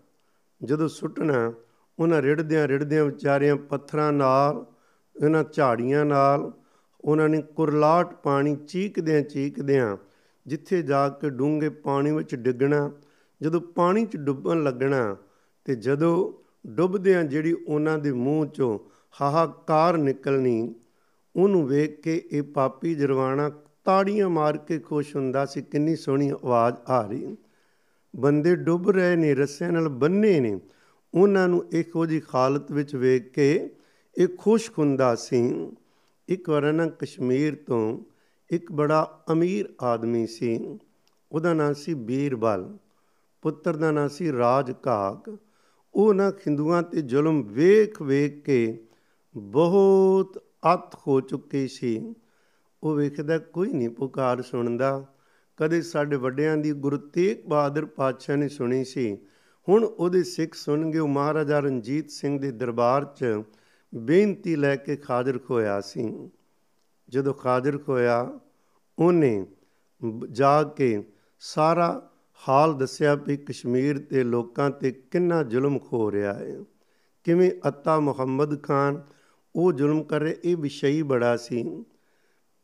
[0.64, 1.52] ਜਦੋਂ ਸੁੱਟਣਾ,
[1.98, 4.66] ਉਹਨਾਂ ਰਿੜਦਿਆਂ ਰਿੜਦਿਆਂ ਵਿਚਾਰਿਆਂ ਪੱਥਰਾਂ ਨਾਲ,
[5.24, 6.52] ਇਹਨਾਂ ਝਾੜੀਆਂ ਨਾਲ,
[7.00, 9.96] ਉਹਨਾਂ ਨੇ ਕੁਰਲਾਟ ਪਾਣੀ ਚੀਕਦਿਆਂ ਚੀਕਦਿਆਂ
[10.46, 12.90] ਜਿੱਥੇ ਜਾ ਕੇ ਡੂੰਘੇ ਪਾਣੀ ਵਿੱਚ ਡਿੱਗਣਾ,
[13.42, 15.16] ਜਦੋਂ ਪਾਣੀ 'ਚ ਡੁੱਬਣ ਲੱਗਣਾ
[15.64, 16.32] ਤੇ ਜਦੋਂ
[16.66, 18.78] ਡੁੱਬਦਿਆਂ ਜਿਹੜੀ ਉਹਨਾਂ ਦੇ ਮੂੰਹ 'ਚੋਂ
[19.20, 20.74] ਹਾਹਾਕਾਰ ਨਿਕਲਣੀ
[21.36, 23.50] ਉਹਨੂੰ ਵੇਖ ਕੇ ਇਹ ਪਾਪੀ ਜਰਵਾਣਾ
[23.84, 27.36] ਤਾੜੀਆਂ ਮਾਰ ਕੇ ਖੁਸ਼ ਹੁੰਦਾ ਸੀ, ਕਿੰਨੀ ਸੋਹਣੀ ਆਵਾਜ਼ ਆ ਰਹੀ।
[28.16, 30.60] ਬੰਦੇ ਡੁੱਬ ਰਹੇ ਨੇ, ਰੱਸਿਆਂ ਨਾਲ ਬੰਨੇ ਨੇ।
[31.14, 33.70] ਉਹਨਾਂ ਨੂੰ ਇਹੋ ਜੀ ਹਾਲਤ ਵਿੱਚ ਵੇਖ ਕੇ
[34.18, 35.72] ਇਹ ਖੁਸ਼ ਹੁੰਦਾ ਸੀ।
[36.28, 37.98] ਇੱਕ ਵਾਰ ਨਾ ਕਸ਼ਮੀਰ ਤੋਂ
[38.50, 40.78] ਇੱਕ ਬੜਾ ਅਮੀਰ ਆਦਮੀ ਸੀ।
[41.32, 42.76] ਉਹਦਾ ਨਾਮ ਸੀ ਬੀਰਬਲ,
[43.42, 45.36] ਪੁੱਤਰ ਦਾ ਨਾਂ ਸੀ ਰਾਜ ਕਾਕ
[45.94, 48.84] ਉਹ ਨਾ ਹਿੰਦੂਆਂ ਤੇ ਜ਼ੁਲਮ ਵੇਖ ਵੇਖ ਕੇ
[49.36, 50.42] ਬਹੁਤ
[50.74, 52.14] ਅਤ ਹੋ ਚੁੱਕੇ ਸੀ।
[52.82, 55.06] ਉਹ ਵੇਖਦਾ ਕੋਈ ਨਹੀਂ ਪੁਕਾਰ ਸੁਣਦਾ।
[55.56, 59.18] ਕਦੇ ਸਾਡੇ ਵੱਡਿਆਂ ਦੀ ਗੁਰੂ ਤੇਗ ਬਹਾਦਰ ਪਾਤਸ਼ਾਹ ਨੇ ਸੁਣੀ ਸੀ।
[59.68, 63.42] ਹੁਣ ਉਹਦੇ ਸਿੱਖ ਸੁਣ ਗਏ ਮਹਾਰਾਜਾ ਰਣਜੀਤ ਸਿੰਘ ਦੇ ਦਰਬਾਰ 'ਚ
[63.94, 66.30] ਬੇਨਤੀ ਲੈ ਕੇ ਖਾਜ਼ਰ ਖੋਇਆ ਸੀ।
[67.08, 68.40] ਜਦੋਂ ਖਾਜ਼ਰ ਖੋਇਆ,
[68.98, 69.46] ਉਹਨੇ
[70.30, 71.04] ਜਾ ਕੇ
[71.40, 72.10] ਸਾਰਾ
[72.48, 76.64] ਹਾਲ ਦੱਸਿਆ ਵੀ ਕਸ਼ਮੀਰ ਤੇ ਲੋਕਾਂ ਤੇ ਕਿੰਨਾ ਜ਼ੁਲਮ ਹੋ ਰਿਹਾ ਹੈ।
[77.24, 79.02] ਕਿਵੇਂ ਅੱਤਾ ਮੁਹੰਮਦ ਖਾਨ
[79.54, 81.84] ਉਹ ਜ਼ੁਲਮ ਕਰ ਰਿਹਾ, ਇਹ ਵਿਸ਼ਈ ਬੜਾ ਸੀ।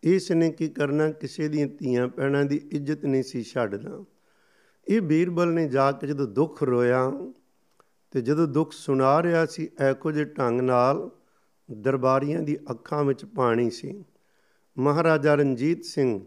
[0.03, 4.05] ਇਸ ਨੇ ਕੀ ਕਰਨਾ, ਕਿਸੇ ਦੀਆਂ ਧੀਆਂ ਪੈਣਾ ਦੀ ਇੱਜ਼ਤ ਨਹੀਂ ਸੀ ਛੱਡਦਾ
[4.87, 7.11] ਇਹ ਬੀਰਬਲ ਨੇ ਜਾ ਕੇ ਜਦੋਂ ਦੁੱਖ ਰੋਇਆ
[8.11, 11.11] ਤੇ ਜਦੋਂ ਦੁੱਖ ਸੁਣਾ ਰਿਹਾ ਸੀ ਐਕੋ ਜੇ ਢੰਗ ਨਾਲ
[11.69, 14.05] ਦਰਬਾਰੀਆਂ ਦੀ ਅੱਖਾਂ ਵਿੱਚ ਪਾਣੀ ਸੀ।
[14.77, 16.21] ਮਹਾਰਾਜਾ ਰਣਜੀਤ ਸਿੰਘ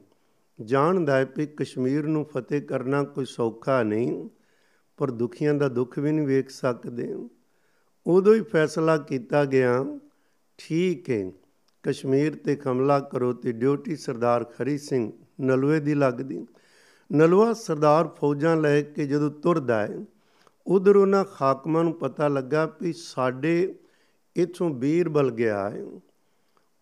[0.60, 4.30] ਜਾਣਦਾ ਹੈ ਕਿ ਕਸ਼ਮੀਰ ਨੂੰ ਫਤਿਹ ਕਰਨਾ ਕੋਈ ਸੌਖਾ ਨਹੀਂ,
[4.98, 7.14] ਪਰ ਦੁਖੀਆਂ ਦਾ ਦੁੱਖ ਵੀ ਨਹੀਂ ਵੇਖ ਸਕਦੇ।
[8.06, 9.84] ਉਦੋਂ ਹੀ ਫੈਸਲਾ ਕੀਤਾ ਗਿਆ
[10.60, 11.32] ਠੀਕ ਹੈ।
[11.84, 16.46] ਕਸ਼ਮੀਰ ਤੇ ਹਮਲਾ ਕਰੋ ਤੇ ਡਿਊਟੀ ਸਰਦਾਰ ਖਰੀ ਸਿੰਘ ਨਲਵੇ ਦੀ ਲੱਗਦੀ।
[17.12, 20.06] ਨਲਵਾ ਸਰਦਾਰ ਫੌਜਾਂ ਲੈ ਕੇ ਜਦੋਂ ਤੁਰਦਾ ਹੈ,
[20.68, 23.76] ਉਧਰ ਉਹਨਾਂ ਖਾਕਮਾਂ ਨੂੰ ਪਤਾ ਲੱਗਾ ਵੀ ਸਾਡੇ
[24.36, 25.84] ਇਥੋਂ ਵੀਰ ਬਲ ਗਿਆ ਹੈ।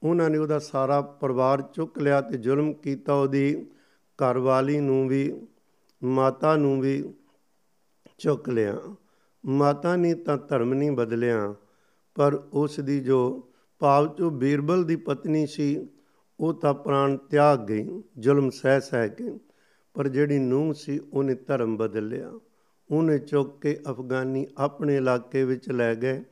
[0.04, 3.66] ਉਹਨਾਂ ਨੇ ਉਹਦਾ ਸਾਰਾ ਪਰਿਵਾਰ ਚੁੱਕ ਲਿਆ ਤੇ ਜ਼ੁਲਮ ਕੀਤਾ, ਉਹਦੀ
[4.20, 5.42] ਘਰਵਾਲੀ ਨੂੰ ਵੀ,
[6.04, 7.14] ਮਾਤਾ ਨੂੰ ਵੀ
[8.18, 8.78] ਚੁੱਕ ਲਿਆ।
[9.46, 11.54] ਮਾਤਾ ਨੇ ਤਾਂ ਧਰਮ ਨਹੀਂ ਬਦਲਿਆ,
[12.16, 13.47] ਪਰ ਉਸ ਦੀ ਜੋ
[13.80, 15.88] ਭਾਵ ਜੋ ਬੀਰਬਲ ਦੀ ਪਤਨੀ ਸੀ,
[16.40, 19.40] ਉਹ ਤਾਂ ਪ੍ਰਾਣ ਤਿਆਗ ਗਈ, ਜ਼ੁਲਮ ਸਹਿ ਸਹਿ ਕੇ,
[19.94, 22.32] ਪਰ ਜਿਹੜੀ ਨੂੰਹ ਸੀ, ਉਹਨੇ ਧਰਮ ਬਦਲ ਲਿਆ
[22.92, 26.24] ਉਹਨੇ ਚੁੱਕ ਕੇ ਅਫਗਾਨੀ ਆਪਣੇ ਇਲਾਕੇ ਵਿੱਚ ਲੈ ਗਏ।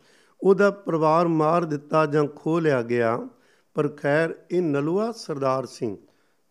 [0.41, 3.28] ਉਹਦਾ ਪਰਿਵਾਰ ਮਾਰ ਦਿੱਤਾ ਜਾਂ ਖੋ ਲਿਆ ਗਿਆ,
[3.74, 5.98] ਪਰ ਖੈਰ ਇਹ ਨਲੂਆ ਸਰਦਾਰ ਸਿੰਘ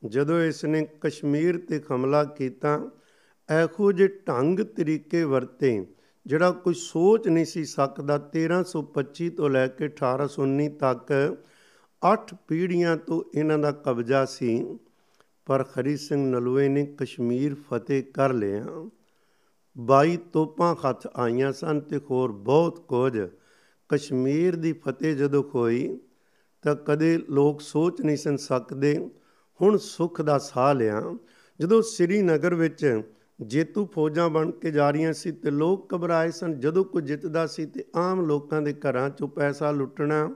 [0.07, 2.91] ਜਦੋਂ ਇਸ ਨੇ ਕਸ਼ਮੀਰ ਤੇ ਹਮਲਾ ਕੀਤਾ
[3.49, 5.87] ਐਖੋ ਜੇ ਢੰਗ ਤਰੀਕੇ ਵਰਤੇ
[6.27, 11.37] ਜਿਹੜਾ ਕੋਈ ਸੋਚ ਨਹੀਂ ਸੀ ਸਕਦਾ 1325 ਤੋਂ ਲੈ ਕੇ 1819 ਤੱਕ
[12.03, 14.79] 8 ਪੀੜ੍ਹੀਆਂ ਤੋਂ ਇਹਨਾਂ ਦਾ ਕਬਜ਼ਾ ਸੀ,
[15.47, 18.67] ਪਰ ਖਰੀ ਸਿੰਘ ਨਲੂਏ ਨੇ ਕਸ਼ਮੀਰ ਫਤਿਹ ਕਰ ਲਿਆ।
[19.77, 23.21] 22 ਤੋਪਾਂ ਹੱਥ ਆਈਆਂ ਸਨ ਤੇ ਹੋਰ ਬਹੁਤ ਕੁਝ।
[23.89, 26.01] ਕਸ਼ਮੀਰ ਦੀ ਫਤਿਹ ਜਦੋਂ ਹੋਈ
[26.63, 29.11] ਤਾਂ ਕਦੇ ਲੋਕ ਸੋਚ ਨਹੀਂ ਸਨ ਸਕਦੇ,
[29.63, 31.03] ਹੁਣ ਸੁੱਖ ਦਾ ਸਾਹ ਲਿਆ।
[31.61, 33.03] ਜਦੋਂ ਸ੍ਰੀਨਗਰ ਵਿੱਚ
[33.41, 37.67] ਜੇਤੂ ਫੌਜਾਂ ਬਣ ਕੇ ਜਾ ਰਹੀਆਂ ਸੀ ਤੇ ਲੋਕ ਘਬਰਾਏ ਸਨ, ਜਦੋਂ ਕੋਈ ਜਿੱਤਦਾ ਸੀ
[37.67, 40.35] ਤੇ ਆਮ ਲੋਕਾਂ ਦੇ ਘਰਾਂ ਚੋਂ ਪੈਸਾ ਲੁੱਟਣਾ,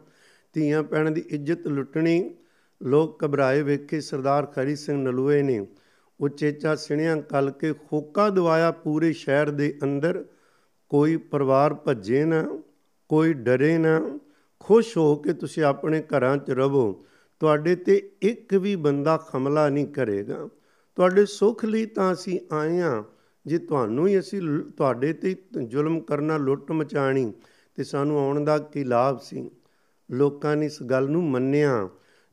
[0.53, 2.35] ਧੀਆਂ ਪੈਣ ਦੀ ਇੱਜ਼ਤ ਲੁੱਟਣੀ,
[2.83, 5.67] ਲੋਕ ਘਬਰਾਏ ਵੇਖੇ ਸਰਦਾਰ ਖਰੀ ਸਿੰਘ ਨਲੂਏ ਨੇ।
[6.21, 10.25] ਉਚੇਚਾ ਸਿਣਿਆਂ ਕਲ ਕੇ ਖੋਕਾ ਦਵਾਇਆ ਪੂਰੇ ਸ਼ਹਿਰ ਦੇ ਅੰਦਰ।
[10.89, 12.63] ਕੋਈ ਪਰਿਵਾਰ ਭੱਜੇ ਨਾ,
[13.09, 14.19] ਕੋਈ ਡਰੇ ਨਾ,
[14.61, 17.05] ਖੁਸ਼ ਹੋ ਕੇ ਤੁਸੀਂ ਆਪਣੇ ਘਰਾਂ 'ਚ ਰਹੋ
[17.41, 20.49] ਤੁਹਾਡੇ ਤੇ ਇੱਕ ਵੀ ਬੰਦਾ ਹਮਲਾ ਨਹੀਂ ਕਰੇਗਾ।
[20.99, 23.05] ਤੁਹਾਡੇ ਸੁੱਖ ਲਈ ਤਾਂ ਅਸੀਂ ਆਏ ਆ
[23.47, 24.41] ਜੇ ਤੁਹਾਨੂੰ ਹੀ ਅਸੀਂ
[24.77, 25.37] ਤੁਹਾਡੇ ਤੇ,
[25.67, 27.33] ਜ਼ੁਲਮ ਕਰਨਾ ਲੁੱਟ ਮਚਾਣੀ
[27.75, 29.51] ਤੇ ਸਾਨੂੰ ਆਉਣ ਦਾ ਕੀ ਲਾਭ ਸੀ?
[30.11, 31.89] ਲੋਕਾਂ ਨੇ ਇਸ ਗੱਲ ਨੂੰ ਮੰਨਿਆ,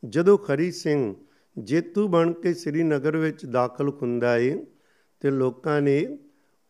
[0.05, 1.15] ਜਦੋਂ ਖਰੀ ਸਿੰਘ
[1.57, 4.65] ਜੇਤੂ ਬਣ ਕੇ ਸ੍ਰੀਨਗਰ ਵਿੱਚ ਦਾਖਲ ਹੁੰਦਾ ਏ
[5.19, 6.17] ਤੇ ਲੋਕਾਂ ਨੇ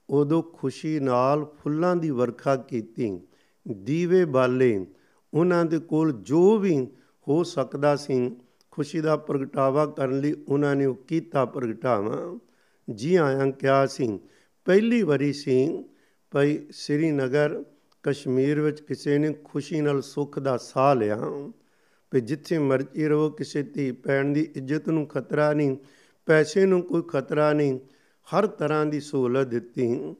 [0.10, 3.20] ਉਦੋਂ ਖੁਸ਼ੀ ਨਾਲ ਫੁੱਲਾਂ ਦੀ ਵਰਖਾ ਕੀਤੀ।
[3.68, 4.86] ਦੀਵੇ ਬਾਲੇ,
[5.34, 6.88] ਉਹਨਾਂ ਦੇ ਕੋਲ ਜੋ ਵੀ
[7.28, 8.36] ਹੋ ਸਕਦਾ ਸੀ
[8.76, 12.40] ਖੁਸ਼ੀ ਦਾ ਪ੍ਰਗਟਾਵਾ ਕਰਨ ਲਈ ਉਹਨਾਂ ਨੇ ਉਹ ਕੀਤਾ ਪ੍ਰਗਟਾਵਾ।
[12.96, 14.20] ਜੀ ਆਇਆਂ ਕਿਹਾ ਸੀ।
[14.66, 15.84] ਪਹਿਲੀ ਵਾਰੀ ਸੀ
[16.32, 17.64] ਭਈ ਸ੍ਰੀਨਗਰ
[18.04, 21.18] ਕਸ਼ਮੀਰ ਵਿੱਚ ਕਿਸੇ ਨੇ ਖੁਸ਼ੀ ਨਾਲ ਸੁੱਖ ਦਾ ਸਾਹ ਲਿਆ।
[22.14, 25.78] ਵੀ ਜਿੱਥੇ ਮਰਜ਼ੀ ਰਹੋ, ਕਿਸੇ ਧੀ ਪੈਣ ਦੀ ਇੱਜ਼ਤ ਨੂੰ ਖਤਰਾ ਨਹੀਂ,
[26.26, 27.80] ਪੈਸੇ ਨੂੰ ਕੋਈ ਖਤਰਾ ਨਹੀਂ,
[28.26, 30.16] ਹਰ ਤਰ੍ਹਾਂ ਦੀ ਸਹੂਲਤ ਦਿੱਤੀ।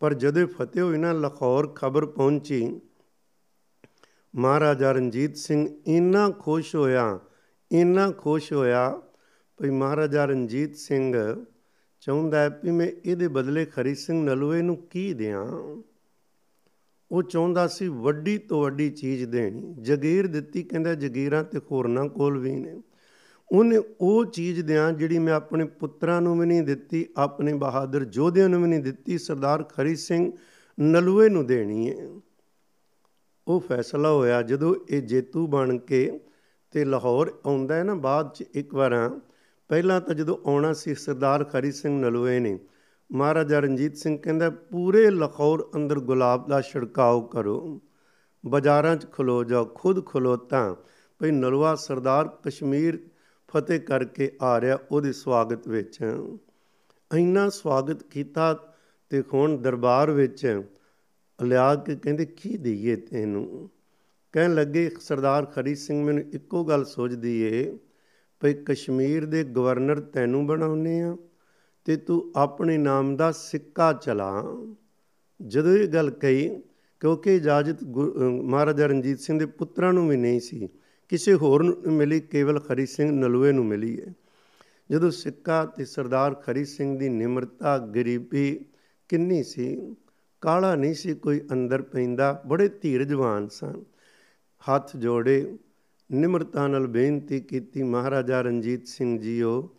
[0.00, 2.80] ਪਰ ਜਦੋਂ ਫਤਿਹ ਹੋਈ ਨਾ, ਲਾਹੌਰ ਖਬਰ ਪਹੁੰਚੀ।
[4.36, 7.20] ਮਹਾਰਾਜਾ ਰਣਜੀਤ ਸਿੰਘ ਇੰਨਾ ਖੁਸ਼ ਹੋਇਆ
[7.72, 9.02] ਇੰਨਾ ਖੁਸ਼ ਹੋਇਆ
[9.58, 11.16] ਭਈ ਮਹਾਰਾਜਾ ਰਣਜੀਤ ਸਿੰਘ
[12.00, 15.46] ਚਾਹੁੰਦਾ ਹੈ ਕਿ ਮੈਂ ਇਹਦੇ ਬਦਲੇ ਖਰੀ ਸਿੰਘ ਨਲੂਏ ਨੂੰ ਕੀ ਦਿਆਂ।
[17.12, 22.38] ਉਹ ਚਾਹੁੰਦਾ ਸੀ ਵੱਡੀ ਤੋਂ ਵੱਡੀ ਚੀਜ਼ ਦੇਣੀ। ਜਗੀਰ ਦਿੱਤੀ, ਕਹਿੰਦਾ ਜਗੀਰਾਂ ਤੇ ਹੋਰਨਾਂ ਕੋਲ
[22.38, 22.82] ਵੀ ਨੇ।
[23.52, 28.48] ਉਹਨੇ ਉਹ ਚੀਜ਼ ਦਿਆਂ ਜਿਹੜੀ ਮੈਂ ਆਪਣੇ ਪੁੱਤਰਾਂ ਨੂੰ ਵੀ ਨਹੀਂ ਦਿੱਤੀ, ਆਪਣੇ ਬਹਾਦਰ ਯੋਧਿਆਂ
[28.48, 30.32] ਨੂੰ ਵੀ ਨਹੀਂ ਦਿੱਤੀ, ਸਰਦਾਰ ਖਰੀ ਸਿੰਘ
[30.80, 32.08] ਨਲੂਏ ਨੂੰ ਦੇਣੀ ਹੈ।
[33.48, 36.20] ਉਹ ਫੈਸਲਾ ਹੋਇਆ ਜਦੋਂ ਇਹ ਜੇਤੂ ਬਣ ਕੇ
[36.72, 39.10] ਤੇ ਲਾਹੌਰ ਆਉਂਦਾ ਹੈ ਨਾ, ਬਾਅਦ ਚ ਇੱਕ ਵਾਰਾਂ
[39.68, 42.58] ਪਹਿਲਾਂ ਤਾਂ ਜਦੋਂ ਆਉਣਾ ਸੀ, ਸਰਦਾਰ ਖਰੀ ਸਿੰਘ ਨਲੂਏ ਨੇ,
[43.12, 47.80] ਮਹਾਰਾਜਾ ਰਣਜੀਤ ਸਿੰਘ ਕਹਿੰਦਾ, ਪੂਰੇ ਲਾਹੌਰ ਅੰਦਰ ਗੁਲਾਬ ਦਾ ਛਿੜਕਾਓ ਕਰੋ,
[48.46, 50.76] ਬਾਜ਼ਾਰਾਂ 'ਚ ਖਲੋ ਜਾਓ, ਖੁਦ ਖਲੋਤਾ
[51.18, 52.98] ਭਈ ਨਲਵਾ ਸਰਦਾਰ ਕਸ਼ਮੀਰ
[53.48, 55.98] ਫਤਿਹ ਕਰਕੇ ਆ ਰਿਹਾ ਉਹਦੇ ਸਵਾਗਤ ਵਿੱਚ।
[57.14, 58.54] ਇੰਨਾ ਸਵਾਗਤ ਕੀਤਾ
[59.10, 60.62] ਤੇ ਹੁਣ ਦਰਬਾਰ ਵਿੱਚ
[61.42, 63.70] ਲਿਆ ਕੇ ਕਹਿੰਦੇ, ਕੀ ਦਈਏ ਤੈਨੂੰ?
[64.34, 67.78] ਕਹਿਣ ਲੱਗੇ, ਸਰਦਾਰ ਖਰੀ ਸਿੰਘ ਮੈਨੂੰ ਇੱਕੋ ਗੱਲ ਸੋਚਦੀ ਏ,
[68.42, 71.16] ਭਈ ਕਸ਼ਮੀਰ ਦੇ ਗਵਰਨਰ ਤੈਨੂੰ ਬਣਾਉਨੇ ਆ
[71.86, 74.44] ਤੇ ਤੂੰ ਆਪਣੇ ਨਾਮ ਦਾ ਸਿੱਕਾ ਚਲਾ।
[75.40, 76.48] ਜਦੋਂ ਇਹ ਗੱਲ ਕਹੀ,
[77.02, 80.68] ਕਿਉਂਕਿ ਇਜਾਜ਼ਤ ਮਹਾਰਾਜਾ ਰਣਜੀਤ ਸਿੰਘ ਦੇ ਪੁੱਤਰਾਂ ਨੂੰ ਵੀ ਨਹੀਂ ਸੀ,
[81.10, 84.14] ਕਿਸੇ ਹੋਰ ਨੂੰ ਮਿਲੀ, ਕੇਵਲ ਖਰੀ ਸਿੰਘ ਨਲੂਏ ਨੂੰ ਮਿਲੀ ਹੈ
[84.90, 88.64] ਜਦੋਂ ਸਿੱਕਾ ਤੇ ਸਰਦਾਰ ਖਰੀ ਸਿੰਘ ਦੀ ਨਿਮਰਤਾ ਗਰੀਬੀ
[89.10, 89.94] ਕਿੰਨੀ ਸੀ,
[90.42, 93.82] ਕਾਲਾ ਨਹੀਂ ਸੀ ਕੋਈ ਅੰਦਰ ਪੈਂਦਾ, ਬੜੇ ਧੀਰਜਵਾਨ ਸਨ।
[94.68, 95.58] ਹੱਥ ਜੋੜੇ
[96.12, 99.70] ਨਿਮਰਤਾ ਨਾਲ ਬੇਨਤੀ ਕੀਤੀ, ਮਹਾਰਾਜਾ ਰਣਜੀਤ ਸਿੰਘ ਜੀਓ,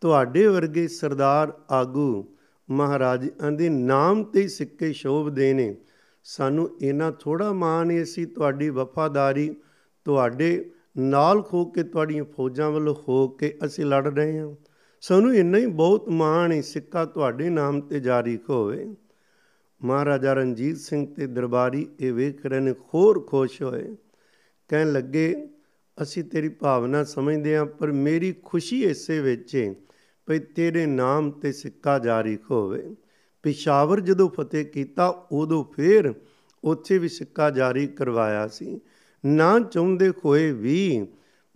[0.00, 2.24] ਤੁਹਾਡੇ ਵਰਗੇ ਸਰਦਾਰ ਆਗੂ
[2.70, 5.76] ਮਹਾਰਾਜਾਂ ਦੇ ਨਾਮ ਤੇ ਸਿੱਕੇ ਸ਼ੋਭਦੇ ਨੇ
[6.24, 9.56] ਸਾਨੂੰ ਇਹਨਾਂ ਥੋੜਾ ਮਾਣ ਹੈ ਸੀ ਤੁਹਾਡੀ ਵਫਾਦਾਰੀ,
[10.04, 14.54] ਤੁਹਾਡੇ ਨਾਲ ਖੋ ਕੇ, ਤੁਹਾਡੀਆਂ ਫੌਜਾਂ ਵੱਲੋਂ ਹੋ ਕੇ ਅਸੀਂ ਲੜ ਰਹੇ ਹਾਂ।
[15.00, 18.94] ਸਾਨੂੰ ਇੰਨਾ ਹੀ ਬਹੁਤ ਮਾਣ ਹੈ, ਸਿੱਕਾ ਤੁਹਾਡੇ ਨਾਮ ਤੇ ਜਾਰੀ ਹੋਵੇ
[19.84, 23.96] ਮਹਾਰਾਜਾ ਰਣਜੀਤ ਸਿੰਘ ਤੇ ਦਰਬਾਰੀ ਇਹ ਵੇਖ ਰਹੇ ਨੇ, ਖੋਰ ਖੁਸ਼ ਹੋਏ।
[24.68, 25.48] ਕਹਿਣ ਲੱਗੇ,
[26.02, 29.74] ਅਸੀਂ ਤੇਰੀ ਭਾਵਨਾ ਸਮਝਦੇ ਹਾਂ, ਪਰ ਮੇਰੀ ਖੁਸ਼ੀ ਇਸੇ ਵਿੱਚ ਹੈ
[30.26, 32.96] ਭਈ ਤੇਰੇ ਨਾਮ ਤੇ ਸਿੱਕਾ ਜਾਰੀ ਹੋਵੇ।
[33.42, 36.14] ਪਿਸ਼ਾਵਰ ਜਦੋਂ ਫਤਿਹ ਕੀਤਾ, ਉਦੋਂ ਫੇਰ
[36.64, 38.80] ਉੱਥੇ ਵੀ ਸਿੱਕਾ ਜਾਰੀ ਕਰਵਾਇਆ ਸੀ।
[39.26, 41.06] ਨਾ ਚਾਹੁੰਦੇ ਹੋਏ ਵੀ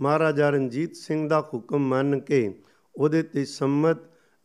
[0.01, 2.63] ਮਹਾਰਾਜਾ ਰਣਜੀਤ ਸਿੰਘ ਦਾ ਹੁਕਮ ਮੰਨ ਕੇ
[2.97, 3.97] ਉਹਦੇ ਤੇ ਸੰਮਤ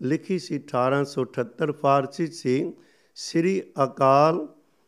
[0.02, 2.74] ਲਿਖੀ ਸੀ 1878 ਫਾਰਸੀ ਸੀ।
[3.16, 4.48] ਸ੍ਰੀ ਅਕਾਲ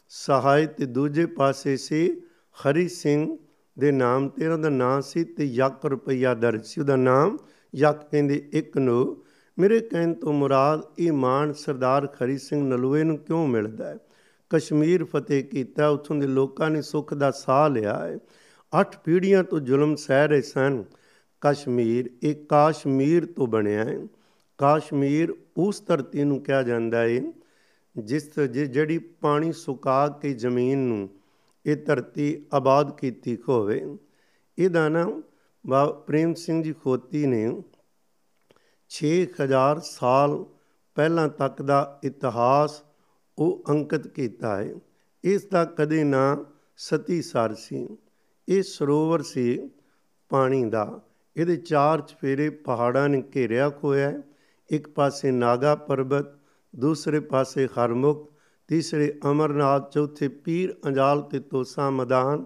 [0.09, 2.21] ਸਹਾਇ ਤੇ ਦੂਜੇ ਪਾਸੇ ਸੀ
[2.53, 3.37] ਹਰੀ ਸਿੰਘ
[3.79, 7.37] ਦੇ ਨਾਮ ਤੇ ਉਹਦਾ ਨਾਮ ਸੀ ਤੇ ਯਕ ਰੁਪਈਆ ਦਰਜ ਸੀ। ਉਹਦਾ ਨਾਮ
[7.75, 9.23] ਯਕ ਕਹਿੰਦੇ ਇੱਕ ਨੂੰ,
[9.59, 13.97] ਮੇਰੇ ਕਹਿਣ ਤੋਂ ਮੁਰਾਦ, ਇਹ ਮਾਣ ਸਰਦਾਰ ਖਰੀ ਸਿੰਘ ਨਲੂਏ ਨੂੰ ਕਿਉਂ ਮਿਲਦਾ ਹੈ?
[14.49, 18.17] ਕਸ਼ਮੀਰ ਫਤਿਹ ਕੀਤਾ, ਉੱਥੋਂ ਦੇ ਲੋਕਾਂ ਨੇ ਸੁੱਖ ਦਾ ਸਾਹ ਲਿਆ ਹੈ।
[18.79, 20.83] ਅੱਠ ਪੀੜ੍ਹੀਆਂ ਤੋਂ ਜ਼ੁਲਮ ਸਹਿ ਰਹੇ ਸਨ।
[21.41, 23.99] ਕਸ਼ਮੀਰ, ਇਹ ਕਾਸ਼ਮੀਰ ਤੋਂ ਬਣਿਆ ਹੈ।
[24.57, 27.21] ਕਾਸ਼ਮੀਰ ਉਸ ਧਰਤੀ ਨੂੰ ਕਿਹਾ ਜਾਂਦਾ ਹੈ
[27.97, 31.09] ਜਿਸ ਜਿਹੜੀ ਪਾਣੀ ਸੁਕਾ ਕੇ ਜ਼ਮੀਨ ਨੂੰ
[31.65, 33.97] ਇਹ ਧਰਤੀ ਆਬਾਦ ਕੀਤੀ ਹੋਵੇ।
[34.59, 35.21] ਇਹਦਾ ਨਾਮ
[35.67, 37.63] ਬਾ ਪ੍ਰੇਮ ਸਿੰਘ ਜੀ ਖੋਤੀ ਨੇ
[38.89, 40.45] 6000 ਸਾਲ
[40.95, 42.83] ਪਹਿਲਾਂ ਤੱਕ ਦਾ ਇਤਿਹਾਸ
[43.37, 44.75] ਉਹ ਅੰਕਿਤ ਕੀਤਾ ਹੈ।
[45.23, 46.45] ਇਸ ਦਾ ਕਦੇ ਨਾ
[46.77, 47.97] ਸਤੀ ਸਰ ਸੀ।
[48.49, 49.69] ਇਹ ਸਰੋਵਰ ਸੀ
[50.29, 51.01] ਪਾਣੀ ਦਾ।
[51.37, 54.21] ਇਹਦੇ ਚਾਰ ਚਫੇਰੇ ਪਹਾੜਾਂ ਨੇ ਘੇਰਿਆ ਹੋਇਆ ਹੈ।
[54.69, 56.25] ਇੱਕ ਪਾਸੇ ਨਾਗਾ ਪਰਬਤ,
[56.75, 58.32] ਦੂਸਰੇ ਪਾਸੇ ਹਰਮੁਖ
[58.67, 62.45] ਤੀਸਰੇ ਅਮਰਨਾਥ, ਚੌਥੇ ਪੀਰ ਅੰਜਾਲ ਤੇ ਤੋਸਾ ਮੈਦਾਨ।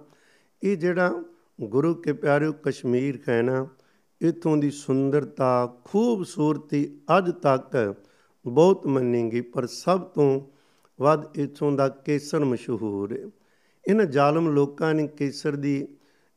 [0.64, 1.24] ਇਹ ਜਿਹੜਾ
[1.62, 3.68] ਗੁਰੂ ਕੇ ਪਿਆਰਿਓ ਕਸ਼ਮੀਰ ਕਹਿਣਾ,
[4.22, 7.96] ਇਥੋਂ ਦੀ ਸੁੰਦਰਤਾ, ਖੂਬਸੂਰਤੀ ਅੱਜ ਤੱਕ
[8.48, 10.42] ਬਹੁਤ ਮੰਨੇਗੀ, ਪਰ ਸਭ ਤੋਂ
[11.02, 13.30] ਵੱਧ ਇਥੋਂ ਦਾ ਕੇਸਰ ਮਸ਼ਹੂਰ ਹੈ।
[13.88, 15.88] ਇਹਨਾਂ ਜ਼ਾਲਮ ਲੋਕਾਂ ਨੇ ਕੇਸਰ ਦੀ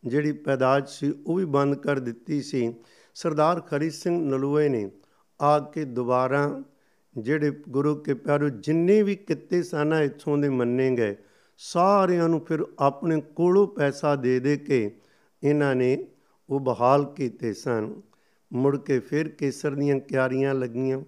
[0.04, 2.74] ਜਿਹੜੀ ਪੈਦਾਸ਼ ਸੀ, ਉਹ ਵੀ ਬੰਦ ਕਰ ਦਿੱਤੀ ਸੀ।
[3.14, 4.90] ਸਰਦਾਰ ਖਰੀ ਸਿੰਘ ਨਲੂਏ ਨੇ
[5.40, 6.62] ਆ ਕੇ ਦੁਬਾਰਾ
[7.18, 11.16] ਜਿਹੜੇ ਗੁਰੂ ਕੇ ਪਿਆਰੋ ਜਿੰਨੇ ਵੀ ਕਿੱਤੇ ਸਨ ਇਥੋਂ ਦੇ ਮੰਨੇ ਗਏ
[11.58, 14.96] ਸਾਰਿਆਂ ਨੂੰ ਫਿਰ ਆਪਣੇ ਕੋਲੋਂ ਪੈਸਾ ਦੇ ਦੇ ਕੇ
[15.42, 16.06] ਇਹਨਾਂ ਨੇ
[16.50, 18.02] ਉਹ ਬਹਾਲ ਕੀਤੇ ਸਨ।
[18.52, 21.00] ਮੁੜ ਕੇ ਫਿਰ ਕੇਸਰ ਦੀਆਂ ਕਿਆਰੀਆਂ ਲੱਗੀਆਂ,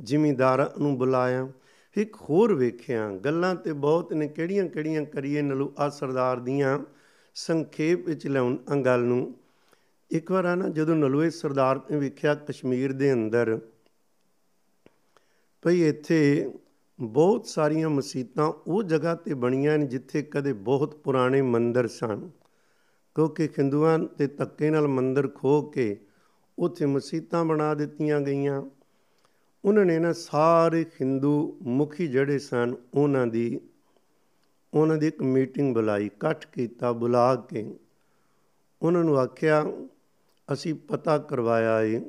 [0.00, 1.48] ਜ਼ਿਮੀਂਦਾਰਾਂ ਨੂੰ ਬੁਲਾਇਆ।
[1.96, 6.78] ਇੱਕ ਹੋਰ ਵੇਖਿਆ, ਗੱਲਾਂ ਤੇ ਬਹੁਤ ਨੇ ਕਿਹੜੀਆਂ ਕਿਹੜੀਆਂ ਕਰੀਏ ਨਲੂ ਆ ਸਰਦਾਰ ਦੀਆਂ
[7.34, 9.34] ਸੰਖੇਪ ਵਿੱਚ ਲਿਆਉਣ ਅੰਗਲ ਨੂੰ।
[10.10, 13.60] ਇੱਕ ਵਾਰ ਆ ਨਾ ਜਦੋਂ ਨਲੂਏ ਸਰਦਾਰ ਨੇ ਵੇਖਿਆ ਕਸ਼ਮੀਰ ਦੇ ਅੰਦਰ
[15.64, 16.50] ਭਈ ਇੱਥੇ
[17.00, 22.30] ਬਹੁਤ ਸਾਰੀਆਂ ਮਸਜਿਦਾਂ ਉਹ ਜਗ੍ਹਾ ਤੇ ਬਣੀਆਂ ਨੇ ਜਿੱਥੇ ਕਦੇ ਬਹੁਤ ਪੁਰਾਣੇ ਮੰਦਰ ਸਨ।
[23.14, 26.00] ਕਿਉਂਕਿ ਹਿੰਦੂਆਂ ਤੇ ਧੱਕੇ ਨਾਲ ਮੰਦਰ ਖੋ ਕੇ
[26.58, 28.62] ਉੱਥੇ ਮਸਜਿਦਾਂ ਬਣਾ ਦਿੱਤੀਆਂ ਗਈਆਂ।
[29.64, 33.60] ਉਹਨਾਂ ਨੇ ਨਾ ਸਾਰੇ ਹਿੰਦੂ ਮੁਖੀ ਜਿਹੜੇ ਸਨ, ਉਹਨਾਂ ਦੀ
[34.74, 37.74] ਉਹਨਾਂ ਦੀ ਇੱਕ ਮੀਟਿੰਗ ਬੁਲਾਈ, ਇਕੱਠ ਕੀਤਾ, ਬੁਲਾ ਕੇ।
[38.82, 39.66] ਉਹਨਾਂ ਨੂੰ ਆਖਿਆ,
[40.52, 42.00] ਅਸੀਂ ਪਤਾ ਕਰਵਾਇਆ ਹੈ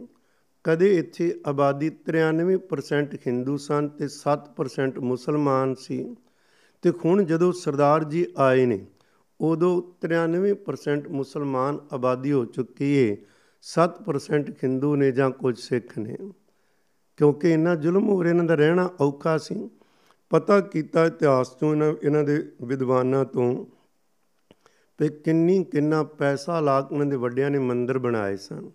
[0.68, 6.16] ਕਦੇ ਇੱਥੇ ਆਬਾਦੀ 93% ਹਿੰਦੂ ਸਨ ਤੇ 7% ਮੁਸਲਮਾਨ ਸੀ।
[6.82, 8.86] ਤੇ ਹੁਣ ਜਦੋਂ ਸਰਦਾਰ ਜੀ ਆਏ ਨੇ,
[9.42, 13.18] ਉਦੋਂ 93% ਮੁਸਲਮਾਨ ਆਬਾਦੀ ਹੋ ਚੁੱਕੀ ਏ
[13.62, 16.18] 7% ਹਿੰਦੂ ਨੇ ਜਾਂ ਕੁਝ ਸਿੱਖ ਨੇ।
[17.18, 19.70] ਕਿਉਂਕਿ ਇਹਨਾਂ ਜ਼ੁਲਮ ਹੋ ਰਿਹਾ ਇਹਨਾਂ ਦਾ ਰਹਿਣਾ ਔਖਾ ਸੀ।
[20.30, 23.66] ਪਤਾ ਕੀਤਾ ਇਤਿਹਾਸ ਤੋਂ ਇਹਨਾਂ ਇਹਨਾਂ ਦੇ ਵਿਦਵਾਨਾਂ ਤੋਂ
[24.98, 28.72] ਤੇ ਕਿੰਨੀ, ਕਿੰਨਾ ਪੈਸਾ ਲਾ ਕੇ ਉਹਨਾਂ ਦੇ ਵੱਡਿਆਂ ਨੇ ਮੰਦਰ ਬਣਾਏ ਸਨ।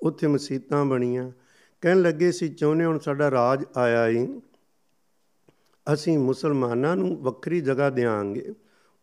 [0.00, 1.30] ਉੱਥੇ ਮਸਜਿਦਾਂ ਬਣੀਆਂ।
[1.80, 4.40] ਕਹਿਣ ਲੱਗੇ ਸੀ, ਚਾਹੁੰਦੇ ਹੁਣ ਸਾਡਾ ਰਾਜ ਆਇਆ ਈ।
[5.92, 8.54] ਅਸੀਂ ਮੁਸਲਮਾਨਾਂ ਨੂੰ ਵੱਖਰੀ ਜਗ੍ਹਾ ਦੇਾਂਗੇ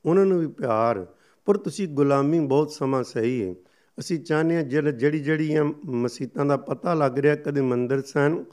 [0.06, 1.06] ਉਹਨਾਂ ਨੂੰ ਵੀ ਪਿਆਰ।
[1.46, 3.56] ਪਰ ਤੁਸੀਂ ਗੁਲਾਮੀ ਬਹੁਤ ਸਮਾਂ ਸਹੀ ਹੈ
[4.00, 8.46] ਅਸੀਂ ਚਾਹਨੇ ਆ ਜਿਹੜੀ, ਜਿਹੜੀਆਂ ਮਸਜਿਦਾਂ ਦਾ ਪਤਾ ਲੱਗ ਰਿਹਾ, ਕਦੇ ਮੰਦਰ ਸਨ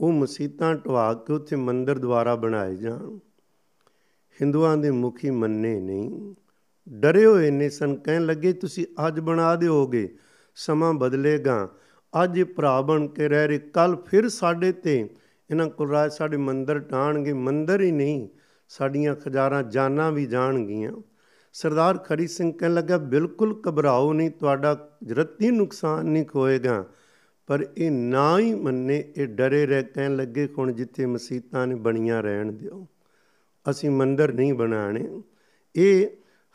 [0.00, 3.18] ਉਹ ਮਸਜਿਦਾਂ ਟਵਾ ਕੇ ਉੱਥੇ ਮੰਦਰ ਦੁਆਰਾ ਬਣਾਏ ਜਾਣ।
[4.42, 6.34] ਹਿੰਦੂਆਂ ਦੇ ਮੁਖੀ ਮੰਨੇ ਨਹੀਂ।
[6.88, 10.16] ਡਰੇ ਹੋਏ ਨੇ ਸਨ। ਕਹਿਣ ਲੱਗੇ, ਤੁਸੀਂ ਅੱਜ ਬਣਾ ਦਿਓਗੇ।
[10.54, 11.68] ਸਮਾਂ ਬਦਲੇਗਾ।
[12.12, 14.98] ਅੱਜ ਇਹ ਭਰਾ ਬਣ ਕੇ ਰਹਿ ਰਹੇ ਕੱਲ ਫਿਰ ਸਾਡੇ ਤੇ
[15.50, 18.28] ਇਹਨਾਂ ਕੋਲ ਰਾਜ ਸਾਡੇ ਮੰਦਰ ਟਾਣਗੇ, ਮੰਦਰ ਹੀ ਨਹੀਂ,
[18.70, 20.92] ਸਾਡੀਆਂ ਖਜ਼ਾਰਾਂ ਜਾਨਾਂ ਵੀ ਜਾਣਗੀਆਂ।
[21.54, 26.84] ਸਰਦਾਰ ਖਰੀ ਸਿੰਘ ਕਹਿਣ ਲੱਗਾ, ਬਿਲਕੁਲ ਘਬਰਾਓ ਨਹੀਂ, ਤੁਹਾਡਾ ਜਰਤੀ ਨੁਕਸਾਨ ਨਹੀਂ ਹੋਏਗਾ,
[27.48, 32.22] ਪਰ ਇਹ ਨਾ ਹੀ ਮੰਨੇ, ਇਹ ਡਰੇ ਰਹਿ ਕਹਿਣ ਲੱਗੇ, ਹੁਣ ਜਿੱਥੇ ਮਸੀਤਾਂ ਨੇ ਬਣੀਆਂ
[32.22, 32.86] ਰਹਿਣ ਦਿਓ।
[33.66, 35.04] ਅਸੀਂ ਮੰਦਰ ਨਹੀਂ ਬਣਾਣੇ
[35.74, 36.06] ਇਹ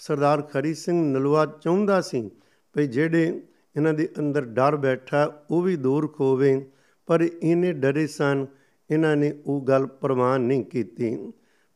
[0.01, 2.29] ਸਰਦਾਰ ਖਰੀ ਸਿੰਘ ਨਲਵਾ ਚਾਹੁੰਦਾ ਸੀ,
[2.75, 3.41] ਭਈ ਜਿਹੜੇ
[3.77, 6.65] ਇਹਨਾਂ ਦੇ ਅੰਦਰ ਡਰ ਬੈਠਾ, ਉਹ ਵੀ ਦੂਰ ਖੋਵੇ,
[7.05, 8.45] ਪਰ ਇਹਨੇ ਡਰੇ ਸਨ,
[8.91, 11.17] ਇਹਨਾਂ ਨੇ ਉਹ ਗੱਲ ਪ੍ਰਵਾਨ ਨਹੀਂ ਕੀਤੀ।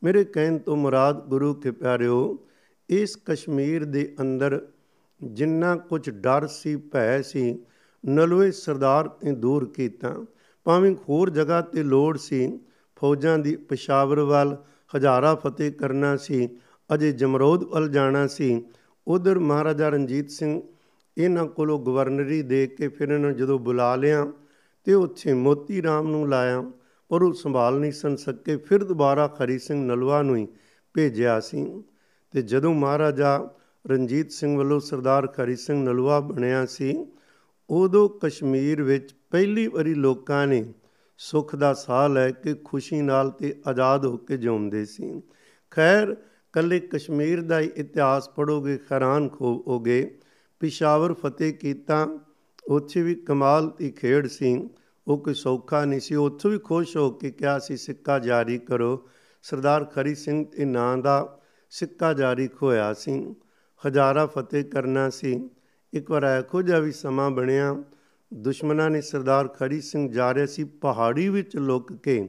[0.02, 2.38] ਮੇਰੇ ਕਹਿਣ ਤੋਂ ਮੁਰਾਦ ਗੁਰੂ ਕੇ ਪਿਆਰਿਓ,
[2.90, 4.68] ਇਸ ਕਸ਼ਮੀਰ ਦੇ ਅੰਦਰ
[5.22, 7.58] ਜਿੰਨਾ ਕੁਝ ਡਰ ਸੀ, ਭੈ ਸੀ
[8.06, 10.24] ਨਲਵੇ ਸਰਦਾਰ ਨੇ ਦੂਰ ਕੀਤਾ।
[10.64, 12.60] ਭਾਵੇਂ ਹੋਰ ਜਗ੍ਹਾ ਤੇ ਲੋੜ ਸੀ,
[12.96, 14.56] ਫੌਜਾਂ ਦੀ ਪਸ਼ਾਵਰ ਵੱਲ
[14.96, 16.48] ਹਜ਼ਾਰਾ ਫਤਿਹ ਕਰਨਾ ਸੀ,
[16.94, 18.64] ਅਜੇ ਜਮਰੋਦ ਵੱਲ ਜਾਣਾ ਸੀ,
[19.06, 20.62] ਉਧਰ ਮਹਾਰਾਜਾ ਰਣਜੀਤ ਸਿੰਘ
[21.24, 24.26] ਇਹਨਾਂ ਕੋਲੋਂ ਗਵਰਨਰੀ ਦੇ ਕੇ ਫਿਰ ਇਹਨਾਂ ਜਦੋਂ ਬੁਲਾ ਲਿਆ
[24.84, 26.70] ਤੇ ਉੱਥੇ ਮੋਤੀ ਰਾਮ ਨੂੰ ਲਾਇਆ,
[27.08, 30.48] ਪਰ ਉਹ ਸੰਭਾਲ ਨਹੀਂ ਸਨ ਸਕੇ। ਫਿਰ ਦੁਬਾਰਾ ਖਰੀ ਸਿੰਘ ਨਲਵਾ ਨੂੰ ਹੀ
[30.94, 31.82] ਭੇਜਿਆ ਸੀ।
[32.30, 33.48] ਤੇ ਜਦੋਂ ਮਹਾਰਾਜਾ
[33.86, 37.06] ਰਣਜੀਤ ਸਿੰਘ ਵੱਲੋਂ ਸਰਦਾਰ ਖਰੀ ਸਿੰਘ ਨਲਵਾ ਬਣਿਆ ਸੀ,
[37.70, 40.64] ਉਦੋਂ ਕਸ਼ਮੀਰ ਵਿੱਚ ਪਹਿਲੀ ਵਾਰੀ ਲੋਕਾਂ ਨੇ
[41.18, 45.22] ਸੁੱਖ ਦਾ ਸਾਹ ਲੈ ਕੇ ਖੁਸ਼ੀ ਨਾਲ ਤੇ ਆਜ਼ਾਦ ਹੋ ਕੇ ਜਿਉਂਦੇ ਸੀ।
[45.70, 46.16] ਖੈਰ,
[46.52, 50.18] ਕੱਲੇ ਕਸ਼ਮੀਰ ਦਾ ਹੀ ਇਤਿਹਾਸ ਪੜੋਗੇ ਹੈਰਾਨ ਹੋਗੇ
[50.60, 52.06] ਪਿਸ਼ਾਵਰ ਫਤਿਹ ਕੀਤਾ।
[52.68, 54.68] ਉੱਥੇ ਵੀ ਕਮਾਲ ਦੀ ਖੇਡ ਸੀ।
[55.08, 59.08] ਉਹ ਕੋਈ ਸੌਖਾ ਨਹੀਂ ਸੀ। ਉੱਥੇ ਵੀ ਖੁਸ਼ ਹੋ ਕੇ ਕਿਹਾ ਸੀ, ਸਿੱਕਾ ਜਾਰੀ ਕਰੋ।
[59.42, 61.40] ਸਰਦਾਰ ਖਰੀ ਸਿੰਘ ਦੇ ਨਾਂ ਦਾ
[61.70, 63.34] ਸਿੱਕਾ ਜਾਰੀ ਹੋਇਆ ਸੀ।
[63.86, 65.50] ਹਜ਼ਾਰਾ ਫਤਿਹ ਕਰਨਾ ਸੀ।
[65.92, 67.82] ਇੱਕ ਵਾਰ ਇਹੋ ਜਿਹਾ ਵੀ ਸਮਾਂ ਬਣਿਆ।
[68.34, 72.28] ਦੁਸ਼ਮਣਾਂ ਨੇ ਸਰਦਾਰ ਖਰੀ ਸਿੰਘ ਜਾ ਰਹੇ ਸੀ। ਪਹਾੜੀ ਵਿੱਚ ਲੁੱਕ ਕੇ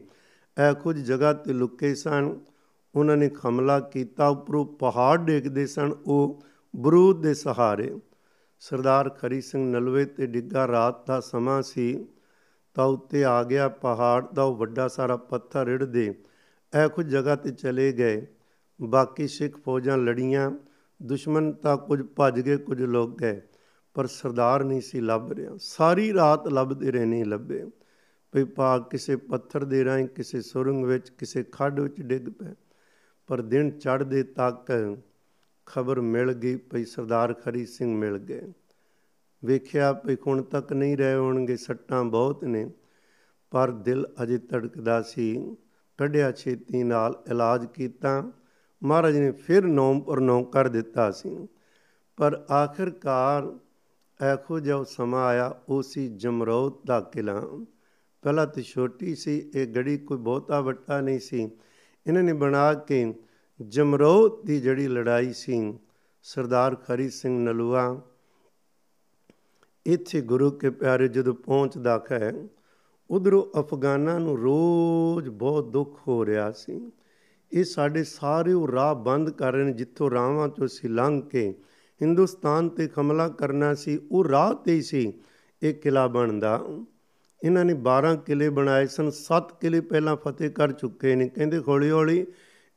[0.70, 2.40] ਇਹ ਕੁਝ ਜਗ੍ਹਾ ਤੇ ਲੁਕੇ ਸਨ।
[2.96, 6.44] ਉਹਨਾਂ ਨੇ ਹਮਲਾ ਕੀਤਾ। ਉੱਪਰੋਂ ਪਹਾੜ ਡੇਗਦੇ ਸਨ। ਉਹ
[6.76, 8.00] ਬਰੂਦ ਦੇ ਸਹਾਰੇ
[8.62, 12.06] ਸਰਦਾਰ ਖਰੀ ਸਿੰਘ ਨਲਵੇ ਤੇ ਡਿੱਗਾ ਰਾਤ ਦਾ ਸਮਾਂ ਸੀ,
[12.74, 16.06] ਤਾਂ ਉੱਤੇ ਆ ਗਿਆ ਪਹਾੜ ਦਾ ਉਹ ਵੱਡਾ ਸਾਰਾ ਪੱਥਰ ਰਿੜਦੇ
[16.74, 18.28] ਇਹ ਕੁਝ ਜਗ੍ਹਾ ਤੇ ਚਲੇ ਗਏ।
[18.80, 20.52] ਬਾਕੀ ਸਿੱਖ ਫੌਜਾਂ ਲੜੀਆਂ,
[21.00, 23.42] ਦੁਸ਼ਮਣ ਤਾਂ ਕੁਝ ਭੱਜ ਗਏ, ਕੁਝ ਲੋਕ ਗਏ,
[23.94, 27.64] ਪਰ ਸਰਦਾਰ ਨਹੀਂ ਸੀ ਲੱਭ ਰਿਹਾ। ਸਾਰੀ ਰਾਤ ਲੱਭਦੇ ਰਹੇ ਨਹੀਂ ਲੱਭੇ।
[28.34, 32.54] ਭਈ ਪਾ ਕਿਸੇ ਪੱਥਰ ਦੇ ਰਾਹੀਂ, ਕਿਸੇ ਸੁਰੰਗ ਵਿੱਚ, ਕਿਸੇ ਖੱਡ ਵਿੱਚ ਡਿੱਗ ਪਏ,
[33.28, 34.72] ਪਰ ਦਿਨ ਚੜ੍ਹਦੇ ਤੱਕ
[35.74, 38.42] ਖਬਰ ਮਿਲ ਗਈ ਭਈ ਸਰਦਾਰ ਖਰੀ ਸਿੰਘ ਮਿਲ ਗਏ।
[39.46, 42.72] ਵੇਖਿਆ ਭਈ ਹੁਣ ਤੱਕ ਨਹੀਂ ਰਹੇ ਹੋਣਗੇ, ਸੱਟਾਂ ਬਹੁਤ ਨੇ,
[43.52, 45.58] ਪਰ ਦਿਲ ਅਜੇ ਧੜਕਦਾ ਸੀ।
[45.98, 48.32] ਕੱਢਿਆ ਛੇਤੀ ਨਾਲ ਇਲਾਜ ਕੀਤਾ।
[48.84, 51.48] ਮਹਾਰਾਜ ਨੇ ਫਿਰ ਨੌਮ ਪਰ ਨੌ ਕਰ ਦਿੱਤਾ ਸੀ।
[52.18, 53.60] ਪਰ ਆਖਿਰਕਾਰ
[54.22, 57.42] ਐਖੋ ਜੋ ਸਮਾਂ ਆਇਆ, ਉਹ ਸੀ ਜਮਰੌਤ ਦਾ ਕਿਲਾ
[58.22, 61.52] ਪਹਿਲਾਂ ਤੇ ਛੋਟੀ ਸੀ, ਇਹ ਗੜੀ ਕੋਈ ਬਹੁਤਾ ਵੱਡਾ ਨਹੀਂ ਸੀ।
[62.08, 63.14] ਇਹਨਾਂ ਨੇ ਬਣਾ ਕੇ
[63.70, 65.74] ਜਮਰੌਤ ਦੀ ਜਿਹੜੀ ਲੜਾਈ ਸੀ,
[66.24, 68.02] ਸਰਦਾਰ ਖਰੀ ਸਿੰਘ ਨਲੂਆ,
[69.86, 72.48] ਇੱਥੇ ਗੁਰੂ ਕੇ ਪਿਆਰੇ ਜਦੋਂ ਪਹੁੰਚਦਾ ਹੈ,
[73.10, 76.92] ਉਧਰੋਂ ਅਫਗਾਨਾਂ ਨੂੰ ਰੋਜ਼ ਬਹੁਤ ਦੁੱਖ ਹੋ ਰਿਹਾ ਸੀ।
[77.54, 81.56] ਇਹ ਸਾਡੇ ਸਾਰੇ ਉਹ ਰਾਹ ਬੰਦ ਕਰ ਰਹੇ ਨੇ, ਜਿੱਥੋਂ ਰਾਵਾਂ ਤੋਂ ਸੀ ਲੰਘ ਕੇ
[82.02, 85.14] ਹਿੰਦੁਸਤਾਨ ਤੇ ਹਮਲਾ ਕਰਨਾ ਸੀ, ਉਹ ਰਾਹ ਤੇ ਹੀ ਸੀ,
[85.64, 86.66] ਇਹ ਕਿਲਾ ਬਣਦਾ।
[87.44, 91.92] ਇਹਨਾਂ ਨੇ 12 ਕਿਲੇ ਬਣਾਏ ਸਨ 7 ਕਿਲੇ ਪਹਿਲਾਂ ਫਤਿਹ ਕਰ ਚੁੱਕੇ ਨੇ, ਕਹਿੰਦੇ ਹੌਲੀ
[91.92, 92.26] ਹੌਲੀ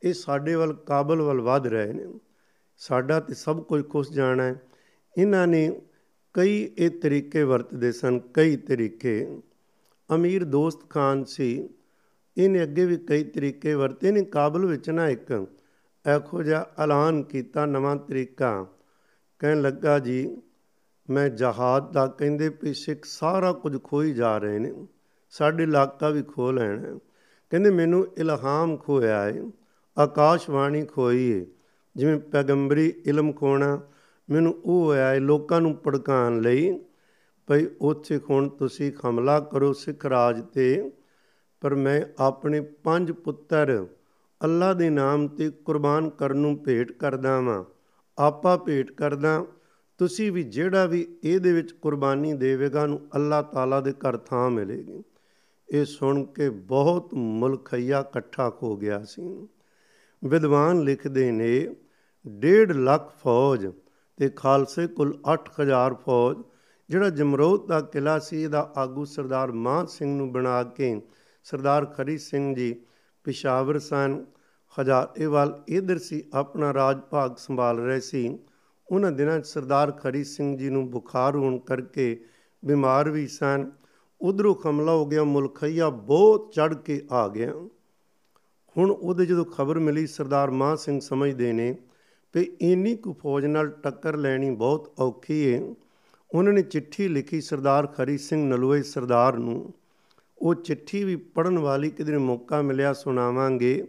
[0.05, 2.19] ਇਹ ਸਾਡੇ ਵੱਲ ਕਾਬਲ ਵੱਲ ਵਧ ਰਹੇ ਨੇ।
[2.77, 4.61] ਸਾਡਾ ਤੇ ਸਭ ਕੁਝ ਖੁਸ਼ ਜਾਣਾ ਹੈ।
[5.17, 5.81] ਇਹਨਾਂ ਨੇ
[6.33, 9.39] ਕਈ ਇਹ ਤਰੀਕੇ ਵਰਤਦੇ ਸਨ, ਕਈ ਤਰੀਕੇ।
[10.15, 11.69] ਅਮੀਰ ਦੋਸਤ ਖਾਨ ਸੀ।
[12.37, 15.47] ਇਹਨੇ ਅੱਗੇ ਵੀ ਕਈ ਤਰੀਕੇ ਵਰਤੇ ਨੇ। ਕਾਬਲ ਵਿੱਚ ਨਾ ਇੱਕ
[16.05, 18.67] ਐਖੋ ਜਿਹਾ ਐਲਾਨ ਕੀਤਾ, ਨਵਾਂ ਤਰੀਕਾ।
[19.39, 20.37] ਕਹਿਣ ਲੱਗਾ, ਜੀ,
[21.09, 24.87] ਮੈਂ ਜਹਾਦ ਦਾ, ਕਹਿੰਦੇ ਵੀ ਸਿੱਖ, ਸਾਰਾ ਕੁਝ ਖੋਈ ਜਾ ਰਹੇ ਨੇ।
[25.29, 26.99] ਸਾਡੇ ਇਲਾਕਾ ਵੀ ਖੋ ਲੈਣਾ
[27.49, 29.43] ਕਹਿੰਦੇ, ਮੈਨੂੰ ਇਲਹਾਮ ਖੋਇਆ ਹੈ
[29.97, 31.45] ਆਕਾਸ਼ਵਾਣੀ ਖੋਈ ਹੈ
[31.95, 33.81] ਜਿਵੇਂ ਪੈਗੰਬਰੀ ਇਲਮ ਖੋਣਾ,
[34.29, 36.79] ਮੈਨੂੰ ਉਹ ਹੋਇਆ ਹੈ ਲੋਕਾਂ ਨੂੰ ਪੜਕਾਉਣ ਲਈ,
[37.47, 40.91] ਭਈ ਉੱਥੇ ਹੁਣ ਤੁਸੀਂ ਹਮਲਾ ਕਰੋ ਸਿੱਖ ਰਾਜ ਤੇ।
[41.61, 43.87] ਪਰ ਮੈਂ ਆਪਣੇ ਪੰਜ ਪੁੱਤਰ
[44.43, 47.63] ਅੱਲਾ ਦੇ ਨਾਮ ਤੇ ਕੁਰਬਾਨ ਕਰਨ ਨੂੰ ਭੇਟ ਕਰਦਾ ਵਾਂ।
[48.17, 49.45] ਆਪਾ ਭੇਟ ਕਰਦਾ,
[49.97, 55.03] ਤੁਸੀਂ ਵੀ ਜਿਹੜਾ ਵੀ ਇਹਦੇ ਵਿੱਚ ਕੁਰਬਾਨੀ ਦੇਵੇਗਾ ਨੂੰ ਅੱਲਾ ਤਾਲਾ ਦੇ ਘਰ ਥਾਂ ਮਿਲੇਗੀ।
[55.69, 59.47] ਇਹ ਸੁਣ ਕੇ ਬਹੁਤ ਮੁਲਖਈਆ ਇਕੱਠਾ ਹੋ ਗਿਆ ਸੀ।
[60.23, 61.75] ਵਿਦਵਾਨ ਲਿਖਦੇ ਨੇ
[62.25, 63.67] 1.5 ਲੱਖ ਫੌਜ
[64.17, 66.37] ਤੇ ਖਾਲਸੇ ਕੁੱਲ 8000 ਫੌਜ,
[66.89, 71.01] ਜਿਹੜਾ ਜਮਰੋਦ ਦਾ ਕਿਲਾ ਸੀ, ਇਹਦਾ ਆਗੂ ਸਰਦਾਰ ਮਾਨ ਸਿੰਘ ਨੂੰ ਬਣਾ ਕੇ
[71.43, 72.75] ਸਰਦਾਰ ਖਰੀ ਸਿੰਘ ਜੀ
[73.23, 74.25] ਪਿਸ਼ਾਵਰ ਸਨ।
[74.81, 78.39] ਹਜ਼ਾਰੇਵਾਲ ਇਧਰ ਸੀ, ਆਪਣਾ ਰਾਜ ਭਾਗ ਸੰਭਾਲ ਰਹੇ ਸੀ।
[78.91, 82.23] ਉਹਨਾਂ ਦਿਨਾਂ 'ਚ ਸਰਦਾਰ ਖਰੀ ਸਿੰਘ ਜੀ ਨੂੰ ਬੁਖਾਰ ਹੋਣ ਕਰਕੇ
[82.65, 83.71] ਬਿਮਾਰ ਵੀ ਸਨ।
[84.21, 87.53] ਉਧਰੋਂ ਹਮਲਾ ਹੋ ਗਿਆ, ਮੁਲਖਈਆ ਬਹੁਤ ਚੜ ਕੇ ਆ ਗਿਆ।
[88.77, 91.75] ਹੁਣ ਉਹਦੇ ਜਦੋਂ ਖਬਰ ਮਿਲੀ, ਸਰਦਾਰ ਮਾਨ ਸਿੰਘ ਸਮਝਦੇ ਨੇ
[92.33, 95.61] ਕਿ ਇੰਨੀ ਕੁ ਫੌਜ ਨਾਲ ਟੱਕਰ ਲੈਣੀ ਬਹੁਤ ਔਖੀ ਹੈ
[96.35, 99.73] ਉਹਨਾਂ ਨੇ ਚਿੱਠੀ ਲਿਖੀ ਸਰਦਾਰ ਖਰੀ ਸਿੰਘ ਨਲੂਏ ਸਰਦਾਰ ਨੂੰ।
[100.37, 103.87] ਉਹ ਚਿੱਠੀ ਵੀ ਪੜਨ ਵਾਲੀ ਕਿਧਰੇ ਮੌਕਾ ਮਿਲਿਆ, ਸੁਣਾਵਾਂਗੇ।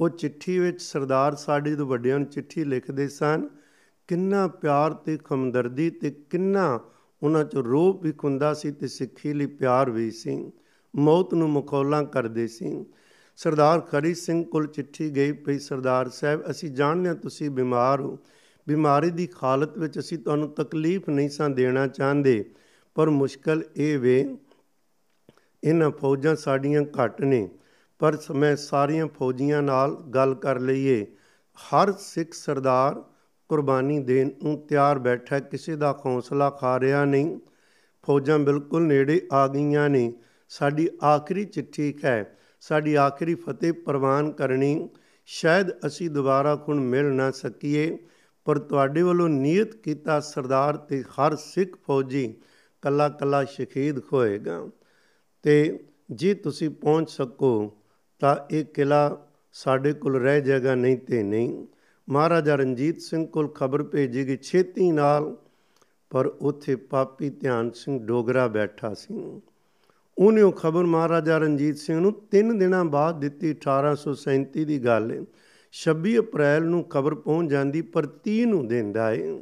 [0.00, 3.48] ਉਹ ਚਿੱਠੀ ਵਿੱਚ ਸਰਦਾਰ ਸਾਡੇ ਜਦੋਂ ਵੱਡਿਆਂ ਨੂੰ ਚਿੱਠੀ ਲਿਖਦੇ ਸਨ,
[4.08, 6.80] ਕਿੰਨਾ ਪਿਆਰ ਤੇ ਹਮਦਰਦੀ ਤੇ ਕਿੰਨਾ
[7.22, 10.52] ਉਹਨਾਂ 'ਚ ਰੋਹ ਵੀ ਖੁੰਦਾ ਸੀ ਤੇ ਸਿੱਖੀ ਲਈ ਪਿਆਰ ਵੀ ਸੀ।
[10.96, 12.84] ਮੌਤ ਨੂੰ ਮਖੌਲਾਂ ਕਰਦੇ ਸੀ।
[13.38, 18.18] ਸਰਦਾਰ ਖਰੀ ਸਿੰਘ ਕੋਲ ਚਿੱਠੀ ਗਈ ਪਈ, ਸਰਦਾਰ ਸਾਹਿਬ, ਅਸੀਂ ਜਾਣਦੇ ਹਾਂ ਤੁਸੀਂ ਬਿਮਾਰ ਹੋ।
[18.66, 22.50] ਬਿਮਾਰੀ ਦੀ ਹਾਲਤ ਵਿੱਚ ਅਸੀਂ ਤੁਹਾਨੂੰ ਤਕਲੀਫ ਨਹੀਂ ਸਾਂ ਦੇਣਾ ਚਾਹੁੰਦੇ,
[22.96, 24.36] ਪਰ ਮੁਸ਼ਕਲ ਇਹ ਵੇ,
[25.64, 27.48] ਇਹਨਾਂ ਫੌਜਾਂ ਸਾਡੀਆਂ ਘੱਟ ਨੇ।
[28.00, 31.06] ਪਰ ਮੈਂ ਸਾਰੀਆਂ ਫੌਜੀਆਂ ਨਾਲ ਗੱਲ ਕਰ ਲਈਏ।
[31.58, 33.02] ਹਰ ਸਿੱਖ ਸਰਦਾਰ
[33.50, 37.38] ਕੁਰਬਾਨੀ ਦੇਣ ਨੂੰ ਤਿਆਰ ਬੈਠਾ ਕਿਸੇ ਦਾ ਹੌਸਲਾ ਖਾ ਰਿਹਾ ਨਹੀਂ।
[38.04, 40.12] ਫੌਜਾਂ ਬਿਲਕੁਲ ਨੇੜੇ ਆ ਗਈਆਂ ਨੇ।
[40.50, 44.88] ਸਾਡੀ ਆਖਰੀ ਚਿੱਠੀ ਹੈ ਸਾਡੀ ਆਖਰੀ ਫਤਿਹ ਪ੍ਰਵਾਨ ਕਰਨੀ,
[45.26, 47.98] ਸ਼ਾਇਦ ਅਸੀਂ ਦੁਬਾਰਾ ਹੁਣ ਮਿਲ ਨਾ ਸਕੀਏ,
[48.44, 52.34] ਪਰ ਤੁਹਾਡੇ ਵੱਲੋਂ ਨੀਅਤ ਕੀਤਾ ਸਰਦਾਰ ਤੇ ਹਰ ਸਿੱਖ ਫੌਜੀ
[52.82, 54.68] ਕੱਲਾ ਕੱਲਾ ਸ਼ਹੀਦ ਹੋਏਗਾ।
[55.42, 55.78] ਤੇ
[56.10, 57.76] ਜੇ ਤੁਸੀਂ ਪਹੁੰਚ ਸਕੋ,
[58.18, 61.66] ਤਾਂ ਇਹ ਕਿਲਾ ਸਾਡੇ ਕੋਲ ਰਹਿ ਜਾਏਗਾ, ਨਹੀਂ ਤੇ ਨਹੀਂ।
[62.08, 65.36] ਮਹਾਰਾਜਾ ਰਣਜੀਤ ਸਿੰਘ ਕੋਲ ਖਬਰ ਭੇਜੀ ਗਈ ਛੇਤੀ ਨਾਲ,
[66.10, 69.40] ਪਰ ਉੱਥੇ ਪਾਪੀ ਧਿਆਨ ਸਿੰਘ ਡੋਗਰਾ ਬੈਠਾ ਸੀ।
[70.18, 75.20] ਉਹਨੇ ਉਹ ਖਬਰ ਮਹਾਰਾਜਾ ਰਣਜੀਤ ਸਿੰਘ ਨੂੰ 3 ਦਿਨਾਂ ਬਾਅਦ ਦਿੱਤੀ 1837 ਦੀ ਗੱਲ। ਹੈ
[75.72, 79.38] 26 ਅਪ੍ਰੈਲ ਨੂੰ ਖਬਰ ਪਹੁੰਚ ਜਾਂਦੀ, ਪਰ 30 ਨੂੰ ਦਿੰਦਾ ਹੈ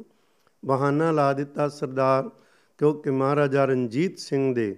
[0.65, 2.31] ਬਹਾਨਾ ਲਾ ਦਿੱਤਾ ਸਰਦਾਰ,
[2.79, 4.77] ਕਿਉਂਕਿ ਮਹਾਰਾਜਾ ਰਣਜੀਤ ਸਿੰਘ ਦੇ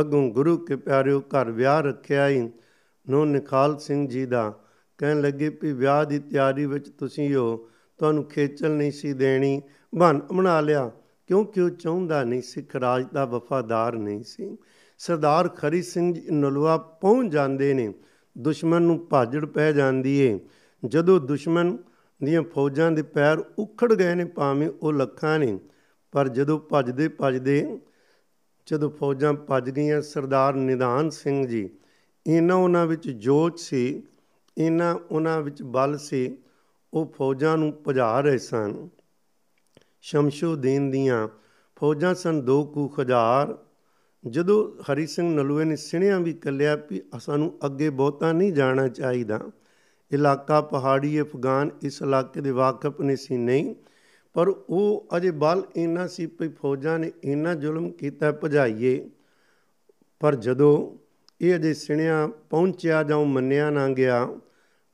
[0.00, 2.50] ਅਗੋਂ ਗੁਰੂ ਕੇ ਪਿਆਰਿਓ ਘਰ ਵਿਆਹ ਰੱਖਿਆ ਹੀ
[3.08, 4.58] ਨੋ ਨਿਖਾਲ ਸਿੰਘ ਜੀ ਦਾ
[4.98, 7.68] ਕਹਿਣ ਲੱਗੇ ਵੀ ਵਿਆਹ ਦੀ ਤਿਆਰੀ ਵਿੱਚ ਤੁਸੀਂ ਹੋ
[7.98, 9.62] ਤੁਹਾਨੂੰ ਖੇਚਲ ਨਹੀਂ ਸੀ ਦੇਣੀ।
[9.94, 10.90] ਬਨ ਬਣਾ ਲਿਆ।
[11.26, 14.56] ਕਿਉਂਕਿ ਉਹ ਚਾਹੁੰਦਾ ਨਹੀਂ ਸਿੱਖ ਰਾਜ ਦਾ ਵਫਾਦਾਰ ਨਹੀਂ ਸੀ।
[14.98, 17.94] ਸਰਦਾਰ ਖਰੀ ਸਿੰਘ ਜੀ ਨਲਵਾ ਪਹੁੰਚ ਜਾਂਦੇ ਨੇ।
[18.38, 20.40] ਦੁਸ਼ਮਣ ਨੂੰ ਭਾਜੜ ਪੈ ਜਾਂਦੀ ਏ।
[20.86, 21.76] ਜਦੋਂ ਦੁਸ਼ਮਣ
[22.24, 25.58] ਦੀਆਂ ਫੌਜਾਂ ਦੇ ਪੈਰ ਉਖੜ ਗਏ ਨੇ, ਭਾਵੇਂ ਉਹ ਲੱਖਾਂ ਨੇ,
[26.12, 27.78] ਪਰ ਜਦੋਂ ਭੱਜਦੇ ਭੱਜਦੇ,
[28.66, 31.70] ਜਦੋਂ ਫੌਜਾਂ ਭੱਜ ਗਈਆਂ, ਸਰਦਾਰ ਨਿਧਾਨ ਸਿੰਘ ਜੀ,
[32.26, 34.02] ਇਹਨਾਂ ਉਹਨਾਂ ਵਿੱਚ ਜੋਸ਼ ਸੀ,
[34.58, 36.38] ਇਹਨਾਂ ਉਹਨਾਂ ਵਿੱਚ ਬਲ ਸੀ,
[36.94, 38.88] ਉਹ ਫੌਜਾਂ ਨੂੰ ਭਜਾ ਰਹੇ ਸਨ।
[40.06, 41.28] ਸ਼ਮਸ਼ੂਦੀਨ ਦੀਆਂ
[41.76, 43.56] ਫੌਜਾਂ ਸਨ ਦੋ ਕੁ ਹਜ਼ਾਰ
[44.24, 49.40] ਜਦੋਂ ਹਰੀ ਸਿੰਘ ਨਲੂਏ ਨੇ ਸਿਣਿਆਂ ਵੀ ਕੱਲਿਆ ਵੀ ਸਾਨੂੰ ਅੱਗੇ ਬਹੁਤਾ ਨਹੀਂ ਜਾਣਾ ਚਾਹੀਦਾ।
[50.10, 53.74] ਇਲਾਕਾ ਪਹਾੜੀ ਅਫਗਾਨ ਇਸ ਇਲਾਕੇ ਦੇ ਵਾਕਫ ਨਹੀਂ ਸੀ ਨਹੀਂ,
[54.34, 59.10] ਪਰ ਉਹ ਅਜੇ ਬਲ ਇੰਨਾ ਸੀ ਵੀ ਫੌਜਾਂ ਨੇ ਇੰਨਾ ਜ਼ੁਲਮ ਕੀਤਾ ਭਜਾਈਏ।
[60.20, 60.98] ਪਰ ਜਦੋਂ
[61.40, 64.28] ਇਹ ਅਜੇ ਸਿਣਿਆ ਪਹੁੰਚਿਆ ਜਾਂ ਮੰਨਿਆ ਨਾ ਗਿਆ,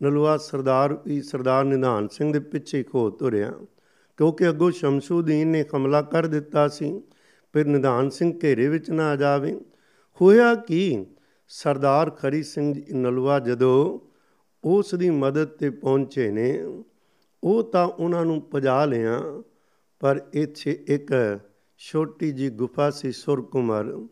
[0.00, 3.52] ਨਲੂਆ ਸਰਦਾਰ ਵੀ ਸਰਦਾਰ ਨਿਧਾਨ ਸਿੰਘ ਦੇ ਪਿੱਛੇ ਖੋ ਤੁਰਿਆ।
[4.22, 7.02] ਕਿਉਂਕਿ ਅੱਗੋਂ ਸ਼ਮਸ਼ੂਦੀਨ ਨੇ ਹਮਲਾ ਕਰ ਦਿੱਤਾ ਸੀ,
[7.52, 9.60] ਫਿਰ ਨਿਧਾਨ ਸਿੰਘ ਘੇਰੇ ਵਿੱਚ ਨਾ ਆ ਜਾਵੇ।
[10.20, 11.06] ਹੋਇਆ ਕੀ?
[11.48, 13.98] ਸਰਦਾਰ ਖਰੀ ਸਿੰਘ ਨਲਵਾ ਜਦੋਂ
[14.64, 16.62] ਉਸ ਦੀ ਮਦਦ ਤੇ ਪਹੁੰਚੇ ਨੇ,
[17.44, 19.42] ਉਹ ਤਾਂ ਉਹਨਾਂ ਨੂੰ ਪਜਾ ਲਿਆ,
[20.00, 21.38] ਪਰ ਇੱਥੇ ਇੱਕ
[21.78, 24.06] ਛੋਟੀ ਜੀ ਗੁਫਾ ਸੀ ਸੁਰਕੁਮਰ।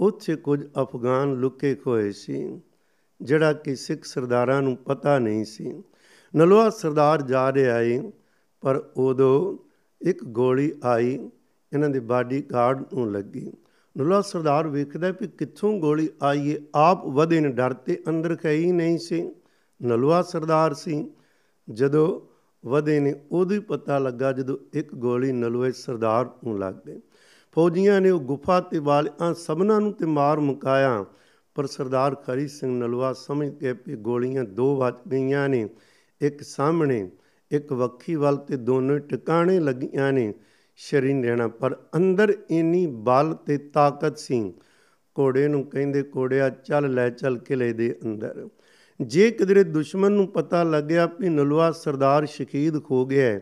[0.00, 2.60] ਉੱਥੇ ਕੁਝ ਅਫਗਾਨ ਲੁਕੇ ਹੋਏ ਸੀ,
[3.22, 5.82] ਜਿਹੜਾ ਕਿ ਸਿੱਖ ਸਰਦਾਰਾਂ ਨੂੰ ਪਤਾ ਨਹੀਂ ਸੀ।
[6.36, 8.12] ਨਲਵਾ ਸਰਦਾਰ ਜਾ ਰਿਹਾ ਏ
[8.60, 9.58] ਪਰ ਉਦੋਂ
[10.00, 11.30] ਇੱਕ ਗੋਲੀ ਆਈ,
[11.72, 13.52] ਇਹਨਾਂ ਦੇ ਬਾਡੀ ਗਾਰਡ ਨੂੰ ਲੱਗੀ।
[13.96, 18.72] ਨੁਲਾ ਸਰਦਾਰ ਵੇਖਦਾ ਵੀ ਕਿੱਥੋਂ ਗੋਲੀ ਆਈ ਏ, ਆਪ ਵਧੇ ਨੇ ਡਰ ਤੇ ਅੰਦਰ ਕਹੀ
[18.72, 19.30] ਨਹੀਂ ਸੀ।
[19.82, 21.10] ਨਲਵਾ ਸਰਦਾਰ ਸੀ।
[21.70, 22.20] ਜਦੋਂ
[22.68, 27.00] ਵਧੇ ਨੇ ਉਹਦੀ ਪਤਾ ਲੱਗਾ ਜਦੋਂ ਇੱਕ ਗੋਲੀ ਨਲਵੇ ਸਰਦਾਰ ਨੂੰ ਲੱਗ ਗਈ।
[27.54, 31.04] ਫੌਜੀਆਂ ਨੇ ਉਹ ਗੁਫਾ ਤੇ ਵਾਲਿਆਂ ਸਭਨਾਂ ਨੂੰ ਤੇ ਮਾਰ ਮੁਕਾਇਆ,
[31.54, 35.68] ਪਰ ਸਰਦਾਰ ਖਰੀ ਸਿੰਘ ਨਲਵਾ ਸਮਝ ਕੇ ਵੀ ਗੋਲੀਆਂ ਦੋ ਵੱਜ ਗਈਆਂ ਨੇ,
[36.20, 37.10] ਇੱਕ ਸਾਹਮਣੇ
[37.52, 40.34] ਇੱਕ ਵੱਖੀ ਵੱਲ ਤੇ ਦੋਨੋਂ ਟਿਕਾਣੇ ਲੱਗੀਆਂ ਨੇ।
[40.76, 44.54] ਸ਼ਰੀਰ ਰਹਿਣਾ ਪਰ ਅੰਦਰ ਇੰਨੀ ਬਲ ਤੇ ਤਾਕਤ ਸੀ।
[45.14, 48.48] ਕੋੜੇ ਨੂੰ ਕਹਿੰਦੇ ਕੋੜਿਆ ਚੱਲ ਲੈ, ਚੱਲ ਕਿਲੇ ਦੇ ਅੰਦਰ।
[49.00, 53.40] ਜੇ ਕਿਦਰੇ ਦੁਸ਼ਮਣ ਨੂੰ ਪਤਾ ਲੱਗਿਆ ਵੀ ਨਲਵਾ ਸਰਦਾਰ ਸ਼ਹੀਦ ਹੋ ਗਿਆ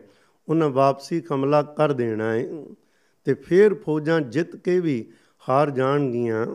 [0.49, 2.47] ਉਹਨਾਂ ਵਾਪਸੀ ਹਮਲਾ ਕਰ ਦੇਣਾ ਹੈ।
[3.23, 5.11] ਤੇ ਫਿਰ ਫੌਜਾਂ ਜਿੱਤ ਕੇ ਵੀ
[5.49, 6.45] ਹਾਰ ਜਾਣਗੀਆਂ।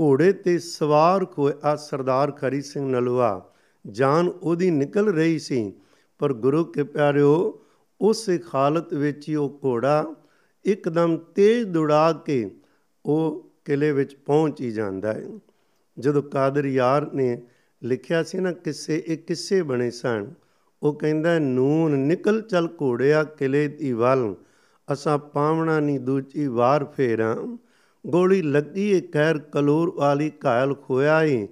[0.00, 3.52] ਘੋੜੇ ਤੇ ਸਵਾਰ ਹੋਇਆ ਸਰਦਾਰ ਖਰੀ ਸਿੰਘ ਨਲਵਾ
[3.90, 5.72] ਜਾਨ ਉਹਦੀ ਨਿਕਲ ਰਹੀ ਸੀ।
[6.20, 7.62] ਪਰ ਗੁਰੂ ਕੇ ਪਿਆਰਿਓ,
[8.00, 10.14] ਉਸ ਹਾਲਤ ਵਿੱਚ ਹੀ ਉਹ ਘੋੜਾ
[10.64, 12.50] ਇੱਕਦਮ ਤੇਜ਼ ਦੁੜਾ ਕੇ
[13.06, 15.28] ਉਹ ਕਿਲੇ ਵਿੱਚ ਪਹੁੰਚ ਹੀ ਜਾਂਦਾ ਹੈ।
[15.98, 17.42] ਜਦੋਂ ਕਾਦਰ ਯਾਰ ਨੇ
[17.82, 20.34] ਲਿਖਿਆ ਸੀ ਨਾ, ਕਿਸੇ, ਇਹ ਕਿੱਸੇ ਬਣੇ ਸਨ?
[20.82, 24.34] ਉਹ ਕਹਿੰਦਾ, ਨੂਨ ਨਿਕਲ ਚਲ ਘੋੜਿਆ ਕਿਲੇ ਦੀ ਵੱਲ,
[24.92, 27.58] ਅਸਾਂ ਪਾਵਣਾ ਨਹੀਂ ਦੂਜੀ ਵਾਰ ਫੇਰਾਂ।
[28.06, 31.48] ਗੋਲੀ ਲੱਗੀ ਏ ਕਹਿਰ ਕਲੂਰ ਵਾਲੀ ਘਾਇਲ ਖੋਇਆ ਏ,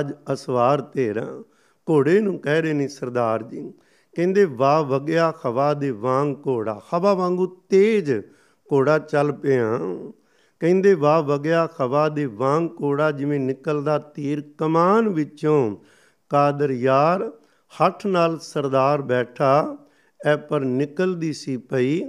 [0.00, 1.42] ਅੱਜ ਅਸਵਾਰ ਤੇਰਾ।
[1.90, 3.72] ਘੋੜੇ ਨੂੰ ਕਹਿ ਰਹੇ ਨੇ ਸਰਦਾਰ ਜੀ
[4.14, 8.12] ਕਹਿੰਦੇ, ਵਾਹ ਵਗਿਆ ਹਵਾ ਦੇ ਵਾਂਗ ਘੋੜਾ। ਹਵਾ ਵਾਂਗੂ ਤੇਜ਼
[8.72, 9.78] ਘੋੜਾ ਚੱਲ ਪਿਆ।
[10.60, 15.76] ਕਹਿੰਦੇ, ਵਾਹ ਵਗਿਆ ਹਵਾ ਦੇ ਵਾਂਗ ਘੋੜਾ ਜਿਵੇਂ ਨਿਕਲਦਾ ਤੀਰ। ਕਮਾਨ ਵਿੱਚੋਂ
[16.28, 17.32] ਕਾਦਰ ਯਾਰ,
[17.80, 19.78] ਹੱਠ ਨਾਲ ਸਰਦਾਰ ਬੈਠਾ,
[20.26, 22.02] ਐ ਪਰ ਨਿਕਲਦੀ ਸੀ ਪਈ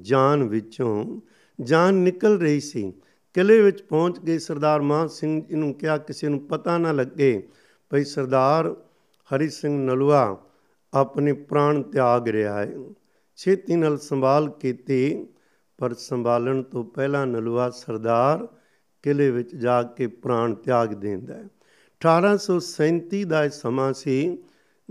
[0.00, 1.20] ਜਾਨ ਵਿੱਚੋਂ।
[1.60, 2.92] ਜਾਨ ਨਿਕਲ ਰਹੀ ਸੀ।
[3.34, 7.48] ਕਿਲੇ ਵਿੱਚ ਪਹੁੰਚ ਗਏ ਸਰਦਾਰ ਮਾਨ ਸਿੰਘ ਜੀ ਨੂੰ ਕਿਹਾ, ਕਿਸੇ ਨੂੰ ਪਤਾ ਨਾ ਲੱਗੇ,
[7.90, 8.76] ਭਈ ਸਰਦਾਰ
[9.34, 10.44] ਹਰੀ ਸਿੰਘ ਨਲਵਾ
[10.94, 12.72] ਆਪਣੇ ਪ੍ਰਾਣ ਤਿਆਗ ਰਿਹਾ ਹੈ।
[13.36, 15.26] ਛੇਤੀ ਨਾਲ ਸੰਭਾਲ ਕੀਤੀ,
[15.78, 18.48] ਪਰ ਸੰਭਾਲਣ ਤੋਂ ਪਹਿਲਾਂ ਨਲੂਆ ਸਰਦਾਰ
[19.02, 21.44] ਕਿਲੇ ਵਿੱਚ ਜਾ ਕੇ ਪ੍ਰਾਣ ਤਿਆਗ ਦਿੰਦਾ ਹੈ।
[22.00, 24.38] 1837 ਦਾ ਇਹ ਸਮਾਂ ਸੀ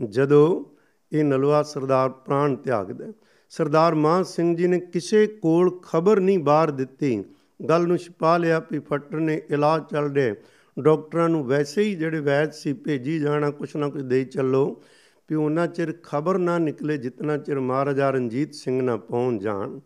[0.09, 0.65] ਜਦੋਂ
[1.11, 3.13] ਇਹ ਨਲੂਆ ਸਰਦਾਰ ਪ੍ਰਾਣ ਤਿਆਗਦਾ
[3.49, 7.23] ਸਰਦਾਰ ਮਾਨ ਸਿੰਘ ਜੀ ਨੇ ਕਿਸੇ ਕੋਲ ਖਬਰ ਨਹੀਂ ਬਾਹਰ ਦਿੱਤੀ।
[7.69, 10.35] ਗੱਲ ਨੂੰ ਛਪਾ ਲਿਆ ਵੀ ਫੱਟਰ ਨੇ ਇਲਾਜ ਚੱਲ ਰਿਹਾ
[10.83, 14.83] ਡਾਕਟਰਾਂ ਨੂੰ ਵੈਸੇ ਹੀ ਜਿਹੜੇ ਵੈਦ ਸੀ, ਭੇਜੀ ਜਾਣਾ, ਕੁਛ ਨਾ ਕੁਛ ਦੇ ਚੱਲੋ।
[15.29, 19.79] ਵੀ ਉਹਨਾਂ ਚਿਰ ਖਬਰ ਨਾ ਨਿਕਲੇ ਜਿੰਨਾ ਚਿਰ ਮਹਾਰਾਜਾ ਰਣਜੀਤ ਸਿੰਘ ਨਾ ਪਹੁੰਚ ਜਾਣ।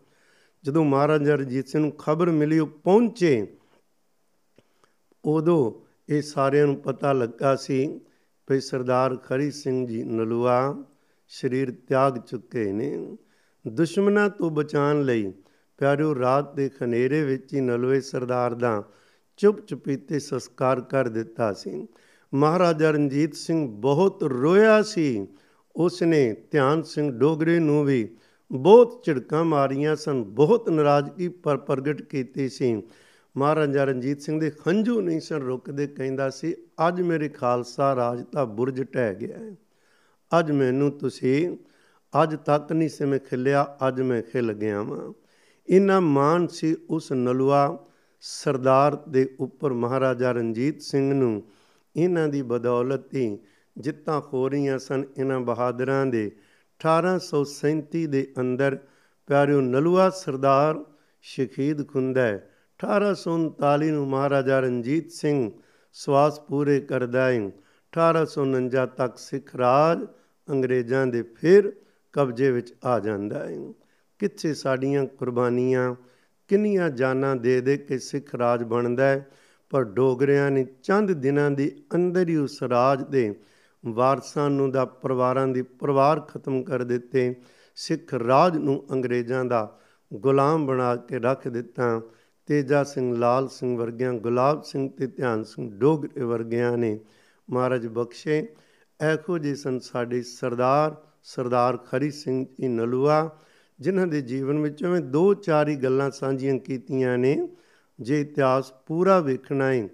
[0.64, 3.46] ਜਦੋਂ ਮਹਾਰਾਜਾ ਰਣਜੀਤ ਸਿੰਘ ਨੂੰ ਖਬਰ ਮਿਲੀ, ਉਹ ਪਹੁੰਚੇ,
[5.24, 5.72] ਉਦੋਂ
[6.08, 8.00] ਇਹ ਸਾਰਿਆਂ ਨੂੰ ਪਤਾ ਲੱਗਾ ਸੀ
[8.50, 10.84] ਵੀ ਸਰਦਾਰ ਖਰੀ ਸਿੰਘ ਜੀ ਨਲੂਆ
[11.28, 13.16] ਸਰੀਰ ਤਿਆਗ ਚੁੱਕੇ ਨੇ।
[13.68, 15.32] ਦੁਸ਼ਮਣਾਂ ਤੋਂ ਬਚਾਉਣ ਲਈ
[15.78, 18.84] ਪਿਆਰਿਓ, ਰਾਤ ਦੇ ਖਨੇਰੇ ਵਿੱਚ ਹੀ ਨਲਵੇ ਸਰਦਾਰ ਦਾ
[19.36, 21.88] ਚੁੱਪ ਚੁਪੀਤੇ ਸੰਸਕਾਰ ਕਰ ਦਿੱਤਾ ਸੀ।
[22.34, 25.26] ਮਹਾਰਾਜਾ ਰਣਜੀਤ ਸਿੰਘ ਬਹੁਤ ਰੋਇਆ ਸੀ।
[25.76, 28.16] ਉਸ ਨੇ ਧਿਆਨ ਸਿੰਘ ਡੋਗਰੇ ਨੂੰ ਵੀ
[28.52, 32.82] ਬਹੁਤ ਝਿੜਕਾਂ ਮਾਰੀਆਂ ਸਨ। ਬਹੁਤ ਨਾਰਾਜ਼ਗੀ ਪਰ ਪ੍ਰਗਟ ਕੀਤੀ ਸੀ।
[33.36, 36.54] ਮਹਾਰਾਜਾ ਰਣਜੀਤ ਸਿੰਘ ਦੇ ਹੰਝੂ ਨਹੀਂ ਸਨ ਰੁਕਦੇ। ਕਹਿੰਦਾ ਸੀ,
[36.88, 39.56] ਅੱਜ ਮੇਰੇ ਖਾਲਸਾ ਰਾਜ ਦਾ ਬੁਰਜ ਟਹਿ ਗਿਆ ਹੈ।
[40.38, 41.56] ਅੱਜ ਮੈਨੂੰ ਤੁਸੀਂ,
[42.22, 45.12] ਅੱਜ ਤੱਕ ਨਹੀਂ ਸੀ ਮੈਂ ਖਿਲਿਆ, ਅੱਜ ਮੈਂ ਖਿਲ ਗਿਆ ਵਾਂ।
[45.68, 47.78] ਇਨਾ ਮਾਨ ਸੀ ਉਸ ਨਲੂਆ
[48.20, 51.42] ਸਰਦਾਰ ਦੇ ਉੱਪਰ ਮਹਾਰਾਜਾ ਰਣਜੀਤ ਸਿੰਘ ਨੂੰ।
[51.96, 53.38] ਇਹਨਾਂ ਦੀ ਬਦੌਲਤ ਹੀ
[53.78, 56.30] ਜਿੱਤਾਂ ਹੋ ਰਹੀਆਂ ਸਨ ਇਹਨਾਂ ਬਹਾਦਰਾਂ ਦੇ।
[56.80, 58.78] 1837 ਦੇ ਅੰਦਰ
[59.26, 60.84] ਪਿਆਰਿਓ ਨਲੂਆ ਸਰਦਾਰ
[61.22, 62.40] ਸ਼ਹੀਦ ਖੁੰਦਾ
[62.80, 65.50] 1839 ਨੂੰ ਮਹਾਰਾਜਾ ਰਣਜੀਤ ਸਿੰਘ
[65.92, 67.50] ਸਵਾਸ ਪੂਰੇ ਕਰਦਾ ਹੈ
[67.92, 70.06] 1849 ਤੱਕ ਸਿੱਖ ਰਾਜ
[70.50, 71.72] ਅੰਗਰੇਜ਼ਾਂ ਦੇ ਫਿਰ
[72.12, 73.56] ਕਬਜ਼ੇ ਵਿੱਚ ਆ ਜਾਂਦਾ ਹੈ
[74.18, 75.94] ਕਿੱਥੇ ਸਾਡੀਆਂ ਕੁਰਬਾਨੀਆਂ,
[76.48, 79.30] ਕਿੰਨੀਆਂ ਜਾਨਾਂ ਦੇ ਦੇ ਕੇ ਸਿੱਖ ਰਾਜ ਬਣਦਾ ਹੈ
[79.72, 83.34] ਪਰ ਡੋਗਰਿਆਂ ਨੇ ਚੰਦ ਦਿਨਾਂ ਦੇ ਅੰਦਰ ਹੀ ਉਸ ਰਾਜ ਦੇ
[83.86, 87.34] ਵਾਰਸਾਂ ਨੂੰ ਦਾ ਪਰਿਵਾਰਾਂ ਦੀ ਪਰਿਵਾਰ ਖਤਮ ਕਰ ਦਿੱਤੇ।
[87.76, 89.78] ਸਿੱਖ ਰਾਜ ਨੂੰ ਅੰਗਰੇਜ਼ਾਂ ਦਾ
[90.14, 92.00] ਗੁਲਾਮ ਬਣਾ ਕੇ ਰੱਖ ਦਿੱਤਾ।
[92.46, 97.00] ਤੇਜਾ ਸਿੰਘ, ਲਾਲ ਸਿੰਘ ਵਰਗਿਆਂ, ਗੁਲਾਬ ਸਿੰਘ ਤੇ ਧਿਆਨ ਸਿੰਘ ਡੋਗਰੇ ਵਰਗਿਆਂ ਨੇ
[97.50, 98.48] ਮਹਾਰਾਜ ਬਖਸ਼ੇ।
[99.00, 103.30] ਐਖੋ ਜੀ ਸਨ ਸਾਡੇ ਸਰਦਾਰ ਸਰਦਾਰ ਖਰੀ ਸਿੰਘ ਜੀ ਨਲੂਆ,
[103.80, 107.48] ਜਿਨ੍ਹਾਂ ਦੇ ਜੀਵਨ ਵਿੱਚ ਐਵੇਂ ਦੋ ਚਾਰ ਹੀ ਗੱਲਾਂ ਸਾਂਝੀਆਂ ਕੀਤੀਆਂ ਨੇ।
[108.02, 109.88] ਜੇ ਇਤਿਹਾਸ ਪੂਰਾ ਵੇਖਣਾ ਹੈ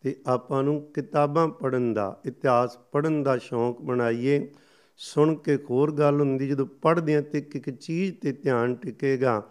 [0.00, 4.50] ਤੇ ਆਪਾਂ ਨੂੰ ਕਿਤਾਬਾਂ ਪੜਨ ਦਾ, ਇਤਿਹਾਸ ਪੜਨ ਦਾ ਸ਼ੌਂਕ ਬਣਾਈਏ।
[4.96, 9.42] ਸੁਣ ਕੇ ਹੋਰ ਗੱਲ ਹੁੰਦੀ, ਜਦੋਂ ਪੜ੍ਹਦੇ ਆ ਤੇ ਇੱਕ ਇੱਕ ਚੀਜ਼ ਤੇ ਧਿਆਨ ਟਿਕੇਗਾ,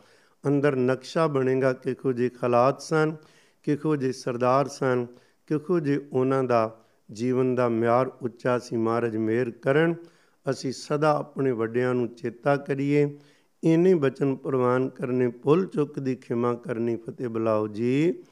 [0.47, 3.15] ਅੰਦਰ ਨਕਸ਼ਾ ਬਣੇਗਾ ਕਿਹੋ ਜਿਹੇ ਹਾਲਾਤ ਸਨ
[3.63, 5.05] ਕਿਹੋ ਜਿਹੇ ਸਰਦਾਰ ਸਨ
[5.47, 6.79] ਕਿਹੋ ਜਿਹੇ ਉਹਨਾਂ ਦਾ
[7.11, 9.95] ਜੀਵਨ ਦਾ ਮਿਆਰ ਉੱਚਾ ਸੀ। ਮਹਾਰਾਜ ਮੇਰ ਕਰਨ,
[10.49, 13.17] ਅਸੀਂ ਸਦਾ ਆਪਣੇ ਵੱਡਿਆਂ ਨੂੰ ਚੇਤਾ ਕਰੀਏ।
[13.63, 18.23] ਇਨੇ ਬਚਨ ਪ੍ਰਵਾਨ ਕਰਨੇ, ਭੁੱਲ ਚੁੱਕ ਦੀ ਖਿਮਾ ਕਰਨੀ ਫਤਿਹ ਬੁਲਾਓ ਜੀ।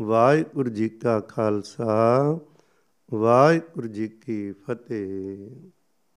[0.00, 2.38] ਵਾਹਿਗੁਰੂ ਜੀ ਕਾ ਖਾਲਸਾ,
[3.14, 5.70] ਵਾਹਿਗੁਰੂ ਜੀ ਕੀ ਫਤਿਹ।